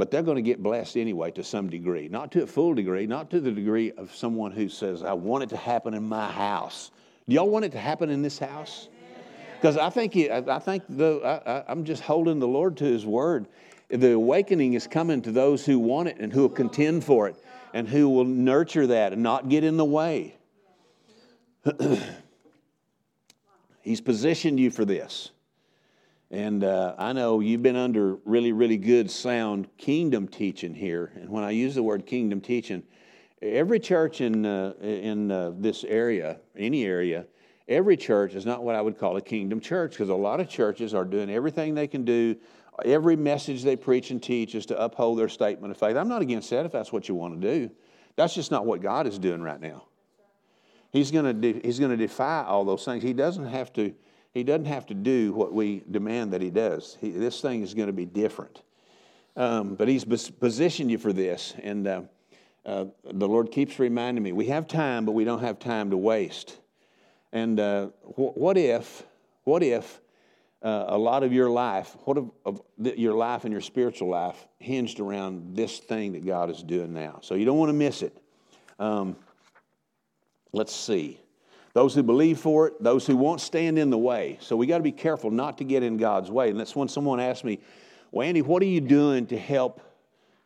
but 0.00 0.10
they're 0.10 0.22
going 0.22 0.36
to 0.36 0.42
get 0.42 0.62
blessed 0.62 0.96
anyway 0.96 1.30
to 1.30 1.44
some 1.44 1.68
degree. 1.68 2.08
Not 2.08 2.32
to 2.32 2.44
a 2.44 2.46
full 2.46 2.72
degree, 2.72 3.06
not 3.06 3.30
to 3.32 3.38
the 3.38 3.50
degree 3.50 3.92
of 3.92 4.14
someone 4.14 4.50
who 4.50 4.66
says, 4.70 5.02
I 5.02 5.12
want 5.12 5.44
it 5.44 5.50
to 5.50 5.58
happen 5.58 5.92
in 5.92 6.08
my 6.08 6.26
house. 6.26 6.90
Do 7.28 7.34
y'all 7.34 7.50
want 7.50 7.66
it 7.66 7.72
to 7.72 7.78
happen 7.78 8.08
in 8.08 8.22
this 8.22 8.38
house? 8.38 8.88
Because 9.60 9.76
I 9.76 9.90
think, 9.90 10.16
I 10.16 10.58
think 10.58 10.84
the, 10.88 11.20
I, 11.22 11.70
I'm 11.70 11.84
just 11.84 12.02
holding 12.02 12.38
the 12.38 12.48
Lord 12.48 12.78
to 12.78 12.84
His 12.84 13.04
word. 13.04 13.46
The 13.90 14.12
awakening 14.12 14.72
is 14.72 14.86
coming 14.86 15.20
to 15.20 15.32
those 15.32 15.66
who 15.66 15.78
want 15.78 16.08
it 16.08 16.16
and 16.18 16.32
who 16.32 16.40
will 16.40 16.48
contend 16.48 17.04
for 17.04 17.28
it 17.28 17.36
and 17.74 17.86
who 17.86 18.08
will 18.08 18.24
nurture 18.24 18.86
that 18.86 19.12
and 19.12 19.22
not 19.22 19.50
get 19.50 19.64
in 19.64 19.76
the 19.76 19.84
way. 19.84 20.34
He's 23.82 24.00
positioned 24.00 24.58
you 24.58 24.70
for 24.70 24.86
this. 24.86 25.30
And 26.30 26.62
uh, 26.62 26.94
I 26.96 27.12
know 27.12 27.40
you've 27.40 27.62
been 27.62 27.76
under 27.76 28.14
really, 28.24 28.52
really 28.52 28.76
good, 28.76 29.10
sound 29.10 29.68
kingdom 29.78 30.28
teaching 30.28 30.74
here. 30.74 31.12
And 31.16 31.28
when 31.28 31.42
I 31.42 31.50
use 31.50 31.74
the 31.74 31.82
word 31.82 32.06
kingdom 32.06 32.40
teaching, 32.40 32.84
every 33.42 33.80
church 33.80 34.20
in, 34.20 34.46
uh, 34.46 34.74
in 34.80 35.32
uh, 35.32 35.52
this 35.58 35.82
area, 35.82 36.38
any 36.56 36.84
area, 36.84 37.26
every 37.68 37.96
church 37.96 38.34
is 38.34 38.46
not 38.46 38.62
what 38.62 38.76
I 38.76 38.80
would 38.80 38.96
call 38.96 39.16
a 39.16 39.20
kingdom 39.20 39.60
church 39.60 39.92
because 39.92 40.08
a 40.08 40.14
lot 40.14 40.38
of 40.38 40.48
churches 40.48 40.94
are 40.94 41.04
doing 41.04 41.30
everything 41.30 41.74
they 41.74 41.88
can 41.88 42.04
do. 42.04 42.36
Every 42.84 43.16
message 43.16 43.64
they 43.64 43.76
preach 43.76 44.12
and 44.12 44.22
teach 44.22 44.54
is 44.54 44.66
to 44.66 44.80
uphold 44.80 45.18
their 45.18 45.28
statement 45.28 45.72
of 45.72 45.78
faith. 45.78 45.96
I'm 45.96 46.08
not 46.08 46.22
against 46.22 46.48
that 46.50 46.64
if 46.64 46.70
that's 46.70 46.92
what 46.92 47.08
you 47.08 47.16
want 47.16 47.40
to 47.40 47.58
do. 47.58 47.70
That's 48.14 48.34
just 48.34 48.52
not 48.52 48.66
what 48.66 48.80
God 48.80 49.06
is 49.08 49.18
doing 49.18 49.42
right 49.42 49.60
now. 49.60 49.84
He's 50.92 51.10
going 51.10 51.24
to 51.24 51.32
de- 51.32 51.60
he's 51.66 51.78
going 51.78 51.90
to 51.90 51.96
defy 51.96 52.44
all 52.44 52.64
those 52.64 52.84
things. 52.84 53.02
He 53.02 53.12
doesn't 53.12 53.46
have 53.46 53.72
to 53.74 53.94
he 54.32 54.44
doesn't 54.44 54.66
have 54.66 54.86
to 54.86 54.94
do 54.94 55.32
what 55.32 55.52
we 55.52 55.82
demand 55.90 56.32
that 56.32 56.40
he 56.40 56.50
does. 56.50 56.96
He, 57.00 57.10
this 57.10 57.40
thing 57.40 57.62
is 57.62 57.74
going 57.74 57.88
to 57.88 57.92
be 57.92 58.06
different. 58.06 58.62
Um, 59.36 59.74
but 59.74 59.88
he's 59.88 60.04
positioned 60.04 60.90
you 60.90 60.98
for 60.98 61.12
this, 61.12 61.54
and 61.62 61.86
uh, 61.86 62.02
uh, 62.66 62.86
the 63.04 63.28
Lord 63.28 63.52
keeps 63.52 63.78
reminding 63.78 64.22
me 64.22 64.32
we 64.32 64.46
have 64.46 64.66
time, 64.66 65.04
but 65.04 65.12
we 65.12 65.24
don't 65.24 65.40
have 65.40 65.58
time 65.58 65.90
to 65.90 65.96
waste. 65.96 66.58
And 67.32 67.58
uh, 67.60 67.86
wh- 68.02 68.36
what 68.36 68.58
if, 68.58 69.04
what 69.44 69.62
if 69.62 70.00
uh, 70.62 70.86
a 70.88 70.98
lot 70.98 71.22
of 71.22 71.32
your 71.32 71.48
life, 71.48 71.96
what 72.04 72.18
if, 72.18 72.24
of 72.44 72.60
your 72.76 73.14
life 73.14 73.44
and 73.44 73.52
your 73.52 73.60
spiritual 73.62 74.08
life 74.08 74.46
hinged 74.58 75.00
around 75.00 75.56
this 75.56 75.78
thing 75.78 76.12
that 76.12 76.26
God 76.26 76.50
is 76.50 76.62
doing 76.62 76.92
now? 76.92 77.20
So 77.22 77.34
you 77.34 77.44
don't 77.44 77.58
want 77.58 77.70
to 77.70 77.74
miss 77.74 78.02
it. 78.02 78.16
Um, 78.78 79.16
let's 80.52 80.74
see. 80.74 81.20
Those 81.72 81.94
who 81.94 82.02
believe 82.02 82.38
for 82.38 82.68
it, 82.68 82.82
those 82.82 83.06
who 83.06 83.16
won't 83.16 83.40
stand 83.40 83.78
in 83.78 83.90
the 83.90 83.98
way. 83.98 84.38
So 84.40 84.56
we 84.56 84.66
got 84.66 84.78
to 84.78 84.82
be 84.82 84.92
careful 84.92 85.30
not 85.30 85.58
to 85.58 85.64
get 85.64 85.82
in 85.82 85.96
God's 85.96 86.30
way. 86.30 86.50
And 86.50 86.58
that's 86.58 86.74
when 86.74 86.88
someone 86.88 87.20
asked 87.20 87.44
me, 87.44 87.60
Well, 88.10 88.26
Andy, 88.26 88.42
what 88.42 88.62
are 88.62 88.66
you 88.66 88.80
doing 88.80 89.26
to 89.28 89.38
help 89.38 89.80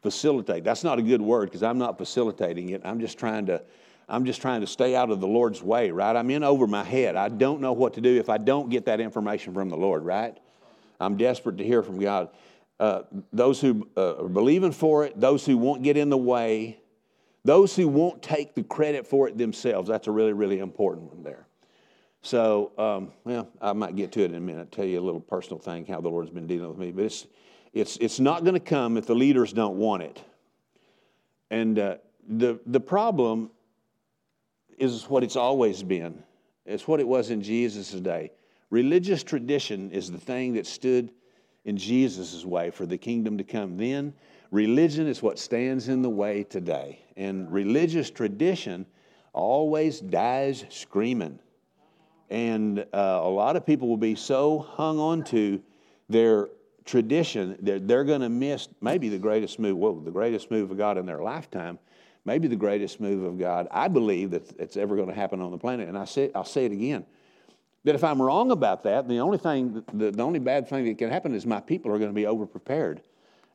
facilitate? 0.02 0.64
That's 0.64 0.84
not 0.84 0.98
a 0.98 1.02
good 1.02 1.22
word 1.22 1.46
because 1.46 1.62
I'm 1.62 1.78
not 1.78 1.96
facilitating 1.96 2.70
it. 2.70 2.82
I'm 2.84 3.00
just 3.00 3.18
trying 3.18 3.46
to 3.46 3.62
I'm 4.08 4.26
just 4.26 4.42
trying 4.42 4.60
to 4.60 4.66
stay 4.66 4.94
out 4.94 5.10
of 5.10 5.20
the 5.20 5.26
Lord's 5.26 5.62
way, 5.62 5.90
right? 5.90 6.14
I'm 6.14 6.30
in 6.30 6.44
over 6.44 6.66
my 6.66 6.84
head. 6.84 7.16
I 7.16 7.28
don't 7.28 7.60
know 7.60 7.72
what 7.72 7.94
to 7.94 8.00
do 8.00 8.18
if 8.18 8.28
I 8.28 8.38
don't 8.38 8.68
get 8.68 8.84
that 8.86 9.00
information 9.00 9.54
from 9.54 9.70
the 9.70 9.76
Lord, 9.76 10.04
right? 10.04 10.36
I'm 11.00 11.16
desperate 11.16 11.56
to 11.58 11.64
hear 11.64 11.82
from 11.82 11.98
God. 11.98 12.28
Uh, 12.78 13.02
those 13.32 13.60
who 13.60 13.88
uh, 13.96 14.24
are 14.24 14.28
believing 14.28 14.72
for 14.72 15.04
it, 15.04 15.18
those 15.18 15.46
who 15.46 15.56
won't 15.56 15.82
get 15.82 15.96
in 15.96 16.10
the 16.10 16.18
way, 16.18 16.78
those 17.44 17.76
who 17.76 17.88
won't 17.88 18.22
take 18.22 18.54
the 18.54 18.62
credit 18.62 19.06
for 19.06 19.28
it 19.28 19.36
themselves. 19.36 19.88
That's 19.88 20.06
a 20.06 20.10
really, 20.10 20.32
really 20.32 20.60
important 20.60 21.12
one 21.12 21.22
there. 21.22 21.46
So, 22.22 22.72
um, 22.78 23.12
well, 23.24 23.48
I 23.60 23.74
might 23.74 23.96
get 23.96 24.10
to 24.12 24.22
it 24.22 24.30
in 24.30 24.36
a 24.36 24.40
minute, 24.40 24.72
tell 24.72 24.86
you 24.86 24.98
a 24.98 25.02
little 25.02 25.20
personal 25.20 25.58
thing, 25.58 25.84
how 25.84 26.00
the 26.00 26.08
Lord's 26.08 26.30
been 26.30 26.46
dealing 26.46 26.70
with 26.70 26.78
me. 26.78 26.90
But 26.90 27.04
it's, 27.04 27.26
it's, 27.74 27.96
it's 27.98 28.18
not 28.18 28.44
going 28.44 28.54
to 28.54 28.60
come 28.60 28.96
if 28.96 29.04
the 29.04 29.14
leaders 29.14 29.52
don't 29.52 29.76
want 29.76 30.04
it. 30.04 30.22
And 31.50 31.78
uh, 31.78 31.96
the, 32.26 32.58
the 32.64 32.80
problem 32.80 33.50
is 34.78 35.04
what 35.04 35.22
it's 35.22 35.36
always 35.36 35.82
been. 35.82 36.22
It's 36.64 36.88
what 36.88 36.98
it 36.98 37.06
was 37.06 37.28
in 37.28 37.42
Jesus' 37.42 37.90
day. 37.90 38.32
Religious 38.70 39.22
tradition 39.22 39.90
is 39.90 40.10
the 40.10 40.18
thing 40.18 40.54
that 40.54 40.66
stood 40.66 41.12
in 41.66 41.76
Jesus' 41.76 42.44
way 42.44 42.70
for 42.70 42.86
the 42.86 42.96
kingdom 42.96 43.36
to 43.36 43.44
come 43.44 43.76
then. 43.76 44.14
Religion 44.54 45.08
is 45.08 45.20
what 45.20 45.36
stands 45.36 45.88
in 45.88 46.00
the 46.00 46.08
way 46.08 46.44
today. 46.44 47.00
And 47.16 47.50
religious 47.50 48.08
tradition 48.08 48.86
always 49.32 49.98
dies 49.98 50.64
screaming. 50.68 51.40
And 52.30 52.78
uh, 52.92 53.18
a 53.24 53.28
lot 53.28 53.56
of 53.56 53.66
people 53.66 53.88
will 53.88 53.96
be 53.96 54.14
so 54.14 54.60
hung 54.60 55.00
on 55.00 55.24
to 55.24 55.60
their 56.08 56.50
tradition 56.84 57.58
that 57.62 57.88
they're 57.88 58.04
going 58.04 58.20
to 58.20 58.28
miss 58.28 58.68
maybe 58.80 59.08
the 59.08 59.18
greatest 59.18 59.58
move, 59.58 59.76
well, 59.76 59.96
the 59.96 60.12
greatest 60.12 60.52
move 60.52 60.70
of 60.70 60.78
God 60.78 60.98
in 60.98 61.04
their 61.04 61.20
lifetime, 61.20 61.76
maybe 62.24 62.46
the 62.46 62.54
greatest 62.54 63.00
move 63.00 63.24
of 63.24 63.36
God 63.36 63.66
I 63.72 63.88
believe 63.88 64.30
that 64.30 64.52
it's 64.60 64.76
ever 64.76 64.94
going 64.94 65.08
to 65.08 65.14
happen 65.16 65.40
on 65.40 65.50
the 65.50 65.58
planet. 65.58 65.88
And 65.88 65.98
I 65.98 66.04
say, 66.04 66.30
I'll 66.32 66.44
say 66.44 66.64
it 66.64 66.70
again 66.70 67.04
that 67.82 67.96
if 67.96 68.04
I'm 68.04 68.22
wrong 68.22 68.52
about 68.52 68.84
that, 68.84 69.08
the 69.08 69.18
only 69.18 69.38
thing, 69.38 69.82
the, 69.92 70.12
the 70.12 70.22
only 70.22 70.38
bad 70.38 70.68
thing 70.68 70.84
that 70.84 70.96
can 70.96 71.10
happen 71.10 71.34
is 71.34 71.44
my 71.44 71.60
people 71.60 71.90
are 71.90 71.98
going 71.98 72.10
to 72.10 72.14
be 72.14 72.22
overprepared 72.22 73.00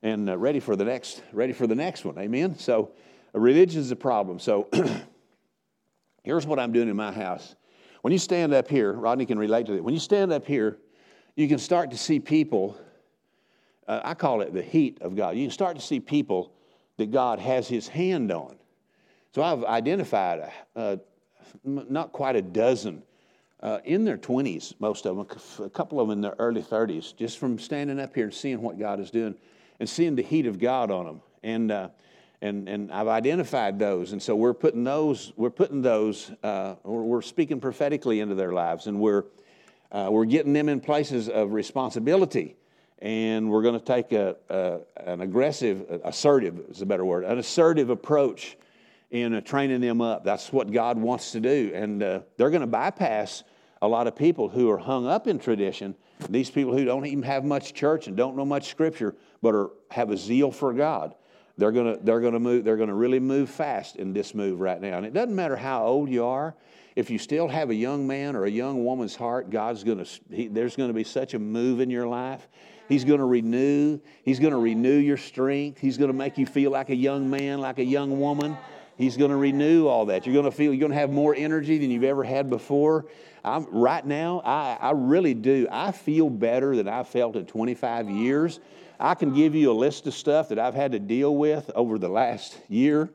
and 0.01 0.29
uh, 0.29 0.37
ready 0.37 0.59
for 0.59 0.75
the 0.75 0.85
next, 0.85 1.21
ready 1.31 1.53
for 1.53 1.67
the 1.67 1.75
next 1.75 2.05
one. 2.05 2.17
Amen. 2.17 2.57
So, 2.57 2.91
uh, 3.35 3.39
religion 3.39 3.81
is 3.81 3.91
a 3.91 3.95
problem. 3.95 4.39
So, 4.39 4.67
here's 6.23 6.45
what 6.45 6.59
I'm 6.59 6.71
doing 6.71 6.89
in 6.89 6.95
my 6.95 7.11
house. 7.11 7.55
When 8.01 8.13
you 8.13 8.19
stand 8.19 8.53
up 8.53 8.69
here, 8.69 8.93
Rodney 8.93 9.25
can 9.25 9.37
relate 9.37 9.65
to 9.67 9.73
it. 9.73 9.83
When 9.83 9.93
you 9.93 9.99
stand 9.99 10.31
up 10.31 10.45
here, 10.45 10.77
you 11.35 11.47
can 11.47 11.57
start 11.57 11.91
to 11.91 11.97
see 11.97 12.19
people. 12.19 12.77
Uh, 13.87 14.01
I 14.03 14.13
call 14.13 14.41
it 14.41 14.53
the 14.53 14.61
heat 14.61 14.99
of 15.01 15.15
God. 15.15 15.35
You 15.35 15.45
can 15.45 15.51
start 15.51 15.75
to 15.75 15.81
see 15.81 15.99
people 15.99 16.53
that 16.97 17.11
God 17.11 17.39
has 17.39 17.67
His 17.67 17.87
hand 17.87 18.31
on. 18.31 18.55
So 19.35 19.43
I've 19.43 19.63
identified 19.63 20.51
uh, 20.75 20.97
not 21.63 22.13
quite 22.13 22.35
a 22.35 22.41
dozen 22.41 23.03
uh, 23.61 23.79
in 23.83 24.05
their 24.05 24.17
20s, 24.17 24.73
most 24.79 25.05
of 25.05 25.17
them, 25.17 25.65
a 25.65 25.69
couple 25.69 25.99
of 25.99 26.07
them 26.07 26.17
in 26.17 26.21
their 26.21 26.35
early 26.39 26.61
30s, 26.61 27.15
just 27.15 27.37
from 27.37 27.59
standing 27.59 27.99
up 27.99 28.15
here 28.15 28.23
and 28.23 28.33
seeing 28.33 28.61
what 28.61 28.79
God 28.79 29.01
is 29.01 29.11
doing 29.11 29.35
and 29.79 29.87
seeing 29.87 30.15
the 30.15 30.21
heat 30.21 30.45
of 30.45 30.59
God 30.59 30.91
on 30.91 31.05
them. 31.05 31.21
And, 31.43 31.71
uh, 31.71 31.89
and, 32.41 32.69
and 32.69 32.91
I've 32.91 33.07
identified 33.07 33.79
those. 33.79 34.13
And 34.13 34.21
so 34.21 34.35
we're 34.35 34.53
putting 34.53 34.83
those, 34.83 35.33
we're 35.35 35.49
putting 35.49 35.81
those, 35.81 36.31
uh, 36.43 36.75
we're 36.83 37.21
speaking 37.21 37.59
prophetically 37.59 38.19
into 38.19 38.35
their 38.35 38.53
lives 38.53 38.87
and 38.87 38.99
we're, 38.99 39.25
uh, 39.91 40.07
we're 40.11 40.25
getting 40.25 40.53
them 40.53 40.69
in 40.69 40.79
places 40.79 41.29
of 41.29 41.53
responsibility. 41.53 42.55
And 43.01 43.49
we're 43.49 43.61
going 43.61 43.79
to 43.79 43.85
take 43.85 44.11
a, 44.11 44.35
a, 44.49 44.79
an 44.97 45.21
aggressive, 45.21 46.01
assertive 46.03 46.59
is 46.69 46.81
a 46.81 46.85
better 46.85 47.05
word, 47.05 47.23
an 47.23 47.39
assertive 47.39 47.89
approach 47.89 48.57
in 49.11 49.33
uh, 49.33 49.41
training 49.41 49.81
them 49.81 50.01
up. 50.01 50.23
That's 50.23 50.51
what 50.51 50.71
God 50.71 50.97
wants 50.97 51.31
to 51.31 51.39
do. 51.39 51.71
And 51.73 52.03
uh, 52.03 52.19
they're 52.37 52.49
going 52.49 52.61
to 52.61 52.67
bypass 52.67 53.43
a 53.81 53.87
lot 53.87 54.07
of 54.07 54.15
people 54.15 54.49
who 54.49 54.69
are 54.69 54.77
hung 54.77 55.07
up 55.07 55.27
in 55.27 55.39
tradition, 55.39 55.95
these 56.27 56.49
people 56.49 56.75
who 56.75 56.83
don't 56.83 57.05
even 57.05 57.23
have 57.23 57.45
much 57.45 57.73
church 57.73 58.07
and 58.07 58.17
don't 58.17 58.35
know 58.35 58.45
much 58.45 58.69
scripture, 58.69 59.15
but 59.41 59.55
are, 59.55 59.69
have 59.89 60.09
a 60.11 60.17
zeal 60.17 60.51
for 60.51 60.73
God. 60.73 61.15
They're 61.57 61.71
going 61.71 61.97
to 61.97 62.03
they're 62.03 62.21
to 62.21 62.39
move 62.39 62.63
they're 62.63 62.77
to 62.77 62.93
really 62.93 63.19
move 63.19 63.49
fast 63.49 63.97
in 63.97 64.13
this 64.13 64.33
move 64.33 64.61
right 64.61 64.79
now. 64.79 64.97
And 64.97 65.05
it 65.05 65.13
doesn't 65.13 65.35
matter 65.35 65.57
how 65.57 65.85
old 65.85 66.09
you 66.09 66.25
are. 66.25 66.55
If 66.95 67.09
you 67.09 67.17
still 67.17 67.47
have 67.47 67.69
a 67.69 67.75
young 67.75 68.07
man 68.07 68.35
or 68.35 68.45
a 68.45 68.49
young 68.49 68.85
woman's 68.85 69.15
heart, 69.15 69.49
God's 69.49 69.83
to 69.83 70.05
he, 70.31 70.47
there's 70.47 70.75
going 70.75 70.89
to 70.89 70.93
be 70.93 71.03
such 71.03 71.33
a 71.33 71.39
move 71.39 71.81
in 71.81 71.89
your 71.89 72.07
life. 72.07 72.47
He's 72.87 73.03
going 73.03 73.19
to 73.19 73.25
renew. 73.25 73.99
He's 74.23 74.39
going 74.39 74.53
to 74.53 74.59
renew 74.59 74.97
your 74.97 75.17
strength. 75.17 75.79
He's 75.79 75.97
going 75.97 76.09
to 76.09 76.17
make 76.17 76.37
you 76.37 76.45
feel 76.45 76.71
like 76.71 76.89
a 76.89 76.95
young 76.95 77.29
man, 77.29 77.59
like 77.59 77.77
a 77.79 77.83
young 77.83 78.19
woman. 78.19 78.57
He's 78.97 79.15
going 79.15 79.31
to 79.31 79.37
renew 79.37 79.87
all 79.87 80.07
that. 80.07 80.25
You're 80.25 80.33
going 80.33 80.45
to 80.45 80.51
feel 80.51 80.73
you're 80.73 80.79
going 80.79 80.91
to 80.91 80.97
have 80.97 81.11
more 81.11 81.35
energy 81.35 81.77
than 81.77 81.91
you've 81.91 82.03
ever 82.03 82.23
had 82.23 82.49
before. 82.49 83.05
I'm, 83.43 83.65
right 83.71 84.05
now, 84.05 84.41
I, 84.43 84.77
I 84.79 84.91
really 84.91 85.33
do. 85.33 85.67
I 85.71 85.91
feel 85.91 86.29
better 86.29 86.75
than 86.75 86.87
I 86.87 87.03
felt 87.03 87.35
in 87.35 87.45
25 87.45 88.09
years. 88.09 88.59
I 88.99 89.15
can 89.15 89.33
give 89.33 89.55
you 89.55 89.71
a 89.71 89.73
list 89.73 90.07
of 90.07 90.13
stuff 90.13 90.49
that 90.49 90.59
I've 90.59 90.75
had 90.75 90.91
to 90.91 90.99
deal 90.99 91.35
with 91.35 91.71
over 91.73 91.97
the 91.97 92.09
last 92.09 92.57
year. 92.67 93.09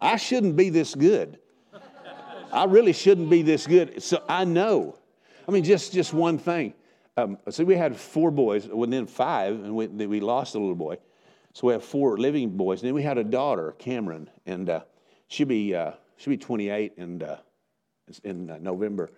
I 0.00 0.16
shouldn't 0.16 0.56
be 0.56 0.70
this 0.70 0.94
good. 0.94 1.38
I 2.52 2.64
really 2.64 2.92
shouldn't 2.92 3.28
be 3.28 3.42
this 3.42 3.66
good. 3.66 4.02
So 4.02 4.22
I 4.28 4.44
know. 4.44 4.96
I 5.46 5.50
mean, 5.50 5.64
just, 5.64 5.92
just 5.92 6.14
one 6.14 6.38
thing. 6.38 6.74
Um, 7.16 7.36
so 7.50 7.64
we 7.64 7.74
had 7.74 7.96
four 7.96 8.30
boys, 8.30 8.68
well, 8.68 8.88
then 8.88 9.06
five, 9.06 9.54
and 9.54 9.74
we, 9.74 9.86
we 9.88 10.20
lost 10.20 10.54
a 10.54 10.58
little 10.58 10.76
boy. 10.76 10.98
So 11.52 11.66
we 11.66 11.72
have 11.72 11.84
four 11.84 12.16
living 12.16 12.50
boys. 12.56 12.80
And 12.80 12.86
then 12.86 12.94
we 12.94 13.02
had 13.02 13.18
a 13.18 13.24
daughter, 13.24 13.74
Cameron, 13.78 14.30
and 14.46 14.70
uh, 14.70 14.80
she'll 15.26 15.48
be 15.48 15.74
uh, 15.74 15.92
she'll 16.16 16.30
be 16.30 16.36
28 16.36 16.96
and 16.98 17.22
uh, 17.24 17.36
in 18.24 18.50
uh, 18.50 18.58
November. 18.60 19.10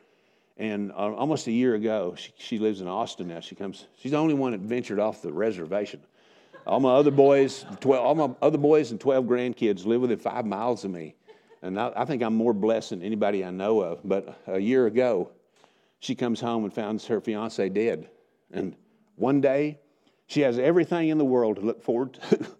And 0.57 0.93
uh, 0.93 1.15
almost 1.15 1.47
a 1.47 1.53
year 1.53 1.75
ago, 1.75 2.15
she, 2.17 2.33
she, 2.37 2.59
lives 2.59 2.81
in 2.81 2.89
Austin 2.89 3.29
now. 3.29 3.41
She 3.41 3.55
comes. 3.55 3.87
She's 3.99 4.13
the 4.13 4.19
only 4.19 4.35
one 4.35 4.53
that 4.53 4.61
ventured 4.61 4.99
off 4.99 5.23
the 5.23 5.33
reservation. 5.33 6.01
All 6.67 6.81
my 6.81 6.93
other 6.93 7.11
boys, 7.11 7.65
12, 7.81 8.05
all 8.05 8.15
my 8.15 8.35
other 8.43 8.59
boys 8.59 8.91
and 8.91 9.01
12 9.01 9.25
grandkids 9.25 9.87
live 9.87 10.03
within 10.03 10.19
five 10.19 10.45
miles 10.45 10.85
of 10.85 10.91
me. 10.91 11.15
And 11.63 11.81
I, 11.81 11.93
I 11.97 12.05
think 12.05 12.23
I'm 12.23 12.35
more 12.35 12.53
blessed 12.53 12.91
than 12.91 13.03
anybody 13.03 13.45
I 13.45 13.51
know 13.51 13.81
of. 13.81 14.01
But 14.05 14.39
a 14.47 14.59
year 14.59 14.87
ago, 14.87 15.31
she 16.01 16.15
comes 16.15 16.41
home 16.41 16.65
and 16.65 16.73
finds 16.73 17.07
her 17.07 17.21
fiance 17.21 17.69
dead. 17.71 18.11
And 18.53 18.77
one 19.17 19.41
day, 19.41 19.79
she 20.27 20.43
has 20.43 20.59
everything 20.59 21.09
in 21.09 21.19
the 21.19 21.25
world 21.25 21.57
to 21.57 21.63
look 21.63 21.83
forward 21.83 22.15
to. 22.15 22.47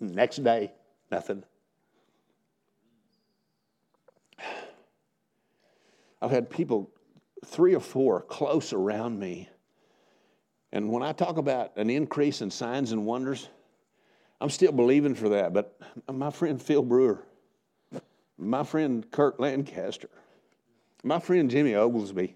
Next 0.00 0.42
day, 0.42 0.72
nothing. 1.14 1.44
I've 6.20 6.32
had 6.32 6.50
people, 6.50 6.90
three 7.44 7.72
or 7.74 7.80
four, 7.80 8.22
close 8.22 8.72
around 8.72 9.20
me. 9.20 9.48
And 10.72 10.90
when 10.90 11.04
I 11.04 11.12
talk 11.12 11.36
about 11.36 11.76
an 11.76 11.88
increase 11.88 12.40
in 12.40 12.50
signs 12.50 12.90
and 12.90 13.06
wonders, 13.06 13.48
I'm 14.40 14.50
still 14.50 14.72
believing 14.72 15.14
for 15.14 15.28
that. 15.28 15.52
But 15.52 15.78
my 16.12 16.30
friend 16.30 16.60
Phil 16.60 16.82
Brewer, 16.82 17.24
my 18.36 18.64
friend 18.64 19.08
Kurt 19.12 19.38
Lancaster, 19.38 20.10
my 21.04 21.20
friend 21.20 21.48
Jimmy 21.48 21.76
Oglesby, 21.76 22.34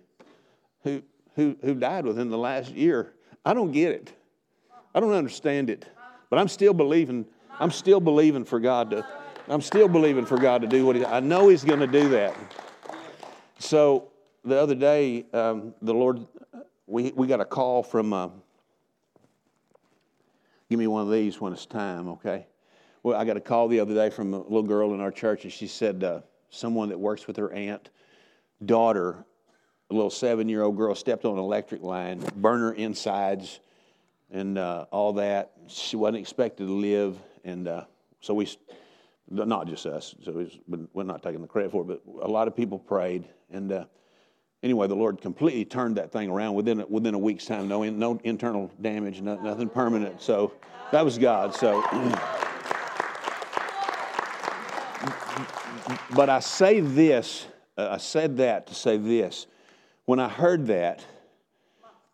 who, 0.85 1.03
who, 1.35 1.57
who 1.63 1.75
died 1.75 2.07
within 2.07 2.31
the 2.31 2.39
last 2.39 2.71
year, 2.71 3.15
I 3.45 3.55
don't 3.55 3.73
get 3.73 3.91
it. 3.91 4.13
I 4.95 5.01
don't 5.01 5.15
understand 5.15 5.69
it. 5.69 5.85
But 6.31 6.39
I'm 6.39 6.49
still 6.49 6.75
believing, 6.75 7.27
I'm 7.61 7.71
still 7.71 8.01
believing 8.01 8.45
for 8.45 8.61
God 8.61 8.91
to, 8.91 9.07
I'm 9.49 9.61
still 9.61 9.89
believing 9.89 10.27
for 10.27 10.39
God 10.39 10.63
to 10.63 10.69
do 10.69 10.87
what 10.87 10.97
he, 10.97 11.05
I 11.05 11.21
know 11.21 11.49
He's 11.49 11.65
going 11.65 11.81
to 11.81 11.87
do 11.87 12.09
that. 12.11 12.37
So 13.59 14.11
the 14.45 14.61
other 14.61 14.75
day, 14.75 15.27
um, 15.33 15.75
the 15.83 15.95
Lord, 15.95 16.27
we, 16.87 17.13
we 17.13 17.27
got 17.27 17.41
a 17.41 17.45
call 17.45 17.83
from, 17.83 18.13
uh, 18.13 18.29
give 20.71 20.79
me 20.79 20.87
one 20.87 21.03
of 21.03 21.13
these 21.13 21.41
when 21.41 21.53
it's 21.53 21.67
time, 21.67 22.09
okay? 22.09 22.47
Well, 23.03 23.19
I 23.19 23.25
got 23.25 23.37
a 23.37 23.41
call 23.41 23.69
the 23.69 23.81
other 23.81 23.95
day 23.95 24.11
from 24.11 24.35
a 24.35 24.39
little 24.39 24.63
girl 24.63 24.95
in 24.95 25.01
our 25.01 25.11
church, 25.11 25.45
and 25.45 25.53
she 25.53 25.67
said 25.67 26.05
uh, 26.05 26.21
someone 26.51 26.89
that 26.91 26.99
works 26.99 27.27
with 27.27 27.37
her 27.37 27.53
aunt, 27.53 27.91
daughter, 28.65 29.25
a 29.91 29.95
little 29.95 30.11
seven 30.11 30.49
year 30.49 30.63
old 30.63 30.77
girl, 30.77 30.95
stepped 30.95 31.25
on 31.25 31.33
an 31.33 31.39
electric 31.39 31.83
line, 31.83 32.23
burned 32.37 32.63
her 32.63 32.73
insides, 32.75 33.61
and 34.31 34.59
uh, 34.59 34.87
all 34.91 35.15
that. 35.15 35.53
She 35.69 35.97
wasn't 35.97 36.19
expected 36.19 36.67
to 36.67 36.73
live, 36.73 37.19
and 37.49 37.67
uh, 37.67 37.85
so 38.21 38.35
we 38.35 38.47
not 39.31 39.67
just 39.67 39.87
us, 39.87 40.15
so 40.25 40.47
we're 40.93 41.03
not 41.03 41.23
taking 41.23 41.43
the 41.43 41.49
credit 41.49 41.71
for 41.71 41.83
it, 41.83 41.87
but 41.87 42.03
a 42.23 42.29
lot 42.29 42.49
of 42.49 42.57
people 42.57 42.79
prayed. 42.79 43.29
And 43.51 43.71
uh, 43.71 43.85
anyway, 44.63 44.87
the 44.87 44.97
Lord 44.97 45.21
completely 45.21 45.67
turned 45.67 45.97
that 45.97 46.11
thing 46.11 46.31
around 46.31 46.55
within, 46.55 46.83
within 46.89 47.13
a 47.15 47.19
week's 47.19 47.45
time. 47.45 47.69
No, 47.69 47.85
no 47.85 48.19
internal 48.25 48.71
damage, 48.81 49.21
no, 49.21 49.37
nothing 49.37 49.69
permanent. 49.69 50.23
So 50.23 50.55
that 50.93 51.05
was 51.05 51.19
God. 51.19 51.55
So, 51.55 51.83
but 56.17 56.31
I 56.31 56.41
say 56.41 56.81
this, 56.81 57.47
uh, 57.77 57.89
I 57.91 57.99
said 57.99 58.39
that 58.39 58.67
to 58.69 58.75
say 58.75 58.97
this. 58.97 59.47
When 60.07 60.21
I 60.21 60.29
heard 60.29 60.69
that, 60.69 61.05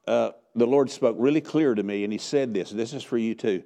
uh, 0.09 0.33
the 0.57 0.67
Lord 0.67 0.91
spoke 0.91 1.15
really 1.19 1.41
clear 1.41 1.77
to 1.77 1.83
me, 1.85 2.03
and 2.03 2.13
He 2.13 2.19
said 2.19 2.53
this. 2.53 2.71
This 2.71 2.93
is 2.93 3.05
for 3.05 3.19
you 3.19 3.37
too. 3.37 3.63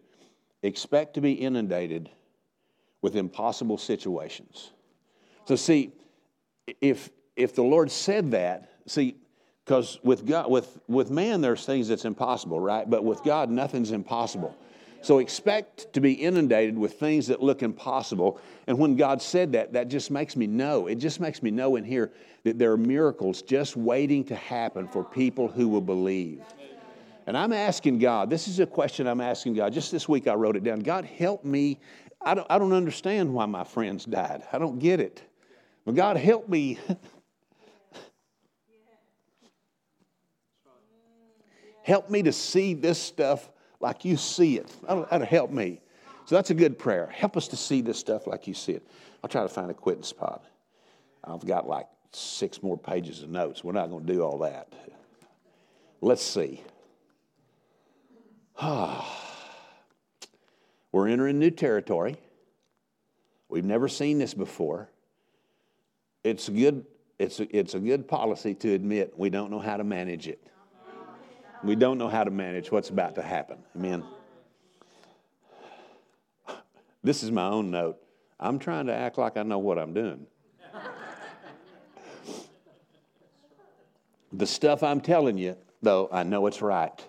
Expect 0.63 1.15
to 1.15 1.21
be 1.21 1.33
inundated 1.33 2.11
with 3.01 3.17
impossible 3.17 3.79
situations. 3.79 4.71
So, 5.45 5.57
see, 5.57 5.93
if, 6.81 7.11
if 7.37 7.55
the 7.55 7.63
Lord 7.63 7.91
said 7.91 8.33
that, 8.33 8.71
see, 8.87 9.17
because 9.65 9.99
with 10.03 10.27
God, 10.27 10.51
with, 10.51 10.79
with 10.89 11.11
man, 11.11 11.41
there's 11.41 11.65
things 11.65 11.89
that's 11.89 12.05
impossible, 12.05 12.59
right? 12.59 12.89
But 12.89 13.05
with 13.05 13.23
God, 13.23 13.51
nothing's 13.51 13.93
impossible. 13.93 14.57
So 15.01 15.19
expect 15.19 15.93
to 15.93 16.01
be 16.01 16.13
inundated 16.13 16.77
with 16.77 16.95
things 16.95 17.29
that 17.29 17.43
look 17.43 17.63
impossible. 17.63 18.41
And 18.67 18.79
when 18.79 18.97
God 18.97 19.23
said 19.23 19.53
that, 19.53 19.75
that 19.75 19.89
just 19.89 20.11
makes 20.11 20.37
me 20.37 20.47
know. 20.47 20.87
It 20.87 20.97
just 20.97 21.21
makes 21.21 21.43
me 21.43 21.51
know 21.51 21.77
in 21.77 21.85
here 21.85 22.11
that 22.45 22.59
there 22.59 22.73
are 22.73 22.79
miracles 22.79 23.43
just 23.43 23.77
waiting 23.77 24.25
to 24.25 24.35
happen 24.35 24.89
for 24.89 25.05
people 25.05 25.49
who 25.49 25.69
will 25.69 25.81
believe. 25.81 26.43
And 27.29 27.37
I'm 27.37 27.53
asking 27.53 27.99
God, 27.99 28.31
this 28.31 28.49
is 28.49 28.59
a 28.59 28.65
question 28.65 29.07
I'm 29.07 29.21
asking 29.21 29.53
God. 29.53 29.75
Just 29.75 29.93
this 29.93 30.09
week 30.09 30.27
I 30.27 30.33
wrote 30.33 30.57
it 30.57 30.65
down. 30.65 30.81
God, 30.81 31.05
help 31.05 31.45
me 31.45 31.79
I 32.21 32.35
don't, 32.35 32.47
I 32.51 32.59
don't 32.59 32.73
understand 32.73 33.33
why 33.33 33.47
my 33.47 33.65
friends 33.65 34.05
died. 34.05 34.43
I 34.53 34.59
don't 34.59 34.79
get 34.79 35.01
it. 35.01 35.23
But 35.85 35.95
God, 35.95 36.17
help 36.17 36.49
me. 36.49 36.79
help 41.85 42.11
me 42.11 42.23
to 42.25 42.33
see 42.33 42.75
this 42.75 43.01
stuff 43.01 43.49
like 43.81 44.05
you 44.05 44.17
see 44.17 44.59
it. 44.59 44.75
That'll, 44.87 45.25
help 45.25 45.51
me. 45.51 45.81
So 46.27 46.35
that's 46.35 46.51
a 46.51 46.55
good 46.55 46.79
prayer. 46.79 47.07
Help 47.07 47.37
us 47.37 47.49
to 47.49 47.57
see 47.57 47.81
this 47.81 47.99
stuff 47.99 48.27
like 48.27 48.47
you 48.47 48.55
see 48.55 48.73
it. 48.73 48.87
I'll 49.23 49.31
try 49.31 49.43
to 49.43 49.49
find 49.49 49.71
a 49.71 49.75
quitting 49.75 50.03
spot. 50.03 50.45
I've 51.25 51.47
got 51.47 51.67
like 51.69 51.87
six 52.13 52.63
more 52.63 52.77
pages 52.77 53.23
of 53.23 53.31
notes. 53.31 53.65
We're 53.65 53.73
not 53.73 53.89
going 53.91 54.05
to 54.05 54.13
do 54.13 54.23
all 54.23 54.39
that. 54.39 54.73
Let's 56.01 56.23
see. 56.23 56.63
We're 60.93 61.09
entering 61.09 61.39
new 61.39 61.51
territory. 61.51 62.17
We've 63.49 63.65
never 63.65 63.89
seen 63.89 64.19
this 64.19 64.35
before. 64.35 64.91
It's 66.25 66.49
a 66.49 66.53
good, 66.53 66.85
it's 67.19 67.41
a, 67.41 67.57
it's 67.57 67.75
a 67.75 67.79
good 67.79 68.09
policy 68.09 68.55
to 68.55 68.73
admit 68.73 69.15
we 69.17 69.31
don't 69.31 69.51
know 69.51 69.61
how 69.61 69.77
to 69.77 69.85
manage 69.85 70.27
it. 70.27 70.51
We 71.65 71.77
don't 71.77 71.99
know 71.99 72.09
how 72.09 72.25
to 72.25 72.31
manage 72.31 72.71
what's 72.71 72.91
about 72.91 73.15
to 73.17 73.23
happen. 73.23 73.59
Amen. 73.77 74.05
This 77.03 77.23
is 77.23 77.31
my 77.31 77.47
own 77.47 77.71
note. 77.71 77.99
I'm 78.41 78.59
trying 78.59 78.87
to 78.87 78.95
act 78.95 79.19
like 79.19 79.37
I 79.37 79.43
know 79.43 79.59
what 79.59 79.79
I'm 79.79 79.95
doing. 79.95 80.27
the 84.33 84.47
stuff 84.47 84.83
I'm 84.83 85.01
telling 85.01 85.39
you, 85.39 85.57
though, 85.81 86.09
I 86.13 86.23
know 86.25 86.47
it's 86.47 86.61
right. 86.61 87.05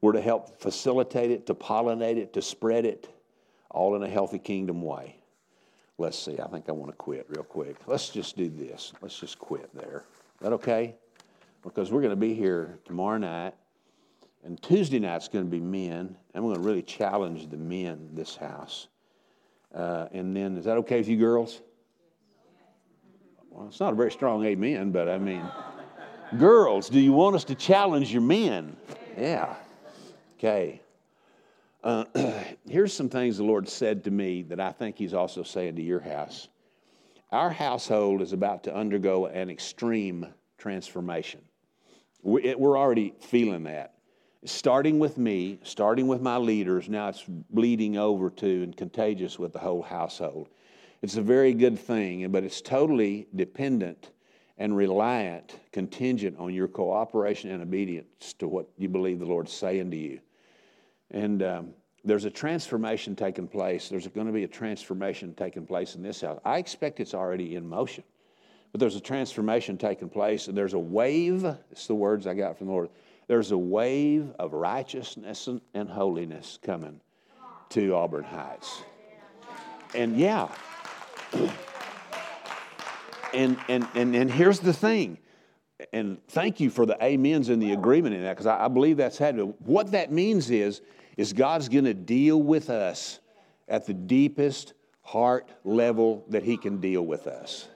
We're 0.00 0.12
to 0.12 0.20
help 0.20 0.60
facilitate 0.60 1.30
it, 1.30 1.46
to 1.46 1.54
pollinate 1.54 2.16
it, 2.16 2.32
to 2.34 2.42
spread 2.42 2.84
it, 2.84 3.08
all 3.70 3.96
in 3.96 4.02
a 4.02 4.08
healthy 4.08 4.38
kingdom 4.38 4.82
way. 4.82 5.16
Let's 5.98 6.18
see, 6.18 6.38
I 6.38 6.46
think 6.48 6.68
I 6.68 6.72
want 6.72 6.92
to 6.92 6.96
quit 6.96 7.26
real 7.28 7.42
quick. 7.42 7.76
Let's 7.86 8.10
just 8.10 8.36
do 8.36 8.50
this. 8.50 8.92
Let's 9.00 9.18
just 9.18 9.38
quit 9.38 9.70
there. 9.74 10.04
Is 10.34 10.40
that 10.42 10.52
okay? 10.52 10.94
Because 11.62 11.90
we're 11.90 12.02
going 12.02 12.10
to 12.10 12.16
be 12.16 12.34
here 12.34 12.78
tomorrow 12.84 13.16
night, 13.16 13.54
and 14.44 14.60
Tuesday 14.62 14.98
night's 14.98 15.28
going 15.28 15.44
to 15.44 15.50
be 15.50 15.60
men, 15.60 16.14
and 16.34 16.44
we're 16.44 16.52
going 16.52 16.62
to 16.62 16.68
really 16.68 16.82
challenge 16.82 17.48
the 17.48 17.56
men 17.56 18.10
this 18.12 18.36
house. 18.36 18.88
Uh, 19.74 20.06
and 20.12 20.36
then, 20.36 20.56
is 20.56 20.66
that 20.66 20.76
okay 20.78 20.98
with 20.98 21.08
you 21.08 21.16
girls? 21.16 21.62
Well, 23.50 23.68
it's 23.68 23.80
not 23.80 23.94
a 23.94 23.96
very 23.96 24.12
strong 24.12 24.44
amen, 24.44 24.90
but 24.92 25.08
I 25.08 25.16
mean, 25.16 25.42
girls, 26.38 26.90
do 26.90 27.00
you 27.00 27.14
want 27.14 27.36
us 27.36 27.44
to 27.44 27.54
challenge 27.54 28.12
your 28.12 28.22
men? 28.22 28.76
Yeah. 29.18 29.54
Okay. 30.38 30.82
Uh, 31.82 32.04
here's 32.68 32.92
some 32.92 33.08
things 33.08 33.38
the 33.38 33.44
Lord 33.44 33.66
said 33.66 34.04
to 34.04 34.10
me 34.10 34.42
that 34.42 34.60
I 34.60 34.70
think 34.70 34.98
He's 34.98 35.14
also 35.14 35.42
saying 35.42 35.76
to 35.76 35.82
your 35.82 36.00
house. 36.00 36.48
Our 37.32 37.48
household 37.48 38.20
is 38.20 38.34
about 38.34 38.62
to 38.64 38.74
undergo 38.74 39.26
an 39.26 39.48
extreme 39.48 40.26
transformation. 40.58 41.40
We're 42.22 42.76
already 42.76 43.14
feeling 43.20 43.64
that. 43.64 43.94
Starting 44.44 44.98
with 44.98 45.16
me, 45.16 45.58
starting 45.62 46.06
with 46.06 46.20
my 46.20 46.36
leaders, 46.36 46.88
now 46.88 47.08
it's 47.08 47.24
bleeding 47.26 47.96
over 47.96 48.30
to 48.30 48.62
and 48.62 48.76
contagious 48.76 49.38
with 49.38 49.52
the 49.52 49.58
whole 49.58 49.82
household. 49.82 50.48
It's 51.02 51.16
a 51.16 51.22
very 51.22 51.54
good 51.54 51.78
thing, 51.78 52.30
but 52.30 52.44
it's 52.44 52.60
totally 52.60 53.26
dependent 53.34 54.10
and 54.58 54.76
reliant, 54.76 55.60
contingent 55.72 56.38
on 56.38 56.52
your 56.52 56.68
cooperation 56.68 57.50
and 57.50 57.62
obedience 57.62 58.34
to 58.34 58.48
what 58.48 58.68
you 58.76 58.88
believe 58.88 59.18
the 59.18 59.26
Lord's 59.26 59.52
saying 59.52 59.90
to 59.90 59.96
you. 59.96 60.20
And 61.10 61.42
um, 61.42 61.70
there's 62.04 62.24
a 62.24 62.30
transformation 62.30 63.16
taking 63.16 63.48
place. 63.48 63.88
There's 63.88 64.06
going 64.06 64.26
to 64.26 64.32
be 64.32 64.44
a 64.44 64.48
transformation 64.48 65.34
taking 65.34 65.66
place 65.66 65.94
in 65.94 66.02
this 66.02 66.20
house. 66.20 66.40
I 66.44 66.58
expect 66.58 67.00
it's 67.00 67.14
already 67.14 67.56
in 67.56 67.68
motion, 67.68 68.04
but 68.72 68.80
there's 68.80 68.96
a 68.96 69.00
transformation 69.00 69.76
taking 69.76 70.08
place, 70.08 70.48
and 70.48 70.56
there's 70.56 70.74
a 70.74 70.78
wave. 70.78 71.44
It's 71.70 71.86
the 71.86 71.94
words 71.94 72.26
I 72.26 72.34
got 72.34 72.58
from 72.58 72.68
the 72.68 72.72
Lord. 72.72 72.90
There's 73.26 73.50
a 73.50 73.58
wave 73.58 74.32
of 74.38 74.52
righteousness 74.52 75.48
and 75.74 75.88
holiness 75.88 76.58
coming 76.62 77.00
to 77.70 77.94
Auburn 77.94 78.24
Heights. 78.24 78.82
And 79.94 80.16
yeah, 80.16 80.48
and, 83.34 83.58
and, 83.68 83.86
and, 83.94 84.14
and 84.14 84.30
here's 84.30 84.60
the 84.60 84.72
thing. 84.72 85.18
And 85.92 86.18
thank 86.28 86.58
you 86.58 86.70
for 86.70 86.86
the 86.86 86.96
amens 87.04 87.50
and 87.50 87.60
the 87.60 87.72
agreement 87.72 88.14
in 88.14 88.22
that, 88.22 88.32
because 88.32 88.46
I, 88.46 88.64
I, 88.64 88.68
believe 88.68 88.96
that's 88.96 89.18
happening. 89.18 89.52
What 89.58 89.90
that 89.92 90.10
means 90.10 90.50
is, 90.50 90.80
is 91.18 91.32
God's 91.32 91.68
going 91.68 91.84
to 91.84 91.94
deal 91.94 92.42
with 92.42 92.70
us 92.70 93.20
at 93.68 93.86
the 93.86 93.92
deepest 93.92 94.72
heart 95.02 95.50
level 95.64 96.24
that 96.30 96.42
He 96.42 96.56
can 96.56 96.80
deal 96.80 97.02
with 97.02 97.26
us. 97.26 97.68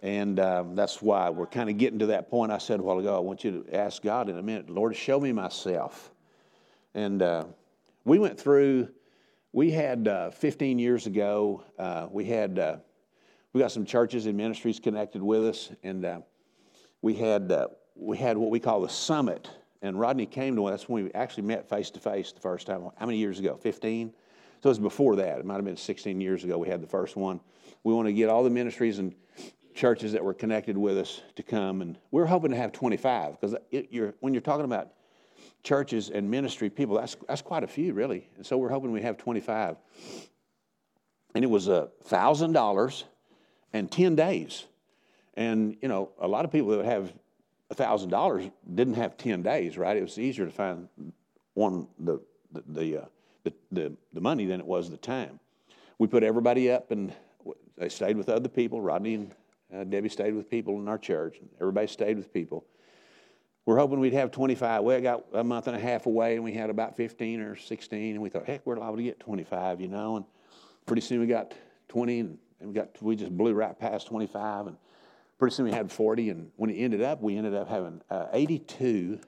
And 0.00 0.38
um, 0.38 0.76
that's 0.76 1.02
why 1.02 1.28
we're 1.30 1.46
kind 1.46 1.68
of 1.68 1.76
getting 1.76 1.98
to 1.98 2.06
that 2.06 2.30
point 2.30 2.52
I 2.52 2.58
said 2.58 2.78
a 2.78 2.82
while 2.84 3.00
ago. 3.00 3.16
I 3.16 3.18
want 3.18 3.42
you 3.42 3.64
to 3.64 3.76
ask 3.76 4.00
God 4.00 4.28
in 4.28 4.38
a 4.38 4.42
minute, 4.42 4.70
Lord, 4.70 4.94
show 4.94 5.18
me 5.18 5.32
myself. 5.32 6.12
And 6.94 7.20
uh, 7.20 7.44
we 8.04 8.20
went 8.20 8.38
through, 8.38 8.88
we 9.52 9.72
had 9.72 10.06
uh, 10.06 10.30
15 10.30 10.78
years 10.78 11.06
ago, 11.06 11.64
uh, 11.78 12.06
we 12.10 12.24
had 12.26 12.58
uh, 12.60 12.76
we 13.52 13.60
got 13.60 13.72
some 13.72 13.84
churches 13.84 14.26
and 14.26 14.36
ministries 14.36 14.78
connected 14.78 15.22
with 15.22 15.44
us, 15.44 15.72
and 15.82 16.04
uh, 16.04 16.20
we 17.02 17.14
had 17.14 17.50
uh, 17.52 17.68
we 17.94 18.16
had 18.16 18.36
what 18.36 18.50
we 18.50 18.60
call 18.60 18.80
the 18.80 18.88
summit. 18.88 19.50
And 19.80 19.98
Rodney 19.98 20.26
came 20.26 20.56
to 20.56 20.66
us 20.66 20.88
when 20.88 21.04
we 21.04 21.12
actually 21.12 21.44
met 21.44 21.68
face 21.68 21.90
to 21.90 22.00
face 22.00 22.32
the 22.32 22.40
first 22.40 22.66
time. 22.66 22.82
How 22.96 23.06
many 23.06 23.18
years 23.18 23.38
ago? 23.38 23.56
Fifteen. 23.56 24.12
So 24.62 24.68
it 24.68 24.70
was 24.70 24.78
before 24.80 25.16
that. 25.16 25.38
It 25.38 25.44
might 25.44 25.54
have 25.54 25.64
been 25.64 25.76
16 25.76 26.20
years 26.20 26.42
ago. 26.42 26.58
We 26.58 26.68
had 26.68 26.82
the 26.82 26.88
first 26.88 27.14
one. 27.14 27.38
We 27.84 27.94
want 27.94 28.08
to 28.08 28.12
get 28.12 28.28
all 28.28 28.42
the 28.42 28.50
ministries 28.50 28.98
and 28.98 29.14
churches 29.72 30.12
that 30.12 30.24
were 30.24 30.34
connected 30.34 30.76
with 30.76 30.98
us 30.98 31.22
to 31.36 31.44
come, 31.44 31.80
and 31.80 31.96
we're 32.10 32.26
hoping 32.26 32.50
to 32.50 32.56
have 32.56 32.72
25 32.72 33.40
because 33.40 33.56
you're, 33.70 34.14
when 34.18 34.34
you're 34.34 34.40
talking 34.40 34.64
about 34.64 34.94
churches 35.62 36.10
and 36.10 36.28
ministry 36.28 36.70
people, 36.70 36.96
that's 36.96 37.16
that's 37.28 37.42
quite 37.42 37.62
a 37.62 37.68
few 37.68 37.94
really. 37.94 38.28
And 38.36 38.44
so 38.44 38.58
we're 38.58 38.70
hoping 38.70 38.90
we 38.90 39.02
have 39.02 39.16
25. 39.16 39.76
And 41.34 41.44
it 41.44 41.48
was 41.48 41.68
a 41.68 41.88
thousand 42.04 42.52
dollars 42.52 43.04
and 43.72 43.90
10 43.90 44.16
days. 44.16 44.64
And, 45.38 45.76
you 45.80 45.86
know, 45.86 46.10
a 46.20 46.26
lot 46.26 46.44
of 46.44 46.50
people 46.50 46.76
that 46.76 46.84
have 46.84 47.12
$1,000 47.72 48.50
didn't 48.74 48.94
have 48.94 49.16
10 49.16 49.40
days, 49.44 49.78
right? 49.78 49.96
It 49.96 50.02
was 50.02 50.18
easier 50.18 50.44
to 50.44 50.50
find 50.50 50.88
one, 51.54 51.86
the, 52.00 52.20
the, 52.50 52.64
the, 52.66 52.96
uh, 53.02 53.06
the, 53.44 53.52
the, 53.70 53.92
the 54.12 54.20
money 54.20 54.46
than 54.46 54.58
it 54.58 54.66
was 54.66 54.90
the 54.90 54.96
time. 54.96 55.38
We 55.96 56.08
put 56.08 56.24
everybody 56.24 56.72
up 56.72 56.90
and 56.90 57.14
they 57.76 57.88
stayed 57.88 58.16
with 58.16 58.28
other 58.28 58.48
people. 58.48 58.80
Rodney 58.80 59.14
and 59.14 59.34
uh, 59.72 59.84
Debbie 59.84 60.08
stayed 60.08 60.34
with 60.34 60.50
people 60.50 60.80
in 60.80 60.88
our 60.88 60.98
church. 60.98 61.36
Everybody 61.60 61.86
stayed 61.86 62.16
with 62.16 62.32
people. 62.32 62.64
We're 63.64 63.78
hoping 63.78 64.00
we'd 64.00 64.14
have 64.14 64.32
25. 64.32 64.82
We 64.82 65.00
got 65.00 65.24
a 65.34 65.44
month 65.44 65.68
and 65.68 65.76
a 65.76 65.80
half 65.80 66.06
away 66.06 66.34
and 66.34 66.42
we 66.42 66.52
had 66.52 66.68
about 66.68 66.96
15 66.96 67.40
or 67.42 67.54
16. 67.54 68.14
And 68.14 68.20
we 68.20 68.28
thought, 68.28 68.44
heck, 68.44 68.66
we're 68.66 68.76
liable 68.76 68.96
to 68.96 69.04
get 69.04 69.20
25, 69.20 69.80
you 69.80 69.86
know. 69.88 70.16
And 70.16 70.24
pretty 70.84 71.02
soon 71.02 71.20
we 71.20 71.28
got 71.28 71.54
20 71.86 72.18
and 72.18 72.38
and 72.60 72.68
we 72.68 72.74
got 72.74 73.00
we 73.02 73.16
just 73.16 73.36
blew 73.36 73.54
right 73.54 73.78
past 73.78 74.06
25 74.08 74.68
and 74.68 74.76
pretty 75.38 75.54
soon 75.54 75.66
we 75.66 75.72
had 75.72 75.90
40 75.90 76.30
and 76.30 76.50
when 76.56 76.70
it 76.70 76.74
ended 76.74 77.02
up 77.02 77.22
we 77.22 77.36
ended 77.36 77.54
up 77.54 77.68
having 77.68 78.00
uh, 78.10 78.26
82 78.32 79.20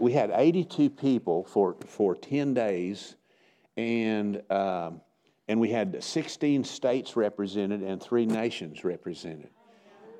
we 0.00 0.12
had 0.12 0.30
82 0.34 0.90
people 0.90 1.44
for 1.44 1.76
for 1.86 2.14
10 2.14 2.54
days 2.54 3.16
and 3.76 4.42
um, 4.50 5.00
and 5.48 5.58
we 5.58 5.70
had 5.70 6.02
16 6.02 6.62
states 6.64 7.16
represented 7.16 7.82
and 7.82 8.02
three 8.02 8.26
nations 8.26 8.84
represented. 8.84 9.48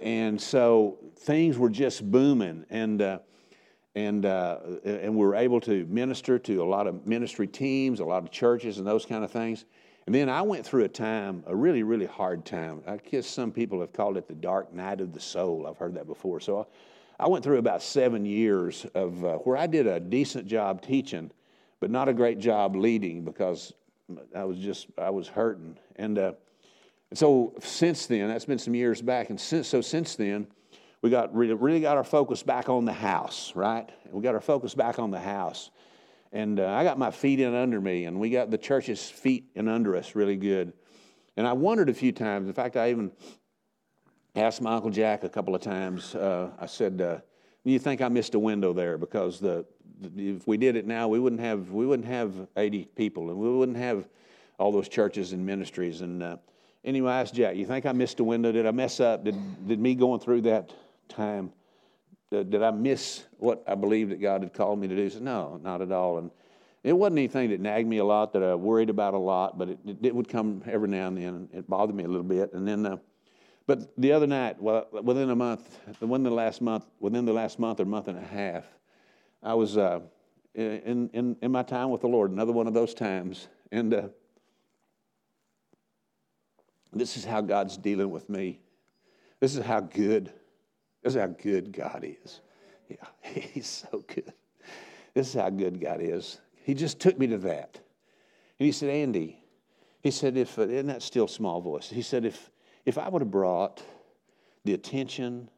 And 0.00 0.40
so 0.40 0.98
things 1.18 1.58
were 1.58 1.68
just 1.68 2.10
booming 2.10 2.64
and 2.70 3.02
uh, 3.02 3.18
and 3.94 4.24
uh, 4.24 4.58
and 4.84 5.14
we 5.14 5.26
were 5.26 5.34
able 5.34 5.60
to 5.62 5.84
minister 5.86 6.38
to 6.38 6.62
a 6.62 6.64
lot 6.64 6.86
of 6.86 7.06
ministry 7.06 7.48
teams 7.48 7.98
a 8.00 8.04
lot 8.04 8.22
of 8.22 8.30
churches 8.30 8.78
and 8.78 8.86
those 8.86 9.04
kind 9.04 9.24
of 9.24 9.30
things 9.32 9.64
and 10.08 10.14
then 10.14 10.30
I 10.30 10.40
went 10.40 10.64
through 10.64 10.84
a 10.84 10.88
time, 10.88 11.44
a 11.46 11.54
really, 11.54 11.82
really 11.82 12.06
hard 12.06 12.46
time. 12.46 12.80
I 12.86 12.96
guess 12.96 13.26
some 13.26 13.52
people 13.52 13.82
have 13.82 13.92
called 13.92 14.16
it 14.16 14.26
the 14.26 14.32
dark 14.32 14.72
night 14.72 15.02
of 15.02 15.12
the 15.12 15.20
soul. 15.20 15.66
I've 15.66 15.76
heard 15.76 15.96
that 15.96 16.06
before. 16.06 16.40
So 16.40 16.66
I 17.20 17.28
went 17.28 17.44
through 17.44 17.58
about 17.58 17.82
seven 17.82 18.24
years 18.24 18.86
of 18.94 19.22
uh, 19.22 19.34
where 19.34 19.58
I 19.58 19.66
did 19.66 19.86
a 19.86 20.00
decent 20.00 20.46
job 20.46 20.80
teaching, 20.80 21.30
but 21.78 21.90
not 21.90 22.08
a 22.08 22.14
great 22.14 22.38
job 22.38 22.74
leading 22.74 23.22
because 23.22 23.74
I 24.34 24.44
was 24.44 24.56
just 24.56 24.86
I 24.96 25.10
was 25.10 25.28
hurting. 25.28 25.76
And 25.96 26.18
uh, 26.18 26.32
so 27.12 27.52
since 27.60 28.06
then, 28.06 28.28
that's 28.28 28.46
been 28.46 28.58
some 28.58 28.74
years 28.74 29.02
back. 29.02 29.28
And 29.28 29.38
since, 29.38 29.68
so 29.68 29.82
since 29.82 30.16
then, 30.16 30.46
we 31.02 31.10
got 31.10 31.34
really, 31.34 31.52
really 31.52 31.80
got 31.82 31.98
our 31.98 32.02
focus 32.02 32.42
back 32.42 32.70
on 32.70 32.86
the 32.86 32.94
house, 32.94 33.52
right? 33.54 33.86
We 34.10 34.22
got 34.22 34.34
our 34.34 34.40
focus 34.40 34.74
back 34.74 34.98
on 34.98 35.10
the 35.10 35.20
house. 35.20 35.68
And 36.32 36.60
uh, 36.60 36.68
I 36.68 36.84
got 36.84 36.98
my 36.98 37.10
feet 37.10 37.40
in 37.40 37.54
under 37.54 37.80
me, 37.80 38.04
and 38.04 38.20
we 38.20 38.30
got 38.30 38.50
the 38.50 38.58
church's 38.58 39.08
feet 39.08 39.46
in 39.54 39.68
under 39.68 39.96
us 39.96 40.14
really 40.14 40.36
good. 40.36 40.72
And 41.36 41.46
I 41.46 41.52
wondered 41.52 41.88
a 41.88 41.94
few 41.94 42.12
times. 42.12 42.48
In 42.48 42.54
fact, 42.54 42.76
I 42.76 42.90
even 42.90 43.12
asked 44.34 44.60
my 44.60 44.74
Uncle 44.74 44.90
Jack 44.90 45.24
a 45.24 45.28
couple 45.28 45.54
of 45.54 45.62
times. 45.62 46.14
Uh, 46.14 46.50
I 46.58 46.66
said, 46.66 47.00
uh, 47.00 47.18
"Do 47.64 47.70
you 47.70 47.78
think 47.78 48.02
I 48.02 48.08
missed 48.08 48.34
a 48.34 48.38
window 48.38 48.72
there? 48.72 48.98
Because 48.98 49.40
the, 49.40 49.64
the, 50.00 50.36
if 50.36 50.46
we 50.46 50.56
did 50.56 50.76
it 50.76 50.86
now, 50.86 51.08
we 51.08 51.18
wouldn't 51.18 51.40
have 51.40 51.70
we 51.70 51.86
wouldn't 51.86 52.08
have 52.08 52.34
80 52.56 52.86
people, 52.96 53.30
and 53.30 53.38
we 53.38 53.48
wouldn't 53.48 53.78
have 53.78 54.08
all 54.58 54.70
those 54.72 54.88
churches 54.88 55.32
and 55.32 55.46
ministries." 55.46 56.02
And 56.02 56.22
uh, 56.22 56.36
anyway, 56.84 57.12
I 57.12 57.20
asked 57.22 57.34
Jack, 57.34 57.56
"You 57.56 57.64
think 57.64 57.86
I 57.86 57.92
missed 57.92 58.20
a 58.20 58.24
window? 58.24 58.52
Did 58.52 58.66
I 58.66 58.72
mess 58.72 59.00
up? 59.00 59.24
Did 59.24 59.66
did 59.66 59.80
me 59.80 59.94
going 59.94 60.20
through 60.20 60.42
that 60.42 60.72
time?" 61.08 61.52
Did 62.30 62.62
I 62.62 62.70
miss 62.70 63.24
what 63.38 63.64
I 63.66 63.74
believed 63.74 64.12
that 64.12 64.20
God 64.20 64.42
had 64.42 64.52
called 64.52 64.78
me 64.78 64.88
to 64.88 64.94
do? 64.94 65.08
Said, 65.08 65.22
no, 65.22 65.58
not 65.62 65.80
at 65.80 65.92
all. 65.92 66.18
And 66.18 66.30
it 66.84 66.92
wasn't 66.92 67.18
anything 67.18 67.50
that 67.50 67.60
nagged 67.60 67.88
me 67.88 67.98
a 67.98 68.04
lot, 68.04 68.32
that 68.34 68.42
I 68.42 68.54
worried 68.54 68.90
about 68.90 69.14
a 69.14 69.18
lot, 69.18 69.58
but 69.58 69.70
it, 69.70 69.78
it, 69.86 69.96
it 70.02 70.14
would 70.14 70.28
come 70.28 70.62
every 70.66 70.88
now 70.88 71.08
and 71.08 71.16
then. 71.16 71.24
And 71.24 71.48
it 71.54 71.68
bothered 71.68 71.96
me 71.96 72.04
a 72.04 72.08
little 72.08 72.22
bit. 72.22 72.52
And 72.52 72.68
then, 72.68 72.84
uh, 72.84 72.96
but 73.66 73.90
the 73.96 74.12
other 74.12 74.26
night, 74.26 74.60
well, 74.60 74.86
within 75.02 75.30
a 75.30 75.36
month, 75.36 75.78
within 76.00 76.22
the 76.22 76.30
last 76.30 76.60
month, 76.60 76.84
within 77.00 77.24
the 77.24 77.32
last 77.32 77.58
month 77.58 77.80
or 77.80 77.84
month 77.84 78.08
and 78.08 78.18
a 78.18 78.22
half, 78.22 78.64
I 79.42 79.54
was 79.54 79.76
uh, 79.76 80.00
in, 80.54 81.10
in, 81.12 81.36
in 81.40 81.52
my 81.52 81.62
time 81.62 81.90
with 81.90 82.00
the 82.00 82.08
Lord, 82.08 82.30
another 82.30 82.52
one 82.52 82.66
of 82.66 82.74
those 82.74 82.94
times. 82.94 83.48
And 83.72 83.94
uh, 83.94 84.08
this 86.92 87.16
is 87.16 87.24
how 87.24 87.40
God's 87.40 87.76
dealing 87.76 88.10
with 88.10 88.28
me. 88.28 88.60
This 89.40 89.54
is 89.54 89.64
how 89.64 89.80
good 89.80 90.32
this 91.02 91.14
is 91.14 91.20
how 91.20 91.28
good 91.28 91.72
God 91.72 92.04
is. 92.04 92.40
Yeah, 92.88 92.96
He's 93.32 93.86
so 93.90 94.04
good. 94.06 94.32
This 95.14 95.28
is 95.28 95.34
how 95.34 95.50
good 95.50 95.80
God 95.80 96.00
is. 96.00 96.38
He 96.64 96.74
just 96.74 97.00
took 97.00 97.18
me 97.18 97.26
to 97.28 97.38
that. 97.38 97.80
And 98.58 98.66
He 98.66 98.72
said, 98.72 98.90
Andy, 98.90 99.42
He 100.00 100.10
said, 100.10 100.36
if, 100.36 100.58
uh, 100.58 100.62
in 100.62 100.86
that 100.88 101.02
still 101.02 101.28
small 101.28 101.60
voice, 101.60 101.88
He 101.88 102.02
said, 102.02 102.24
if, 102.24 102.50
if 102.84 102.98
I 102.98 103.08
would 103.08 103.22
have 103.22 103.30
brought 103.30 103.82
the 104.64 104.74
attention, 104.74 105.48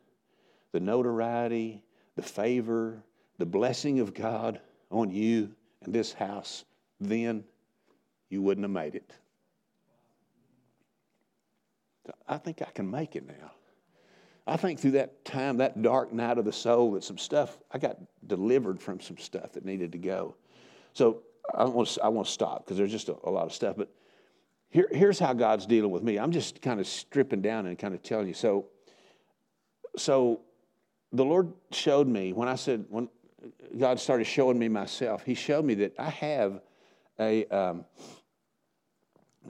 the 0.73 0.81
notoriety, 0.81 1.83
the 2.17 2.23
favor, 2.23 3.03
the 3.39 3.47
blessing 3.47 4.01
of 4.01 4.15
God 4.15 4.61
on 4.91 5.11
you 5.11 5.51
and 5.83 5.95
this 5.95 6.13
house, 6.13 6.65
then 7.01 7.45
you 8.29 8.43
wouldn't 8.43 8.65
have 8.65 8.71
made 8.71 8.95
it. 8.95 9.13
I 12.29 12.39
think 12.39 12.63
I 12.63 12.71
can 12.73 12.91
make 12.91 13.17
it 13.17 13.27
now. 13.27 13.53
I 14.51 14.57
think 14.57 14.81
through 14.81 14.93
that 14.93 15.25
time, 15.25 15.59
that 15.59 15.81
dark 15.81 16.13
night 16.13 16.37
of 16.37 16.45
the 16.45 16.53
soul, 16.53 16.93
that 16.93 17.05
some 17.05 17.19
stuff, 17.19 17.57
I 17.71 17.79
got 17.79 17.99
delivered 18.27 18.81
from 18.81 19.01
some 19.01 19.17
stuff 19.17 19.53
that 19.53 19.65
needed 19.65 19.93
to 19.93 19.99
go. 19.99 20.35
So 20.93 21.23
I 21.55 21.65
want 21.65 21.87
to, 21.87 22.03
I 22.03 22.09
want 22.09 22.27
to 22.27 22.33
stop 22.33 22.65
because 22.65 22.77
there's 22.77 22.91
just 22.91 23.09
a, 23.09 23.17
a, 23.23 23.31
lot 23.31 23.47
of 23.47 23.53
stuff. 23.53 23.77
But 23.77 23.95
here, 24.69 24.89
here's 24.91 25.21
how 25.21 25.35
God's 25.35 25.67
dealing 25.67 25.93
with 25.93 26.03
me. 26.03 26.19
I'm 26.19 26.33
just 26.33 26.61
kind 26.63 26.81
of 26.81 26.89
stripping 26.89 27.43
down 27.43 27.67
and 27.67 27.79
kind 27.79 27.95
of 27.95 28.03
telling 28.03 28.27
you. 28.27 28.35
So, 28.35 28.67
so 29.97 30.41
the 31.13 31.25
Lord 31.25 31.53
showed 31.71 32.09
me 32.09 32.33
when 32.33 32.49
I 32.49 32.57
said, 32.57 32.87
when 32.89 33.09
God 33.79 34.01
started 34.01 34.25
showing 34.25 34.59
me 34.59 34.69
myself, 34.69 35.23
He 35.25 35.35
showed 35.35 35.65
me 35.65 35.75
that 35.75 35.95
I 35.97 36.11
have 36.11 36.61
a. 37.21 37.47
Um, 37.47 37.85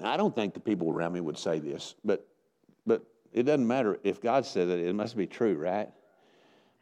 I 0.04 0.18
don't 0.18 0.34
think 0.34 0.52
the 0.52 0.60
people 0.60 0.90
around 0.90 1.14
me 1.14 1.20
would 1.20 1.38
say 1.38 1.58
this, 1.58 1.94
but 2.04 2.28
but 2.86 3.02
it 3.32 3.44
doesn't 3.44 3.66
matter 3.66 3.98
if 4.02 4.20
God 4.20 4.44
says 4.44 4.68
it, 4.68 4.80
it 4.80 4.94
must 4.94 5.16
be 5.16 5.26
true, 5.26 5.54
right? 5.54 5.88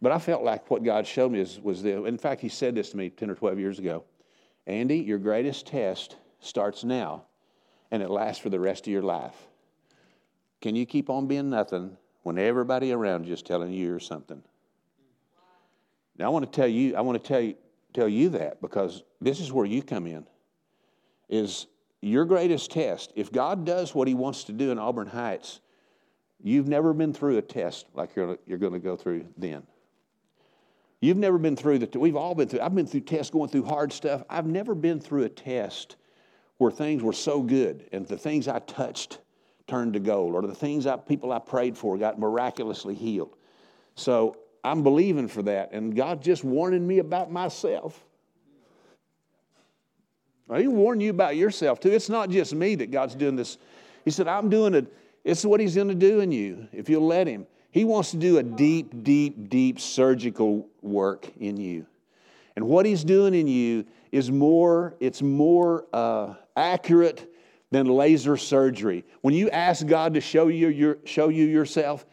But 0.01 0.13
I 0.13 0.19
felt 0.19 0.43
like 0.43 0.71
what 0.71 0.85
God 0.85 1.07
showed 1.07 1.33
me 1.33 1.41
was, 1.41 1.61
was 1.61 1.83
the, 1.83 2.05
in 2.05 2.19
fact, 2.19 2.41
He 2.41 2.49
said 2.49 2.75
this 2.75 2.91
to 2.91 2.97
me 2.97 3.11
10 3.11 3.31
or 3.31 3.35
12 3.35 3.59
years 3.59 3.79
ago 3.79 4.05
Andy, 4.67 4.99
your 4.99 5.19
greatest 5.19 5.67
test 5.67 6.17
starts 6.41 6.85
now 6.85 7.25
and 7.91 8.03
it 8.03 8.11
lasts 8.11 8.41
for 8.41 8.51
the 8.51 8.61
rest 8.61 8.87
of 8.87 8.93
your 8.93 9.03
life. 9.03 9.35
Can 10.61 10.77
you 10.77 10.85
keep 10.85 11.09
on 11.09 11.27
being 11.27 11.51
nothing 11.51 11.97
when 12.23 12.39
everybody 12.39 12.93
around 12.93 13.27
you 13.27 13.33
is 13.33 13.43
telling 13.43 13.73
you 13.73 13.87
you're 13.87 14.01
something? 14.01 14.43
Now, 16.19 16.27
I 16.27 16.29
want 16.29 16.45
to 16.45 16.51
tell 16.51 16.69
you, 16.69 16.97
I 16.97 17.01
want 17.01 17.23
to 17.23 17.27
tell 17.27 17.41
you, 17.41 17.55
tell 17.95 18.09
you 18.09 18.29
that 18.31 18.61
because 18.61 19.05
this 19.21 19.41
is 19.41 19.53
where 19.53 19.65
you 19.65 19.83
come 19.83 20.07
in. 20.07 20.27
Is 21.29 21.67
your 22.01 22.25
greatest 22.25 22.71
test. 22.71 23.13
If 23.17 23.33
God 23.33 23.65
does 23.65 23.95
what 23.95 24.09
He 24.09 24.15
wants 24.15 24.45
to 24.45 24.53
do 24.53 24.71
in 24.71 24.79
Auburn 24.79 25.09
Heights, 25.09 25.61
you've 26.43 26.69
never 26.69 26.93
been 26.93 27.13
through 27.13 27.39
a 27.39 27.43
test 27.43 27.87
like 27.95 28.15
you're, 28.17 28.39
you're 28.47 28.59
going 28.59 28.73
to 28.73 28.79
go 28.79 28.97
through 28.97 29.27
then. 29.37 29.63
You've 31.01 31.17
never 31.17 31.39
been 31.39 31.57
through 31.57 31.79
the, 31.79 31.99
we've 31.99 32.17
all 32.17 32.35
been 32.35 32.49
through, 32.49 32.61
I've 32.61 32.75
been 32.75 32.87
through 32.87 33.03
tests 33.03 33.31
going 33.31 33.49
through 33.49 33.65
hard 33.65 33.93
stuff. 33.93 34.23
I've 34.29 34.47
never 34.47 34.75
been 34.75 35.01
through 35.01 35.25
a 35.25 35.29
test 35.29 35.97
where 36.59 36.73
things 36.73 37.03
were 37.03 37.13
so 37.13 37.41
good 37.41 37.89
and 37.93 38.07
the 38.07 38.19
things 38.19 38.49
I 38.49 38.59
touched 38.61 39.19
turned 39.69 39.93
to 39.93 40.01
gold 40.01 40.35
or 40.35 40.43
the 40.43 40.55
things 40.55 40.87
I, 40.87 40.97
people 40.97 41.31
I 41.31 41.39
prayed 41.39 41.77
for 41.77 41.97
got 41.97 42.19
miraculously 42.19 42.95
healed. 42.95 43.37
So 43.95 44.37
I'm 44.65 44.83
believing 44.83 45.29
for 45.29 45.43
that. 45.43 45.73
And 45.73 45.95
God 45.95 46.21
just 46.21 46.43
warning 46.43 46.87
me 46.87 46.99
about 46.99 47.31
myself. 47.31 48.05
He 50.57 50.67
warned 50.67 51.03
you 51.03 51.11
about 51.11 51.37
yourself 51.37 51.79
too. 51.79 51.91
It's 51.91 52.09
not 52.09 52.31
just 52.31 52.55
me 52.55 52.75
that 52.77 52.91
God's 52.91 53.15
doing 53.15 53.37
this. 53.37 53.59
He 54.05 54.11
said, 54.11 54.27
I'm 54.27 54.49
doing 54.49 54.75
it. 55.25 55.31
It's 55.31 55.45
what 55.45 55.61
He's 55.61 55.75
going 55.75 55.89
to 55.89 55.95
do 55.95 56.21
in 56.21 56.33
you 56.33 56.69
if 56.73 56.89
you'll 56.89 57.07
let 57.07 57.27
Him. 57.27 57.47
He 57.71 57.85
wants 57.85 58.11
to 58.13 58.17
do 58.17 58.39
a 58.39 58.43
deep, 58.43 59.05
deep, 59.05 59.49
deep 59.49 59.79
surgical 59.79 60.67
work 60.83 61.31
in 61.39 61.57
you. 61.57 61.87
And 62.57 62.67
what 62.67 62.87
He's 62.87 63.05
doing 63.05 63.35
in 63.35 63.47
you 63.47 63.85
is 64.11 64.31
more, 64.31 64.97
it's 65.01 65.23
more 65.23 65.87
uh, 65.93 66.35
accurate 66.57 67.33
than 67.71 67.87
laser 67.87 68.37
surgery. 68.37 69.05
When 69.21 69.35
you 69.35 69.51
ask 69.51 69.87
God 69.87 70.15
to 70.15 70.21
show 70.21 70.49
you, 70.49 70.69
your, 70.69 70.99
show 71.05 71.29
you 71.29 71.45
yourself, 71.45 72.07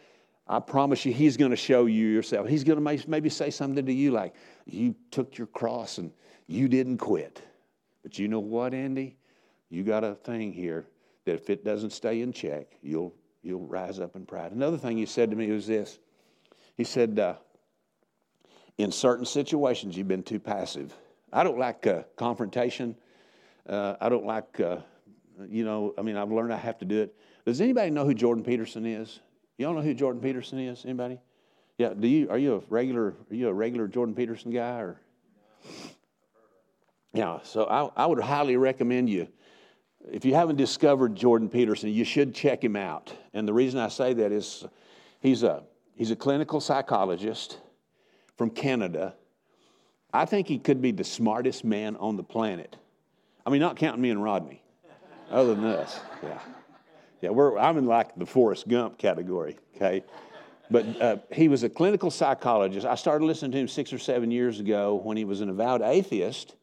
I 0.46 0.60
promise 0.60 1.04
you, 1.04 1.12
He's 1.12 1.36
going 1.36 1.50
to 1.50 1.56
show 1.56 1.86
you 1.86 2.06
yourself. 2.06 2.48
He's 2.48 2.62
going 2.62 2.82
to 2.82 3.08
maybe 3.08 3.30
say 3.30 3.50
something 3.50 3.84
to 3.84 3.92
you 3.92 4.12
like, 4.12 4.34
You 4.66 4.94
took 5.10 5.38
your 5.38 5.48
cross 5.48 5.98
and 5.98 6.12
you 6.46 6.68
didn't 6.68 6.98
quit. 6.98 7.42
But 8.02 8.18
you 8.18 8.28
know 8.28 8.40
what, 8.40 8.74
Andy? 8.74 9.16
You 9.68 9.82
got 9.82 10.04
a 10.04 10.14
thing 10.14 10.52
here 10.52 10.86
that 11.26 11.34
if 11.34 11.50
it 11.50 11.64
doesn't 11.64 11.90
stay 11.90 12.22
in 12.22 12.32
check, 12.32 12.66
you'll, 12.82 13.14
you'll 13.42 13.66
rise 13.66 14.00
up 14.00 14.16
in 14.16 14.24
pride. 14.24 14.52
Another 14.52 14.78
thing 14.78 14.96
he 14.96 15.06
said 15.06 15.30
to 15.30 15.36
me 15.36 15.50
was 15.50 15.66
this 15.66 15.98
He 16.76 16.84
said, 16.84 17.18
uh, 17.18 17.34
In 18.78 18.90
certain 18.90 19.26
situations, 19.26 19.96
you've 19.96 20.08
been 20.08 20.22
too 20.22 20.40
passive. 20.40 20.94
I 21.32 21.44
don't 21.44 21.58
like 21.58 21.86
uh, 21.86 22.04
confrontation. 22.16 22.96
Uh, 23.68 23.96
I 24.00 24.08
don't 24.08 24.24
like, 24.24 24.60
uh, 24.60 24.78
you 25.48 25.64
know, 25.64 25.92
I 25.98 26.02
mean, 26.02 26.16
I've 26.16 26.30
learned 26.30 26.52
I 26.52 26.56
have 26.56 26.78
to 26.78 26.84
do 26.84 27.02
it. 27.02 27.14
Does 27.44 27.60
anybody 27.60 27.90
know 27.90 28.04
who 28.04 28.14
Jordan 28.14 28.44
Peterson 28.44 28.86
is? 28.86 29.20
Y'all 29.58 29.74
know 29.74 29.82
who 29.82 29.94
Jordan 29.94 30.22
Peterson 30.22 30.58
is? 30.60 30.84
Anybody? 30.84 31.20
Yeah. 31.78 31.92
Do 31.94 32.08
you? 32.08 32.30
Are 32.30 32.38
you 32.38 32.54
a 32.54 32.58
regular? 32.70 33.14
Are 33.30 33.34
you 33.34 33.48
a 33.48 33.52
regular 33.52 33.88
Jordan 33.88 34.14
Peterson 34.14 34.50
guy 34.50 34.80
or? 34.80 35.00
Yeah, 37.16 37.38
so 37.44 37.64
I, 37.64 38.04
I 38.04 38.06
would 38.06 38.20
highly 38.20 38.58
recommend 38.58 39.08
you. 39.08 39.28
If 40.10 40.24
you 40.24 40.34
haven't 40.34 40.56
discovered 40.56 41.14
Jordan 41.16 41.48
Peterson, 41.48 41.90
you 41.90 42.04
should 42.04 42.34
check 42.34 42.62
him 42.62 42.76
out. 42.76 43.12
And 43.34 43.46
the 43.46 43.52
reason 43.52 43.80
I 43.80 43.88
say 43.88 44.12
that 44.14 44.32
is 44.32 44.64
he's 45.20 45.42
a, 45.42 45.64
he's 45.94 46.10
a 46.10 46.16
clinical 46.16 46.60
psychologist 46.60 47.58
from 48.36 48.50
Canada. 48.50 49.14
I 50.12 50.24
think 50.24 50.46
he 50.46 50.58
could 50.58 50.80
be 50.80 50.92
the 50.92 51.04
smartest 51.04 51.64
man 51.64 51.96
on 51.96 52.16
the 52.16 52.22
planet. 52.22 52.76
I 53.44 53.50
mean, 53.50 53.60
not 53.60 53.76
counting 53.76 54.00
me 54.00 54.10
and 54.10 54.22
Rodney, 54.22 54.62
other 55.30 55.54
than 55.54 55.64
us. 55.64 56.00
Yeah. 56.22 56.38
Yeah, 57.22 57.30
we're, 57.30 57.58
I'm 57.58 57.78
in 57.78 57.86
like 57.86 58.14
the 58.16 58.26
Forrest 58.26 58.68
Gump 58.68 58.98
category, 58.98 59.58
okay? 59.74 60.04
But 60.70 61.00
uh, 61.00 61.16
he 61.32 61.48
was 61.48 61.62
a 61.62 61.68
clinical 61.68 62.10
psychologist. 62.10 62.86
I 62.86 62.94
started 62.94 63.24
listening 63.24 63.52
to 63.52 63.58
him 63.58 63.68
six 63.68 63.92
or 63.92 63.98
seven 63.98 64.30
years 64.30 64.60
ago 64.60 64.94
when 64.96 65.16
he 65.16 65.24
was 65.24 65.40
an 65.40 65.48
avowed 65.48 65.80
atheist 65.82 66.56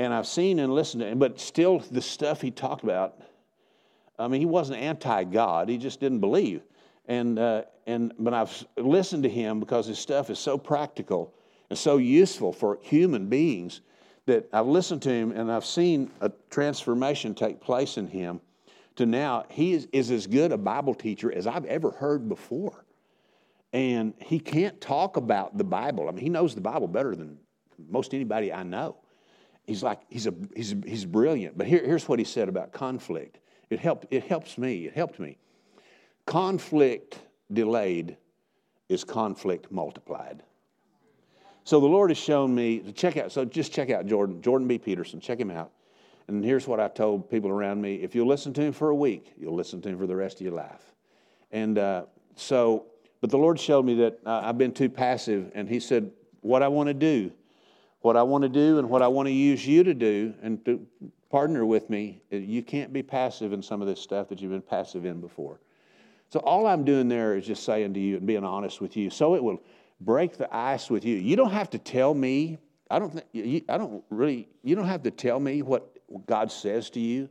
and 0.00 0.14
I've 0.14 0.26
seen 0.26 0.60
and 0.60 0.72
listened 0.72 1.02
to 1.02 1.08
him, 1.08 1.18
but 1.18 1.38
still 1.38 1.80
the 1.90 2.00
stuff 2.00 2.40
he 2.40 2.50
talked 2.50 2.82
about, 2.84 3.20
I 4.18 4.28
mean, 4.28 4.40
he 4.40 4.46
wasn't 4.46 4.80
anti 4.80 5.24
God, 5.24 5.68
he 5.68 5.76
just 5.76 6.00
didn't 6.00 6.20
believe. 6.20 6.62
And, 7.06 7.38
uh, 7.38 7.64
and, 7.86 8.14
but 8.18 8.32
I've 8.32 8.66
listened 8.78 9.24
to 9.24 9.28
him 9.28 9.60
because 9.60 9.86
his 9.86 9.98
stuff 9.98 10.30
is 10.30 10.38
so 10.38 10.56
practical 10.56 11.34
and 11.68 11.78
so 11.78 11.98
useful 11.98 12.50
for 12.50 12.78
human 12.80 13.28
beings 13.28 13.82
that 14.24 14.48
I've 14.54 14.66
listened 14.66 15.02
to 15.02 15.10
him 15.10 15.32
and 15.32 15.52
I've 15.52 15.66
seen 15.66 16.10
a 16.22 16.32
transformation 16.48 17.34
take 17.34 17.60
place 17.60 17.98
in 17.98 18.06
him 18.06 18.40
to 18.96 19.04
now 19.04 19.44
he 19.50 19.74
is, 19.74 19.86
is 19.92 20.10
as 20.10 20.26
good 20.26 20.50
a 20.50 20.58
Bible 20.58 20.94
teacher 20.94 21.30
as 21.30 21.46
I've 21.46 21.66
ever 21.66 21.90
heard 21.90 22.26
before. 22.26 22.86
And 23.74 24.14
he 24.18 24.38
can't 24.38 24.80
talk 24.80 25.18
about 25.18 25.58
the 25.58 25.64
Bible. 25.64 26.08
I 26.08 26.12
mean, 26.12 26.22
he 26.22 26.30
knows 26.30 26.54
the 26.54 26.62
Bible 26.62 26.88
better 26.88 27.14
than 27.14 27.38
most 27.90 28.14
anybody 28.14 28.50
I 28.50 28.62
know 28.62 28.99
he's 29.70 29.84
like, 29.84 30.00
he's, 30.08 30.26
a, 30.26 30.34
he's, 30.56 30.74
he's 30.84 31.04
brilliant. 31.04 31.56
But 31.56 31.68
here, 31.68 31.80
here's 31.84 32.08
what 32.08 32.18
he 32.18 32.24
said 32.24 32.48
about 32.48 32.72
conflict. 32.72 33.38
It, 33.70 33.78
helped, 33.78 34.06
it 34.10 34.24
helps 34.24 34.58
me. 34.58 34.86
It 34.86 34.94
helped 34.94 35.20
me. 35.20 35.38
Conflict 36.26 37.20
delayed 37.52 38.16
is 38.88 39.04
conflict 39.04 39.70
multiplied. 39.70 40.42
So 41.62 41.78
the 41.78 41.86
Lord 41.86 42.10
has 42.10 42.18
shown 42.18 42.52
me 42.52 42.80
to 42.80 42.90
check 42.90 43.16
out. 43.16 43.30
So 43.30 43.44
just 43.44 43.72
check 43.72 43.90
out 43.90 44.06
Jordan, 44.06 44.42
Jordan 44.42 44.66
B. 44.66 44.76
Peterson. 44.76 45.20
Check 45.20 45.38
him 45.38 45.52
out. 45.52 45.70
And 46.26 46.44
here's 46.44 46.66
what 46.66 46.80
I 46.80 46.88
told 46.88 47.30
people 47.30 47.50
around 47.50 47.80
me: 47.80 47.96
if 47.96 48.14
you'll 48.14 48.26
listen 48.26 48.52
to 48.54 48.62
him 48.62 48.72
for 48.72 48.90
a 48.90 48.94
week, 48.94 49.34
you'll 49.38 49.54
listen 49.54 49.80
to 49.82 49.88
him 49.88 49.98
for 49.98 50.06
the 50.08 50.16
rest 50.16 50.36
of 50.36 50.42
your 50.42 50.54
life. 50.54 50.94
And 51.52 51.78
uh, 51.78 52.06
so, 52.34 52.86
but 53.20 53.30
the 53.30 53.38
Lord 53.38 53.60
showed 53.60 53.84
me 53.84 53.94
that 53.96 54.18
uh, 54.26 54.40
I've 54.42 54.58
been 54.58 54.72
too 54.72 54.88
passive, 54.88 55.52
and 55.54 55.68
He 55.68 55.78
said, 55.78 56.10
"What 56.40 56.62
I 56.62 56.68
want 56.68 56.88
to 56.88 56.94
do 56.94 57.30
what 58.00 58.16
I 58.16 58.22
want 58.22 58.42
to 58.42 58.48
do 58.48 58.78
and 58.78 58.88
what 58.88 59.02
I 59.02 59.08
want 59.08 59.28
to 59.28 59.32
use 59.32 59.66
you 59.66 59.84
to 59.84 59.94
do 59.94 60.34
and 60.42 60.64
to 60.64 60.86
partner 61.30 61.64
with 61.64 61.90
me, 61.90 62.22
you 62.30 62.62
can't 62.62 62.92
be 62.92 63.02
passive 63.02 63.52
in 63.52 63.62
some 63.62 63.80
of 63.80 63.86
this 63.86 64.00
stuff 64.00 64.28
that 64.28 64.40
you've 64.40 64.50
been 64.50 64.62
passive 64.62 65.04
in 65.04 65.20
before. 65.20 65.60
So 66.30 66.40
all 66.40 66.66
I'm 66.66 66.84
doing 66.84 67.08
there 67.08 67.36
is 67.36 67.46
just 67.46 67.64
saying 67.64 67.94
to 67.94 68.00
you 68.00 68.16
and 68.16 68.26
being 68.26 68.44
honest 68.44 68.80
with 68.80 68.96
you. 68.96 69.10
So 69.10 69.34
it 69.34 69.42
will 69.42 69.60
break 70.00 70.36
the 70.36 70.54
ice 70.54 70.88
with 70.88 71.04
you. 71.04 71.16
You 71.16 71.36
don't 71.36 71.50
have 71.50 71.70
to 71.70 71.78
tell 71.78 72.14
me. 72.14 72.58
I 72.90 72.98
don't. 72.98 73.22
Th- 73.32 73.64
I 73.68 73.78
don't 73.78 74.02
really. 74.10 74.48
You 74.62 74.74
don't 74.76 74.86
have 74.86 75.02
to 75.04 75.10
tell 75.10 75.38
me 75.38 75.62
what 75.62 75.98
God 76.26 76.50
says 76.50 76.90
to 76.90 77.00
you. 77.00 77.28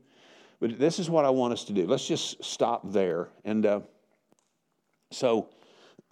But 0.60 0.78
this 0.78 1.00
is 1.00 1.10
what 1.10 1.24
I 1.24 1.30
want 1.30 1.54
us 1.54 1.64
to 1.66 1.74
do. 1.74 1.88
Let's 1.88 2.06
just 2.06 2.44
stop 2.44 2.92
there. 2.92 3.30
And 3.46 3.66
uh, 3.66 3.80
so 5.12 5.50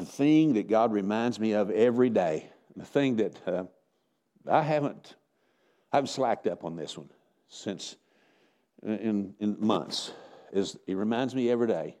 the 0.00 0.06
thing 0.06 0.54
that 0.54 0.66
God 0.66 0.92
reminds 0.92 1.38
me 1.38 1.52
of 1.52 1.70
every 1.70 2.08
day, 2.08 2.48
the 2.74 2.86
thing 2.86 3.16
that 3.16 3.36
uh, 3.46 3.64
I 4.50 4.62
haven't, 4.62 5.16
I 5.92 5.98
haven't 5.98 6.08
slacked 6.08 6.46
up 6.46 6.64
on 6.64 6.74
this 6.74 6.96
one 6.96 7.10
since 7.48 7.96
uh, 8.86 8.92
in, 8.92 9.34
in 9.40 9.56
months, 9.60 10.12
is 10.52 10.78
He 10.86 10.94
reminds 10.94 11.34
me 11.34 11.50
every 11.50 11.66
day. 11.66 11.96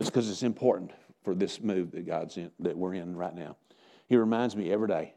It's 0.00 0.08
because 0.08 0.30
it's 0.30 0.42
important 0.42 0.92
for 1.22 1.34
this 1.34 1.60
move 1.60 1.92
that 1.92 2.06
God's 2.06 2.38
in, 2.38 2.50
that 2.60 2.76
we're 2.76 2.94
in 2.94 3.14
right 3.14 3.34
now. 3.34 3.56
He 4.08 4.16
reminds 4.16 4.56
me 4.56 4.72
every 4.72 4.88
day, 4.88 5.12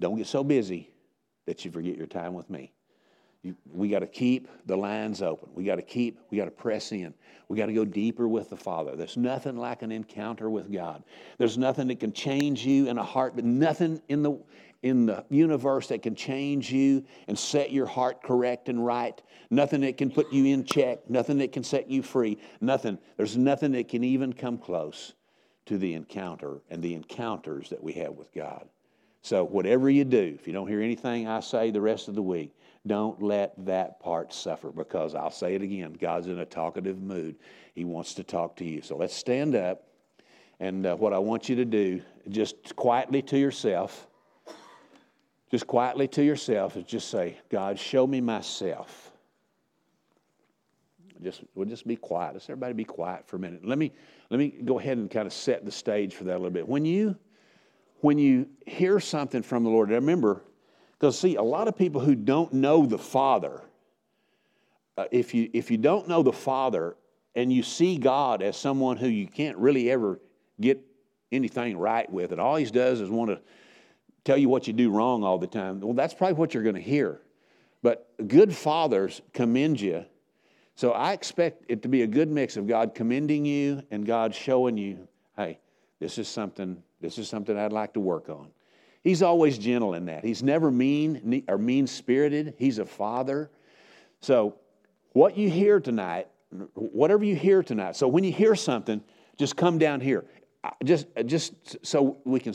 don't 0.00 0.16
get 0.16 0.26
so 0.26 0.42
busy 0.42 0.90
that 1.46 1.64
you 1.64 1.70
forget 1.70 1.96
your 1.96 2.06
time 2.06 2.32
with 2.32 2.48
me. 2.48 2.72
We 3.72 3.88
got 3.88 4.00
to 4.00 4.06
keep 4.06 4.48
the 4.66 4.76
lines 4.76 5.22
open. 5.22 5.48
We 5.54 5.64
got 5.64 5.76
to 5.76 5.82
keep, 5.82 6.20
we 6.30 6.38
got 6.38 6.46
to 6.46 6.50
press 6.50 6.92
in. 6.92 7.14
We 7.48 7.56
got 7.56 7.66
to 7.66 7.72
go 7.72 7.84
deeper 7.84 8.28
with 8.28 8.50
the 8.50 8.56
Father. 8.56 8.94
There's 8.96 9.16
nothing 9.16 9.56
like 9.56 9.82
an 9.82 9.90
encounter 9.90 10.50
with 10.50 10.72
God. 10.72 11.02
There's 11.38 11.56
nothing 11.56 11.88
that 11.88 12.00
can 12.00 12.12
change 12.12 12.64
you 12.64 12.88
in 12.88 12.98
a 12.98 13.02
heart, 13.02 13.34
but 13.34 13.44
nothing 13.44 14.02
in 14.08 14.22
the, 14.22 14.38
in 14.82 15.06
the 15.06 15.24
universe 15.30 15.88
that 15.88 16.02
can 16.02 16.14
change 16.14 16.70
you 16.70 17.04
and 17.26 17.38
set 17.38 17.72
your 17.72 17.86
heart 17.86 18.22
correct 18.22 18.68
and 18.68 18.84
right. 18.84 19.20
Nothing 19.50 19.80
that 19.80 19.96
can 19.96 20.10
put 20.10 20.32
you 20.32 20.46
in 20.46 20.64
check. 20.64 21.08
Nothing 21.08 21.38
that 21.38 21.52
can 21.52 21.64
set 21.64 21.90
you 21.90 22.02
free. 22.02 22.38
Nothing. 22.60 22.98
There's 23.16 23.36
nothing 23.36 23.72
that 23.72 23.88
can 23.88 24.04
even 24.04 24.32
come 24.32 24.58
close 24.58 25.14
to 25.66 25.78
the 25.78 25.94
encounter 25.94 26.60
and 26.70 26.82
the 26.82 26.94
encounters 26.94 27.70
that 27.70 27.82
we 27.82 27.92
have 27.94 28.12
with 28.12 28.32
God. 28.32 28.68
So, 29.22 29.44
whatever 29.44 29.90
you 29.90 30.04
do, 30.04 30.36
if 30.38 30.46
you 30.46 30.52
don't 30.52 30.68
hear 30.68 30.80
anything 30.80 31.26
I 31.26 31.40
say 31.40 31.70
the 31.70 31.80
rest 31.80 32.08
of 32.08 32.14
the 32.14 32.22
week, 32.22 32.54
don't 32.88 33.22
let 33.22 33.54
that 33.66 34.00
part 34.00 34.32
suffer 34.32 34.70
because 34.70 35.14
I'll 35.14 35.30
say 35.30 35.54
it 35.54 35.62
again 35.62 35.96
God's 36.00 36.26
in 36.26 36.40
a 36.40 36.46
talkative 36.46 37.00
mood. 37.00 37.36
He 37.74 37.84
wants 37.84 38.14
to 38.14 38.24
talk 38.24 38.56
to 38.56 38.64
you. 38.64 38.82
So, 38.82 38.96
let's 38.96 39.14
stand 39.14 39.54
up. 39.54 39.84
And 40.60 40.86
uh, 40.86 40.96
what 40.96 41.12
I 41.12 41.18
want 41.18 41.48
you 41.48 41.54
to 41.56 41.64
do, 41.64 42.02
just 42.28 42.74
quietly 42.74 43.22
to 43.22 43.38
yourself, 43.38 44.08
just 45.50 45.66
quietly 45.66 46.08
to 46.08 46.22
yourself, 46.22 46.76
is 46.76 46.84
just 46.84 47.10
say, 47.10 47.38
God, 47.48 47.78
show 47.78 48.06
me 48.06 48.20
myself. 48.20 49.12
Just 51.22 51.42
we'll 51.54 51.68
just 51.68 51.86
be 51.86 51.96
quiet. 51.96 52.34
Let's 52.34 52.48
everybody 52.48 52.74
be 52.74 52.84
quiet 52.84 53.26
for 53.26 53.36
a 53.36 53.38
minute. 53.38 53.64
Let 53.64 53.78
me 53.78 53.92
let 54.30 54.38
me 54.38 54.48
go 54.64 54.78
ahead 54.78 54.98
and 54.98 55.10
kind 55.10 55.26
of 55.26 55.32
set 55.32 55.64
the 55.64 55.72
stage 55.72 56.14
for 56.14 56.24
that 56.24 56.34
a 56.34 56.38
little 56.38 56.50
bit. 56.50 56.68
When 56.68 56.84
you 56.84 57.16
when 58.00 58.18
you 58.18 58.48
hear 58.66 59.00
something 59.00 59.42
from 59.42 59.64
the 59.64 59.70
Lord, 59.70 59.90
remember, 59.90 60.42
because 60.98 61.18
see, 61.18 61.36
a 61.36 61.42
lot 61.42 61.68
of 61.68 61.76
people 61.76 62.00
who 62.00 62.14
don't 62.14 62.52
know 62.52 62.86
the 62.86 62.98
Father, 62.98 63.62
uh, 64.96 65.04
if 65.12 65.34
you 65.34 65.48
if 65.52 65.70
you 65.70 65.78
don't 65.78 66.08
know 66.08 66.22
the 66.22 66.32
Father 66.32 66.96
and 67.34 67.52
you 67.52 67.62
see 67.62 67.98
God 67.98 68.42
as 68.42 68.56
someone 68.56 68.96
who 68.96 69.08
you 69.08 69.26
can't 69.26 69.56
really 69.58 69.90
ever 69.90 70.20
get 70.60 70.80
anything 71.30 71.76
right 71.76 72.10
with, 72.10 72.32
and 72.32 72.40
all 72.40 72.56
He 72.56 72.64
does 72.64 73.00
is 73.00 73.10
want 73.10 73.30
to 73.30 73.40
tell 74.24 74.36
you 74.36 74.48
what 74.48 74.66
you 74.66 74.72
do 74.72 74.90
wrong 74.90 75.24
all 75.24 75.38
the 75.38 75.46
time, 75.46 75.80
well, 75.80 75.94
that's 75.94 76.14
probably 76.14 76.34
what 76.34 76.52
you're 76.52 76.62
going 76.62 76.74
to 76.74 76.82
hear. 76.82 77.20
But 77.82 78.10
good 78.26 78.54
fathers 78.54 79.22
commend 79.32 79.80
you. 79.80 80.04
So 80.74 80.92
I 80.92 81.12
expect 81.12 81.64
it 81.68 81.82
to 81.82 81.88
be 81.88 82.02
a 82.02 82.06
good 82.06 82.30
mix 82.30 82.56
of 82.56 82.66
God 82.66 82.94
commending 82.94 83.44
you 83.44 83.82
and 83.90 84.04
God 84.04 84.34
showing 84.34 84.76
you, 84.76 85.08
hey, 85.36 85.58
this 85.98 86.18
is 86.18 86.28
something, 86.28 86.82
this 87.00 87.18
is 87.18 87.28
something 87.28 87.58
I'd 87.58 87.72
like 87.72 87.94
to 87.94 88.00
work 88.00 88.28
on. 88.28 88.48
He's 89.08 89.22
always 89.22 89.56
gentle 89.56 89.94
in 89.94 90.04
that. 90.04 90.22
He's 90.22 90.42
never 90.42 90.70
mean 90.70 91.42
or 91.48 91.56
mean 91.56 91.86
spirited. 91.86 92.52
He's 92.58 92.78
a 92.78 92.84
father. 92.84 93.50
So 94.20 94.56
what 95.14 95.34
you 95.38 95.48
hear 95.48 95.80
tonight, 95.80 96.28
whatever 96.74 97.24
you 97.24 97.34
hear 97.34 97.62
tonight, 97.62 97.96
so 97.96 98.06
when 98.06 98.22
you 98.22 98.32
hear 98.32 98.54
something, 98.54 99.02
just 99.38 99.56
come 99.56 99.78
down 99.78 100.02
here. 100.02 100.26
Just, 100.84 101.06
just 101.24 101.54
so 101.86 102.18
we 102.26 102.38
can, 102.38 102.52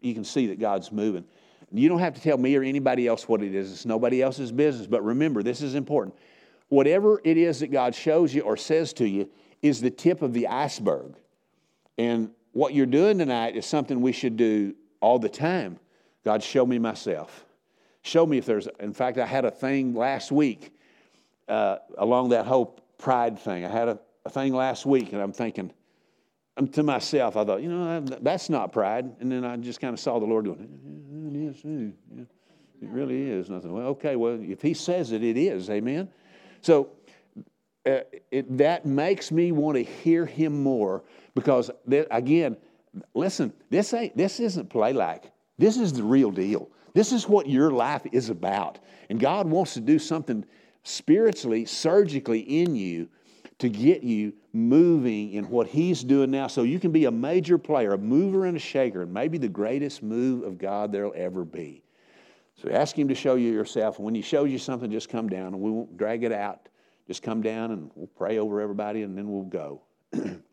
you 0.00 0.14
can 0.14 0.24
see 0.24 0.46
that 0.46 0.58
God's 0.58 0.90
moving. 0.90 1.26
You 1.70 1.90
don't 1.90 1.98
have 1.98 2.14
to 2.14 2.22
tell 2.22 2.38
me 2.38 2.56
or 2.56 2.62
anybody 2.62 3.06
else 3.06 3.28
what 3.28 3.42
it 3.42 3.54
is. 3.54 3.70
It's 3.70 3.84
nobody 3.84 4.22
else's 4.22 4.50
business. 4.50 4.86
But 4.86 5.04
remember, 5.04 5.42
this 5.42 5.60
is 5.60 5.74
important. 5.74 6.16
Whatever 6.70 7.20
it 7.22 7.36
is 7.36 7.60
that 7.60 7.70
God 7.70 7.94
shows 7.94 8.34
you 8.34 8.40
or 8.40 8.56
says 8.56 8.94
to 8.94 9.06
you 9.06 9.28
is 9.60 9.82
the 9.82 9.90
tip 9.90 10.22
of 10.22 10.32
the 10.32 10.46
iceberg. 10.46 11.16
And 11.98 12.30
what 12.52 12.72
you're 12.72 12.86
doing 12.86 13.18
tonight 13.18 13.56
is 13.56 13.66
something 13.66 14.00
we 14.00 14.12
should 14.12 14.38
do 14.38 14.74
all 15.02 15.18
the 15.18 15.28
time. 15.28 15.78
God, 16.24 16.42
show 16.42 16.64
me 16.64 16.78
myself. 16.78 17.44
Show 18.02 18.26
me 18.26 18.38
if 18.38 18.46
there's, 18.46 18.68
in 18.80 18.92
fact, 18.92 19.18
I 19.18 19.26
had 19.26 19.44
a 19.44 19.50
thing 19.50 19.94
last 19.94 20.32
week 20.32 20.72
uh, 21.48 21.78
along 21.98 22.30
that 22.30 22.46
whole 22.46 22.80
pride 22.98 23.38
thing. 23.38 23.64
I 23.64 23.68
had 23.68 23.88
a, 23.88 23.98
a 24.24 24.30
thing 24.30 24.54
last 24.54 24.86
week, 24.86 25.12
and 25.12 25.22
I'm 25.22 25.32
thinking, 25.32 25.72
I'm 26.56 26.68
to 26.68 26.82
myself, 26.82 27.36
I 27.36 27.44
thought, 27.44 27.62
you 27.62 27.68
know, 27.68 28.00
that's 28.00 28.50
not 28.50 28.72
pride. 28.72 29.10
And 29.20 29.32
then 29.32 29.44
I 29.44 29.56
just 29.56 29.80
kind 29.80 29.94
of 29.94 30.00
saw 30.00 30.18
the 30.18 30.26
Lord 30.26 30.44
going, 30.44 31.32
it 31.32 31.36
is. 31.36 31.64
It 31.64 32.88
really 32.88 33.30
is. 33.30 33.48
Thought, 33.48 33.64
well, 33.64 33.86
okay, 33.88 34.16
well, 34.16 34.38
if 34.40 34.60
he 34.60 34.74
says 34.74 35.12
it, 35.12 35.22
it 35.22 35.36
is. 35.36 35.70
Amen? 35.70 36.08
So 36.60 36.90
uh, 37.86 38.00
it, 38.30 38.58
that 38.58 38.84
makes 38.84 39.32
me 39.32 39.50
want 39.50 39.76
to 39.76 39.82
hear 39.82 40.26
him 40.26 40.62
more 40.62 41.02
because, 41.34 41.70
th- 41.88 42.06
again, 42.10 42.56
listen, 43.14 43.52
this, 43.70 43.94
ain't, 43.94 44.16
this 44.16 44.38
isn't 44.38 44.68
play 44.68 44.92
like. 44.92 45.31
This 45.58 45.76
is 45.76 45.92
the 45.92 46.02
real 46.02 46.30
deal. 46.30 46.70
This 46.94 47.12
is 47.12 47.28
what 47.28 47.48
your 47.48 47.70
life 47.70 48.02
is 48.12 48.28
about. 48.28 48.78
And 49.08 49.18
God 49.18 49.48
wants 49.48 49.74
to 49.74 49.80
do 49.80 49.98
something 49.98 50.44
spiritually, 50.82 51.64
surgically 51.64 52.40
in 52.40 52.74
you 52.74 53.08
to 53.58 53.68
get 53.68 54.02
you 54.02 54.32
moving 54.52 55.32
in 55.32 55.48
what 55.48 55.68
He's 55.68 56.02
doing 56.02 56.30
now 56.30 56.48
so 56.48 56.62
you 56.62 56.80
can 56.80 56.90
be 56.90 57.04
a 57.04 57.10
major 57.10 57.58
player, 57.58 57.92
a 57.92 57.98
mover 57.98 58.46
and 58.46 58.56
a 58.56 58.60
shaker, 58.60 59.02
and 59.02 59.12
maybe 59.12 59.38
the 59.38 59.48
greatest 59.48 60.02
move 60.02 60.42
of 60.42 60.58
God 60.58 60.90
there'll 60.90 61.14
ever 61.14 61.44
be. 61.44 61.82
So 62.60 62.70
ask 62.70 62.98
Him 62.98 63.08
to 63.08 63.14
show 63.14 63.36
you 63.36 63.52
yourself. 63.52 63.96
And 63.96 64.04
when 64.04 64.14
He 64.14 64.22
shows 64.22 64.50
you 64.50 64.58
something, 64.58 64.90
just 64.90 65.08
come 65.08 65.28
down 65.28 65.48
and 65.48 65.60
we 65.60 65.70
won't 65.70 65.96
drag 65.96 66.24
it 66.24 66.32
out. 66.32 66.68
Just 67.06 67.22
come 67.22 67.42
down 67.42 67.70
and 67.72 67.90
we'll 67.94 68.06
pray 68.08 68.38
over 68.38 68.60
everybody 68.60 69.02
and 69.02 69.16
then 69.16 69.30
we'll 69.30 69.42
go. 69.42 69.82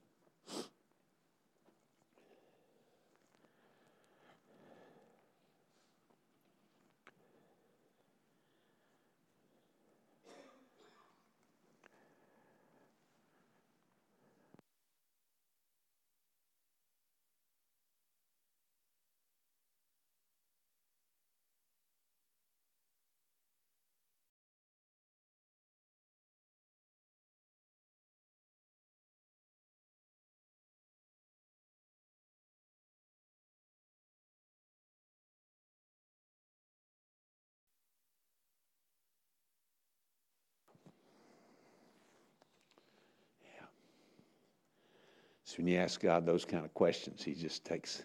So 45.50 45.56
when 45.58 45.68
you 45.68 45.80
ask 45.80 46.00
God 46.00 46.28
those 46.28 46.46
kind 46.46 46.64
of 46.64 46.72
questions, 46.76 47.24
He 47.24 47.34
just 47.34 47.66
takes, 47.66 48.04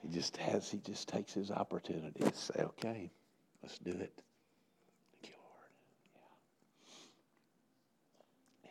He 0.00 0.08
just 0.08 0.38
has, 0.38 0.70
He 0.70 0.78
just 0.78 1.06
takes 1.06 1.34
His 1.34 1.50
opportunity 1.50 2.18
to 2.20 2.34
say, 2.34 2.54
okay, 2.60 3.10
let's 3.62 3.76
do 3.76 3.90
it. 3.90 3.98
Thank 5.20 5.24
you, 5.24 5.34
Lord. 5.44 5.68
Yeah. 8.64 8.70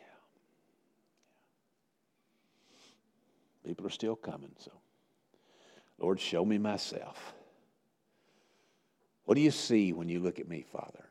yeah. 3.62 3.68
People 3.68 3.86
are 3.86 3.90
still 3.90 4.16
coming, 4.16 4.50
so 4.58 4.72
Lord, 6.00 6.18
show 6.18 6.44
me 6.44 6.58
myself. 6.58 7.34
What 9.26 9.36
do 9.36 9.42
you 9.42 9.52
see 9.52 9.92
when 9.92 10.08
you 10.08 10.18
look 10.18 10.40
at 10.40 10.48
me, 10.48 10.64
Father? 10.72 11.04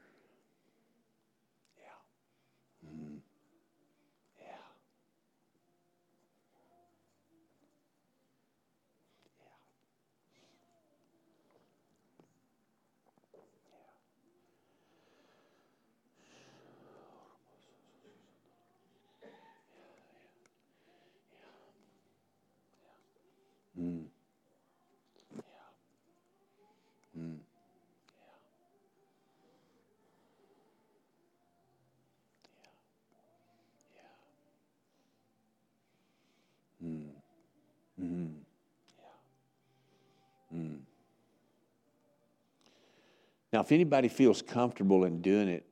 Now, 43.51 43.61
if 43.61 43.71
anybody 43.71 44.07
feels 44.07 44.41
comfortable 44.41 45.05
in 45.05 45.21
doing 45.21 45.47
it, 45.47 45.65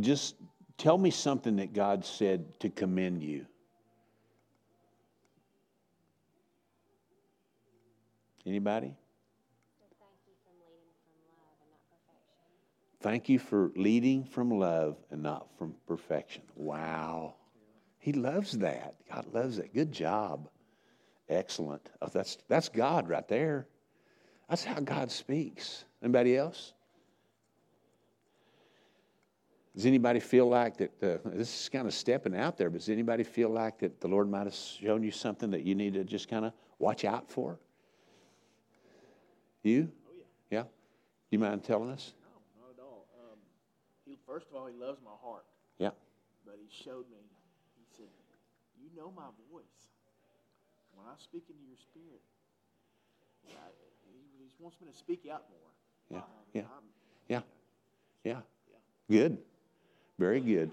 just 0.00 0.36
tell 0.78 0.98
me 0.98 1.10
something 1.10 1.56
that 1.56 1.72
God 1.72 2.04
said 2.04 2.58
to 2.60 2.68
commend 2.70 3.22
you. 3.22 3.46
Anybody? 8.46 8.94
Thank 13.00 13.28
you 13.28 13.38
for 13.38 13.72
leading 13.76 14.24
from 14.24 14.50
love 14.50 14.96
and 15.10 15.22
not 15.22 15.48
from 15.58 15.74
perfection. 15.86 16.42
Wow. 16.54 17.34
He 17.98 18.12
loves 18.12 18.58
that. 18.58 18.94
God 19.08 19.26
loves 19.32 19.56
that. 19.56 19.74
Good 19.74 19.92
job. 19.92 20.48
Excellent. 21.28 21.90
Oh, 22.00 22.08
that's, 22.12 22.38
that's 22.48 22.68
God 22.68 23.08
right 23.08 23.26
there. 23.26 23.66
That's 24.48 24.64
how 24.64 24.78
God 24.80 25.10
speaks. 25.10 25.84
Anybody 26.02 26.36
else? 26.36 26.72
Does 29.76 29.84
anybody 29.84 30.20
feel 30.20 30.48
like 30.48 30.78
that? 30.78 30.90
Uh, 31.02 31.18
this 31.34 31.64
is 31.64 31.68
kind 31.68 31.86
of 31.86 31.92
stepping 31.92 32.34
out 32.34 32.56
there, 32.56 32.70
but 32.70 32.78
does 32.78 32.88
anybody 32.88 33.22
feel 33.22 33.50
like 33.50 33.78
that 33.80 34.00
the 34.00 34.08
Lord 34.08 34.30
might 34.30 34.44
have 34.44 34.54
shown 34.54 35.02
you 35.02 35.10
something 35.10 35.50
that 35.50 35.64
you 35.64 35.74
need 35.74 35.92
to 35.92 36.02
just 36.02 36.30
kind 36.30 36.46
of 36.46 36.54
watch 36.78 37.04
out 37.04 37.30
for? 37.30 37.58
You? 39.62 39.92
Oh, 40.08 40.12
yeah. 40.16 40.58
Yeah? 40.58 40.62
Do 40.62 40.68
you 41.30 41.38
mind 41.38 41.62
telling 41.62 41.90
us? 41.90 42.14
No, 42.22 42.64
not 42.64 42.72
at 42.72 42.80
all. 42.82 43.06
Um, 43.20 43.38
he, 44.06 44.16
first 44.26 44.46
of 44.48 44.56
all, 44.56 44.66
he 44.66 44.72
loves 44.72 44.98
my 45.04 45.10
heart. 45.22 45.44
Yeah. 45.76 45.90
But 46.46 46.56
he 46.56 46.68
showed 46.84 47.04
me, 47.10 47.20
he 47.76 47.84
said, 47.98 48.06
You 48.80 48.88
know 48.96 49.12
my 49.14 49.28
voice. 49.52 49.92
When 50.94 51.06
I 51.06 51.18
speak 51.18 51.44
into 51.50 51.62
your 51.68 51.76
spirit, 51.76 52.22
I, 53.46 53.50
he, 54.10 54.44
he, 54.44 54.48
wants 54.58 54.80
me 54.80 54.88
to 54.90 54.96
speak 54.96 55.28
out 55.30 55.44
more. 55.50 55.68
Yeah. 56.08 56.18
Um, 56.18 56.24
yeah. 56.54 56.62
yeah. 57.28 57.40
Yeah. 58.24 58.40
Yeah. 58.70 58.78
Good. 59.10 59.38
Very 60.18 60.40
good. 60.40 60.70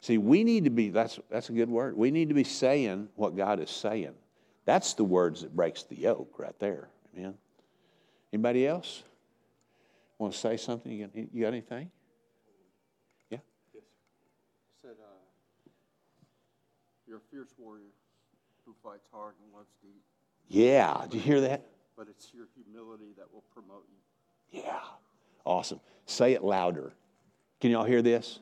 See, 0.00 0.18
we 0.18 0.44
need 0.44 0.64
to 0.64 0.70
be, 0.70 0.88
that's, 0.90 1.18
that's 1.30 1.50
a 1.50 1.52
good 1.52 1.68
word. 1.68 1.96
We 1.96 2.10
need 2.10 2.28
to 2.28 2.34
be 2.34 2.44
saying 2.44 3.08
what 3.16 3.36
God 3.36 3.60
is 3.60 3.70
saying. 3.70 4.14
That's 4.64 4.94
the 4.94 5.04
words 5.04 5.42
that 5.42 5.54
breaks 5.54 5.82
the 5.82 5.96
yoke 5.96 6.38
right 6.38 6.58
there. 6.58 6.88
Amen. 7.16 7.34
Anybody 8.32 8.66
else? 8.66 9.02
Want 10.18 10.32
to 10.32 10.38
say 10.38 10.56
something? 10.56 10.92
You 10.92 11.06
got, 11.06 11.16
you 11.34 11.42
got 11.42 11.48
anything? 11.48 11.90
Yeah? 13.30 13.38
Yes. 13.74 13.82
said, 14.80 14.90
uh, 15.00 15.70
you're 17.06 17.18
a 17.18 17.30
fierce 17.30 17.52
warrior 17.58 17.84
who 18.64 18.74
fights 18.82 19.08
hard 19.12 19.34
and 19.42 19.54
loves 19.54 19.70
deep. 19.82 20.02
Yeah. 20.48 21.02
Did 21.02 21.14
you 21.14 21.20
hear 21.20 21.40
that? 21.42 21.66
But 21.96 22.08
it's 22.08 22.32
your 22.34 22.46
humility 22.54 23.12
that 23.18 23.32
will 23.32 23.44
promote 23.52 23.84
you. 23.90 24.62
Yeah. 24.62 24.80
Awesome. 25.44 25.80
Say 26.06 26.32
it 26.32 26.44
louder. 26.44 26.92
Can 27.60 27.70
y'all 27.70 27.84
hear 27.84 28.02
this? 28.02 28.40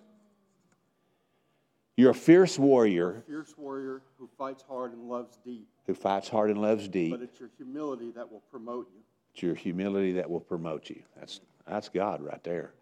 You're 1.96 2.10
a 2.10 2.14
fierce 2.14 2.58
warrior. 2.58 3.16
A 3.16 3.22
fierce 3.22 3.54
warrior 3.58 4.02
who 4.18 4.28
fights 4.38 4.62
hard 4.62 4.92
and 4.92 5.08
loves 5.08 5.38
deep. 5.44 5.66
Who 5.86 5.94
fights 5.94 6.28
hard 6.28 6.50
and 6.50 6.62
loves 6.62 6.86
deep. 6.86 7.10
But 7.10 7.22
it's 7.22 7.40
your 7.40 7.50
humility 7.56 8.12
that 8.12 8.30
will 8.30 8.42
promote 8.52 8.88
you. 8.94 9.00
It's 9.34 9.42
your 9.42 9.56
humility 9.56 10.12
that 10.12 10.30
will 10.30 10.40
promote 10.40 10.88
you. 10.88 11.02
That's 11.18 11.40
that's 11.66 11.88
God 11.88 12.22
right 12.22 12.42
there. 12.44 12.72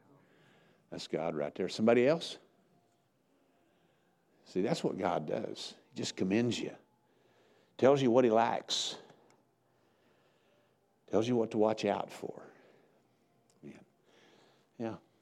That's 0.91 1.07
God 1.09 1.34
right 1.34 1.55
there. 1.55 1.68
Somebody 1.68 2.07
else? 2.07 2.37
See, 4.45 4.61
that's 4.61 4.84
what 4.84 4.99
God 4.99 5.26
does. 5.26 5.74
He 5.93 5.97
just 6.03 6.14
commends 6.14 6.61
you. 6.61 6.70
Tells 7.78 8.01
you 8.01 8.11
what 8.11 8.24
he 8.24 8.30
likes. 8.30 8.97
Tells 11.11 11.26
you 11.26 11.37
what 11.37 11.51
to 11.53 11.59
watch 11.59 11.84
out 11.84 12.12
for. 12.12 12.43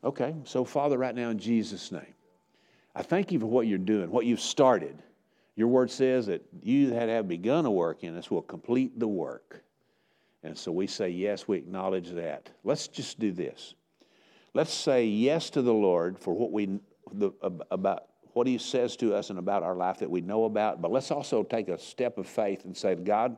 Okay. 0.04 0.34
So, 0.44 0.64
Father, 0.64 0.98
right 0.98 1.14
now 1.14 1.30
in 1.30 1.38
Jesus' 1.38 1.90
name. 1.90 2.14
I 2.94 3.02
thank 3.02 3.32
you 3.32 3.40
for 3.40 3.46
what 3.46 3.66
you're 3.66 3.78
doing, 3.78 4.10
what 4.10 4.26
you've 4.26 4.40
started. 4.40 5.02
Your 5.56 5.68
word 5.68 5.90
says 5.90 6.26
that 6.26 6.44
you 6.62 6.90
that 6.90 7.08
have 7.08 7.26
begun 7.26 7.64
a 7.64 7.70
work 7.70 8.04
in 8.04 8.16
us 8.16 8.30
will 8.30 8.42
complete 8.42 8.98
the 8.98 9.08
work. 9.08 9.64
And 10.42 10.56
so 10.56 10.70
we 10.70 10.86
say, 10.86 11.08
yes, 11.08 11.48
we 11.48 11.56
acknowledge 11.56 12.10
that. 12.10 12.50
Let's 12.62 12.86
just 12.86 13.18
do 13.18 13.32
this. 13.32 13.74
Let's 14.52 14.72
say 14.72 15.06
yes 15.06 15.50
to 15.50 15.62
the 15.62 15.72
Lord 15.72 16.18
for 16.18 16.34
what 16.34 16.52
we 16.52 16.78
the, 17.12 17.32
about 17.70 18.06
what 18.34 18.46
He 18.46 18.58
says 18.58 18.96
to 18.96 19.14
us 19.14 19.30
and 19.30 19.38
about 19.38 19.62
our 19.62 19.74
life 19.74 19.98
that 19.98 20.10
we 20.10 20.20
know 20.20 20.44
about. 20.44 20.82
But 20.82 20.92
let's 20.92 21.10
also 21.10 21.42
take 21.42 21.68
a 21.68 21.78
step 21.78 22.18
of 22.18 22.26
faith 22.26 22.64
and 22.64 22.76
say, 22.76 22.94
God, 22.94 23.36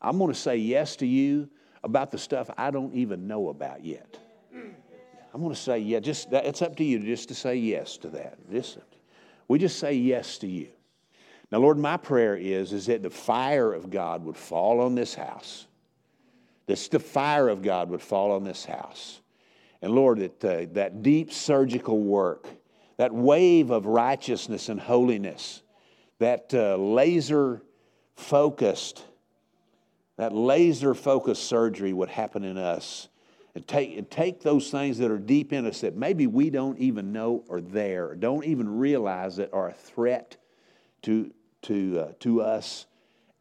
I'm 0.00 0.18
going 0.18 0.32
to 0.32 0.38
say 0.38 0.56
yes 0.56 0.96
to 0.96 1.06
you 1.06 1.48
about 1.84 2.10
the 2.10 2.18
stuff 2.18 2.50
I 2.56 2.70
don't 2.70 2.94
even 2.94 3.28
know 3.28 3.48
about 3.48 3.84
yet. 3.84 4.18
I'm 5.36 5.42
going 5.42 5.54
to 5.54 5.60
say 5.60 5.80
yeah. 5.80 6.00
Just 6.00 6.32
it's 6.32 6.62
up 6.62 6.76
to 6.76 6.82
you 6.82 6.98
just 6.98 7.28
to 7.28 7.34
say 7.34 7.56
yes 7.56 7.98
to 7.98 8.08
that. 8.08 8.38
Just 8.50 8.78
we 9.48 9.58
just 9.58 9.78
say 9.78 9.92
yes 9.92 10.38
to 10.38 10.46
you. 10.46 10.68
Now, 11.52 11.58
Lord, 11.58 11.76
my 11.76 11.98
prayer 11.98 12.36
is, 12.36 12.72
is 12.72 12.86
that 12.86 13.02
the 13.02 13.10
fire 13.10 13.74
of 13.74 13.90
God 13.90 14.24
would 14.24 14.38
fall 14.38 14.80
on 14.80 14.94
this 14.94 15.14
house. 15.14 15.66
That 16.68 16.88
the 16.90 16.98
fire 16.98 17.50
of 17.50 17.60
God 17.60 17.90
would 17.90 18.00
fall 18.00 18.32
on 18.32 18.44
this 18.44 18.64
house. 18.64 19.20
And 19.82 19.92
Lord, 19.92 20.20
that, 20.20 20.42
uh, 20.42 20.66
that 20.72 21.02
deep 21.02 21.30
surgical 21.30 22.00
work, 22.00 22.48
that 22.96 23.12
wave 23.12 23.70
of 23.70 23.84
righteousness 23.84 24.70
and 24.70 24.80
holiness, 24.80 25.60
that 26.18 26.54
uh, 26.54 26.76
laser 26.76 27.60
focused, 28.14 29.04
that 30.16 30.32
laser 30.32 30.94
focused 30.94 31.44
surgery 31.44 31.92
would 31.92 32.08
happen 32.08 32.42
in 32.42 32.56
us 32.56 33.08
and 33.56 33.66
take, 33.66 33.96
and 33.96 34.10
take 34.10 34.42
those 34.42 34.70
things 34.70 34.98
that 34.98 35.10
are 35.10 35.18
deep 35.18 35.50
in 35.50 35.64
us 35.64 35.80
that 35.80 35.96
maybe 35.96 36.26
we 36.26 36.50
don't 36.50 36.78
even 36.78 37.10
know 37.10 37.42
are 37.48 37.62
there, 37.62 38.14
don't 38.14 38.44
even 38.44 38.68
realize 38.68 39.36
that 39.36 39.50
are 39.54 39.70
a 39.70 39.72
threat 39.72 40.36
to, 41.00 41.32
to, 41.62 42.00
uh, 42.00 42.12
to 42.20 42.42
us 42.42 42.84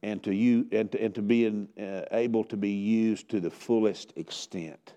and 0.04 0.24
to 0.24 0.34
you 0.34 0.66
and 0.72 0.90
to, 0.94 1.04
and 1.04 1.14
to 1.16 1.22
being 1.22 1.68
uh, 1.78 2.04
able 2.12 2.46
to 2.46 2.56
be 2.56 2.70
used 2.70 3.28
to 3.28 3.42
the 3.42 3.50
fullest 3.50 4.14
extent. 4.16 4.94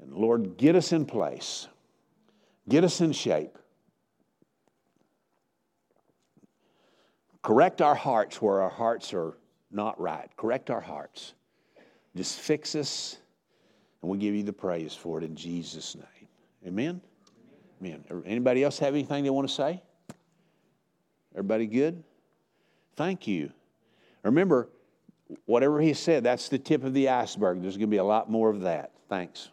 And 0.00 0.12
Lord, 0.12 0.56
get 0.56 0.74
us 0.74 0.90
in 0.92 1.06
place, 1.06 1.68
get 2.68 2.82
us 2.82 3.00
in 3.00 3.12
shape. 3.12 3.56
Correct 7.44 7.80
our 7.80 7.94
hearts 7.94 8.42
where 8.42 8.62
our 8.62 8.68
hearts 8.68 9.14
are 9.14 9.38
not 9.70 10.00
right. 10.00 10.28
Correct 10.36 10.70
our 10.70 10.80
hearts. 10.80 11.34
Just 12.16 12.40
fix 12.40 12.74
us 12.74 13.18
and 14.02 14.10
we 14.10 14.18
give 14.18 14.34
you 14.34 14.42
the 14.42 14.52
praise 14.52 14.94
for 14.94 15.18
it 15.18 15.24
in 15.24 15.34
Jesus' 15.34 15.94
name. 15.94 16.28
Amen? 16.66 17.00
Amen. 17.80 18.04
Er, 18.10 18.22
anybody 18.26 18.64
else 18.64 18.78
have 18.78 18.94
anything 18.94 19.24
they 19.24 19.30
want 19.30 19.48
to 19.48 19.54
say? 19.54 19.82
Everybody 21.34 21.66
good? 21.66 22.02
Thank 22.96 23.26
you. 23.26 23.52
Remember, 24.22 24.68
whatever 25.46 25.80
he 25.80 25.94
said, 25.94 26.24
that's 26.24 26.48
the 26.48 26.58
tip 26.58 26.84
of 26.84 26.94
the 26.94 27.08
iceberg. 27.08 27.62
There's 27.62 27.76
going 27.76 27.88
to 27.88 27.90
be 27.90 27.98
a 27.98 28.04
lot 28.04 28.30
more 28.30 28.50
of 28.50 28.62
that. 28.62 28.92
Thanks. 29.08 29.50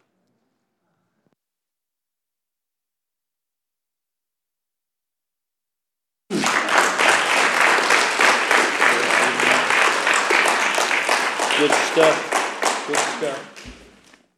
Good 11.58 11.72
stuff. 11.72 12.86
Good 12.86 12.98
stuff. 12.98 13.85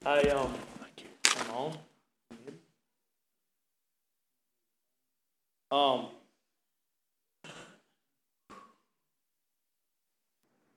I 0.09 0.21
um. 0.21 0.55
Thank 0.81 1.03
you. 1.03 1.09
Come 1.23 1.77
on. 5.71 6.01
Um. 6.01 6.07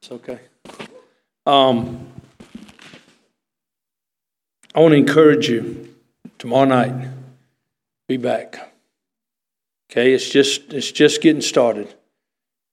It's 0.01 0.11
okay. 0.11 0.39
Um. 1.45 2.07
I 4.75 4.81
want 4.81 4.91
to 4.91 4.97
encourage 4.97 5.47
you 5.47 5.95
tomorrow 6.37 6.65
night. 6.65 7.07
Be 8.09 8.17
back. 8.17 8.73
Okay, 9.89 10.11
it's 10.11 10.29
just 10.29 10.73
it's 10.73 10.91
just 10.91 11.21
getting 11.21 11.41
started, 11.41 11.95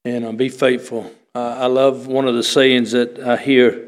and 0.04 0.24
um, 0.24 0.36
be 0.36 0.48
faithful. 0.48 1.12
Uh, 1.36 1.54
I 1.56 1.66
love 1.66 2.08
one 2.08 2.26
of 2.26 2.34
the 2.34 2.42
sayings 2.42 2.90
that 2.90 3.20
I 3.20 3.36
hear 3.36 3.87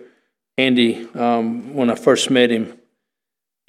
Andy 0.61 1.09
um, 1.15 1.75
when 1.75 1.89
I 1.91 1.95
first 1.95 2.31
met 2.31 2.51
him, 2.51 2.79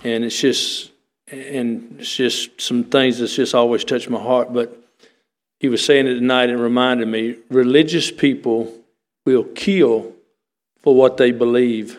and 0.03 0.25
it's 0.25 0.39
just 0.39 0.91
and 1.27 1.95
it's 1.99 2.15
just 2.15 2.59
some 2.59 2.83
things 2.83 3.19
that's 3.19 3.35
just 3.35 3.55
always 3.55 3.85
touched 3.85 4.09
my 4.09 4.21
heart. 4.21 4.51
But 4.51 4.77
he 5.59 5.69
was 5.69 5.85
saying 5.85 6.07
it 6.07 6.15
tonight 6.15 6.49
and 6.49 6.59
reminded 6.59 7.07
me: 7.07 7.37
religious 7.49 8.11
people 8.11 8.73
will 9.25 9.43
kill 9.43 10.13
for 10.81 10.93
what 10.93 11.17
they 11.17 11.31
believe. 11.31 11.97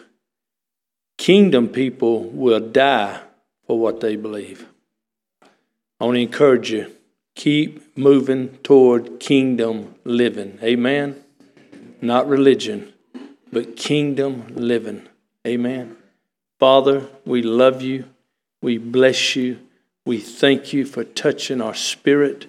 Kingdom 1.17 1.69
people 1.69 2.25
will 2.25 2.61
die 2.61 3.21
for 3.67 3.79
what 3.79 4.01
they 4.01 4.17
believe. 4.17 4.67
I 6.01 6.05
want 6.05 6.17
to 6.17 6.21
encourage 6.21 6.71
you 6.73 6.93
keep 7.35 7.97
moving 7.97 8.59
toward 8.59 9.21
kingdom 9.21 9.95
living. 10.05 10.59
Amen. 10.63 11.23
Not 12.03 12.29
religion 12.29 12.92
but 13.53 13.77
kingdom 13.77 14.47
living. 14.55 15.07
Amen. 15.47 15.97
Father, 16.59 17.07
we 17.27 17.43
love 17.43 17.83
you. 17.83 18.07
We 18.63 18.79
bless 18.79 19.37
you. 19.37 19.59
We 20.07 20.19
thank 20.19 20.73
you 20.73 20.85
for 20.85 21.05
touching 21.05 21.61
our 21.61 21.75
spirit. 21.75 22.47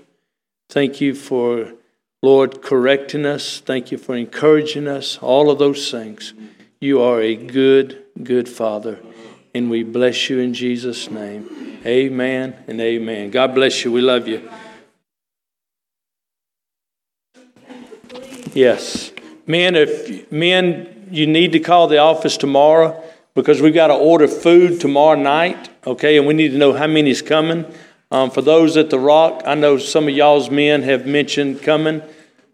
Thank 0.69 1.01
you 1.01 1.13
for, 1.13 1.73
Lord, 2.21 2.61
correcting 2.61 3.25
us. 3.25 3.59
Thank 3.59 3.91
you 3.91 3.97
for 3.97 4.15
encouraging 4.15 4.87
us. 4.87 5.17
All 5.21 5.51
of 5.51 5.59
those 5.59 5.91
things. 5.91 6.33
You 6.79 7.01
are 7.01 7.21
a 7.21 7.35
good, 7.35 8.03
good 8.23 8.47
Father. 8.47 8.99
And 9.53 9.69
we 9.69 9.83
bless 9.83 10.29
you 10.29 10.39
in 10.39 10.53
Jesus' 10.53 11.09
name. 11.09 11.79
Amen 11.85 12.55
and 12.67 12.79
amen. 12.79 13.29
God 13.29 13.53
bless 13.53 13.83
you. 13.83 13.91
We 13.91 14.01
love 14.01 14.27
you. 14.27 14.49
Yes. 18.53 19.11
Men, 19.45 19.75
if 19.75 20.31
men 20.31 20.92
you 21.13 21.27
need 21.27 21.51
to 21.51 21.59
call 21.59 21.87
the 21.87 21.99
office 21.99 22.37
tomorrow 22.37 23.01
because 23.35 23.61
we've 23.61 23.73
got 23.73 23.87
to 23.87 23.93
order 23.93 24.27
food 24.27 24.81
tomorrow 24.81 25.19
night, 25.19 25.69
okay? 25.85 26.17
And 26.17 26.25
we 26.25 26.33
need 26.33 26.49
to 26.49 26.57
know 26.57 26.73
how 26.73 26.87
many 26.87 27.11
is 27.11 27.21
coming. 27.21 27.65
Um, 28.11 28.31
for 28.31 28.41
those 28.41 28.77
at 28.77 28.89
the 28.89 28.99
Rock, 28.99 29.43
I 29.45 29.55
know 29.55 29.77
some 29.77 30.07
of 30.07 30.13
y'all's 30.15 30.49
men 30.49 30.83
have 30.83 31.05
mentioned 31.05 31.61
coming. 31.61 32.01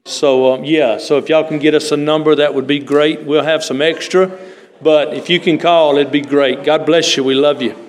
So, 0.06 0.54
um, 0.54 0.64
yeah, 0.64 0.98
so 0.98 1.18
if 1.18 1.30
y'all 1.30 1.48
can 1.48 1.60
get 1.60 1.74
us 1.74 1.92
a 1.92 1.98
number, 1.98 2.36
that 2.36 2.54
would 2.54 2.68
be 2.68 2.80
great. 2.80 3.24
We'll 3.24 3.44
have 3.44 3.64
some 3.64 3.82
extra. 3.82 4.38
But 4.82 5.14
if 5.14 5.30
you 5.30 5.40
can 5.40 5.58
call, 5.58 5.98
it'd 5.98 6.12
be 6.12 6.22
great. 6.22 6.64
God 6.64 6.86
bless 6.86 7.18
you. 7.18 7.24
We 7.24 7.36
love 7.36 7.62
you. 7.62 7.89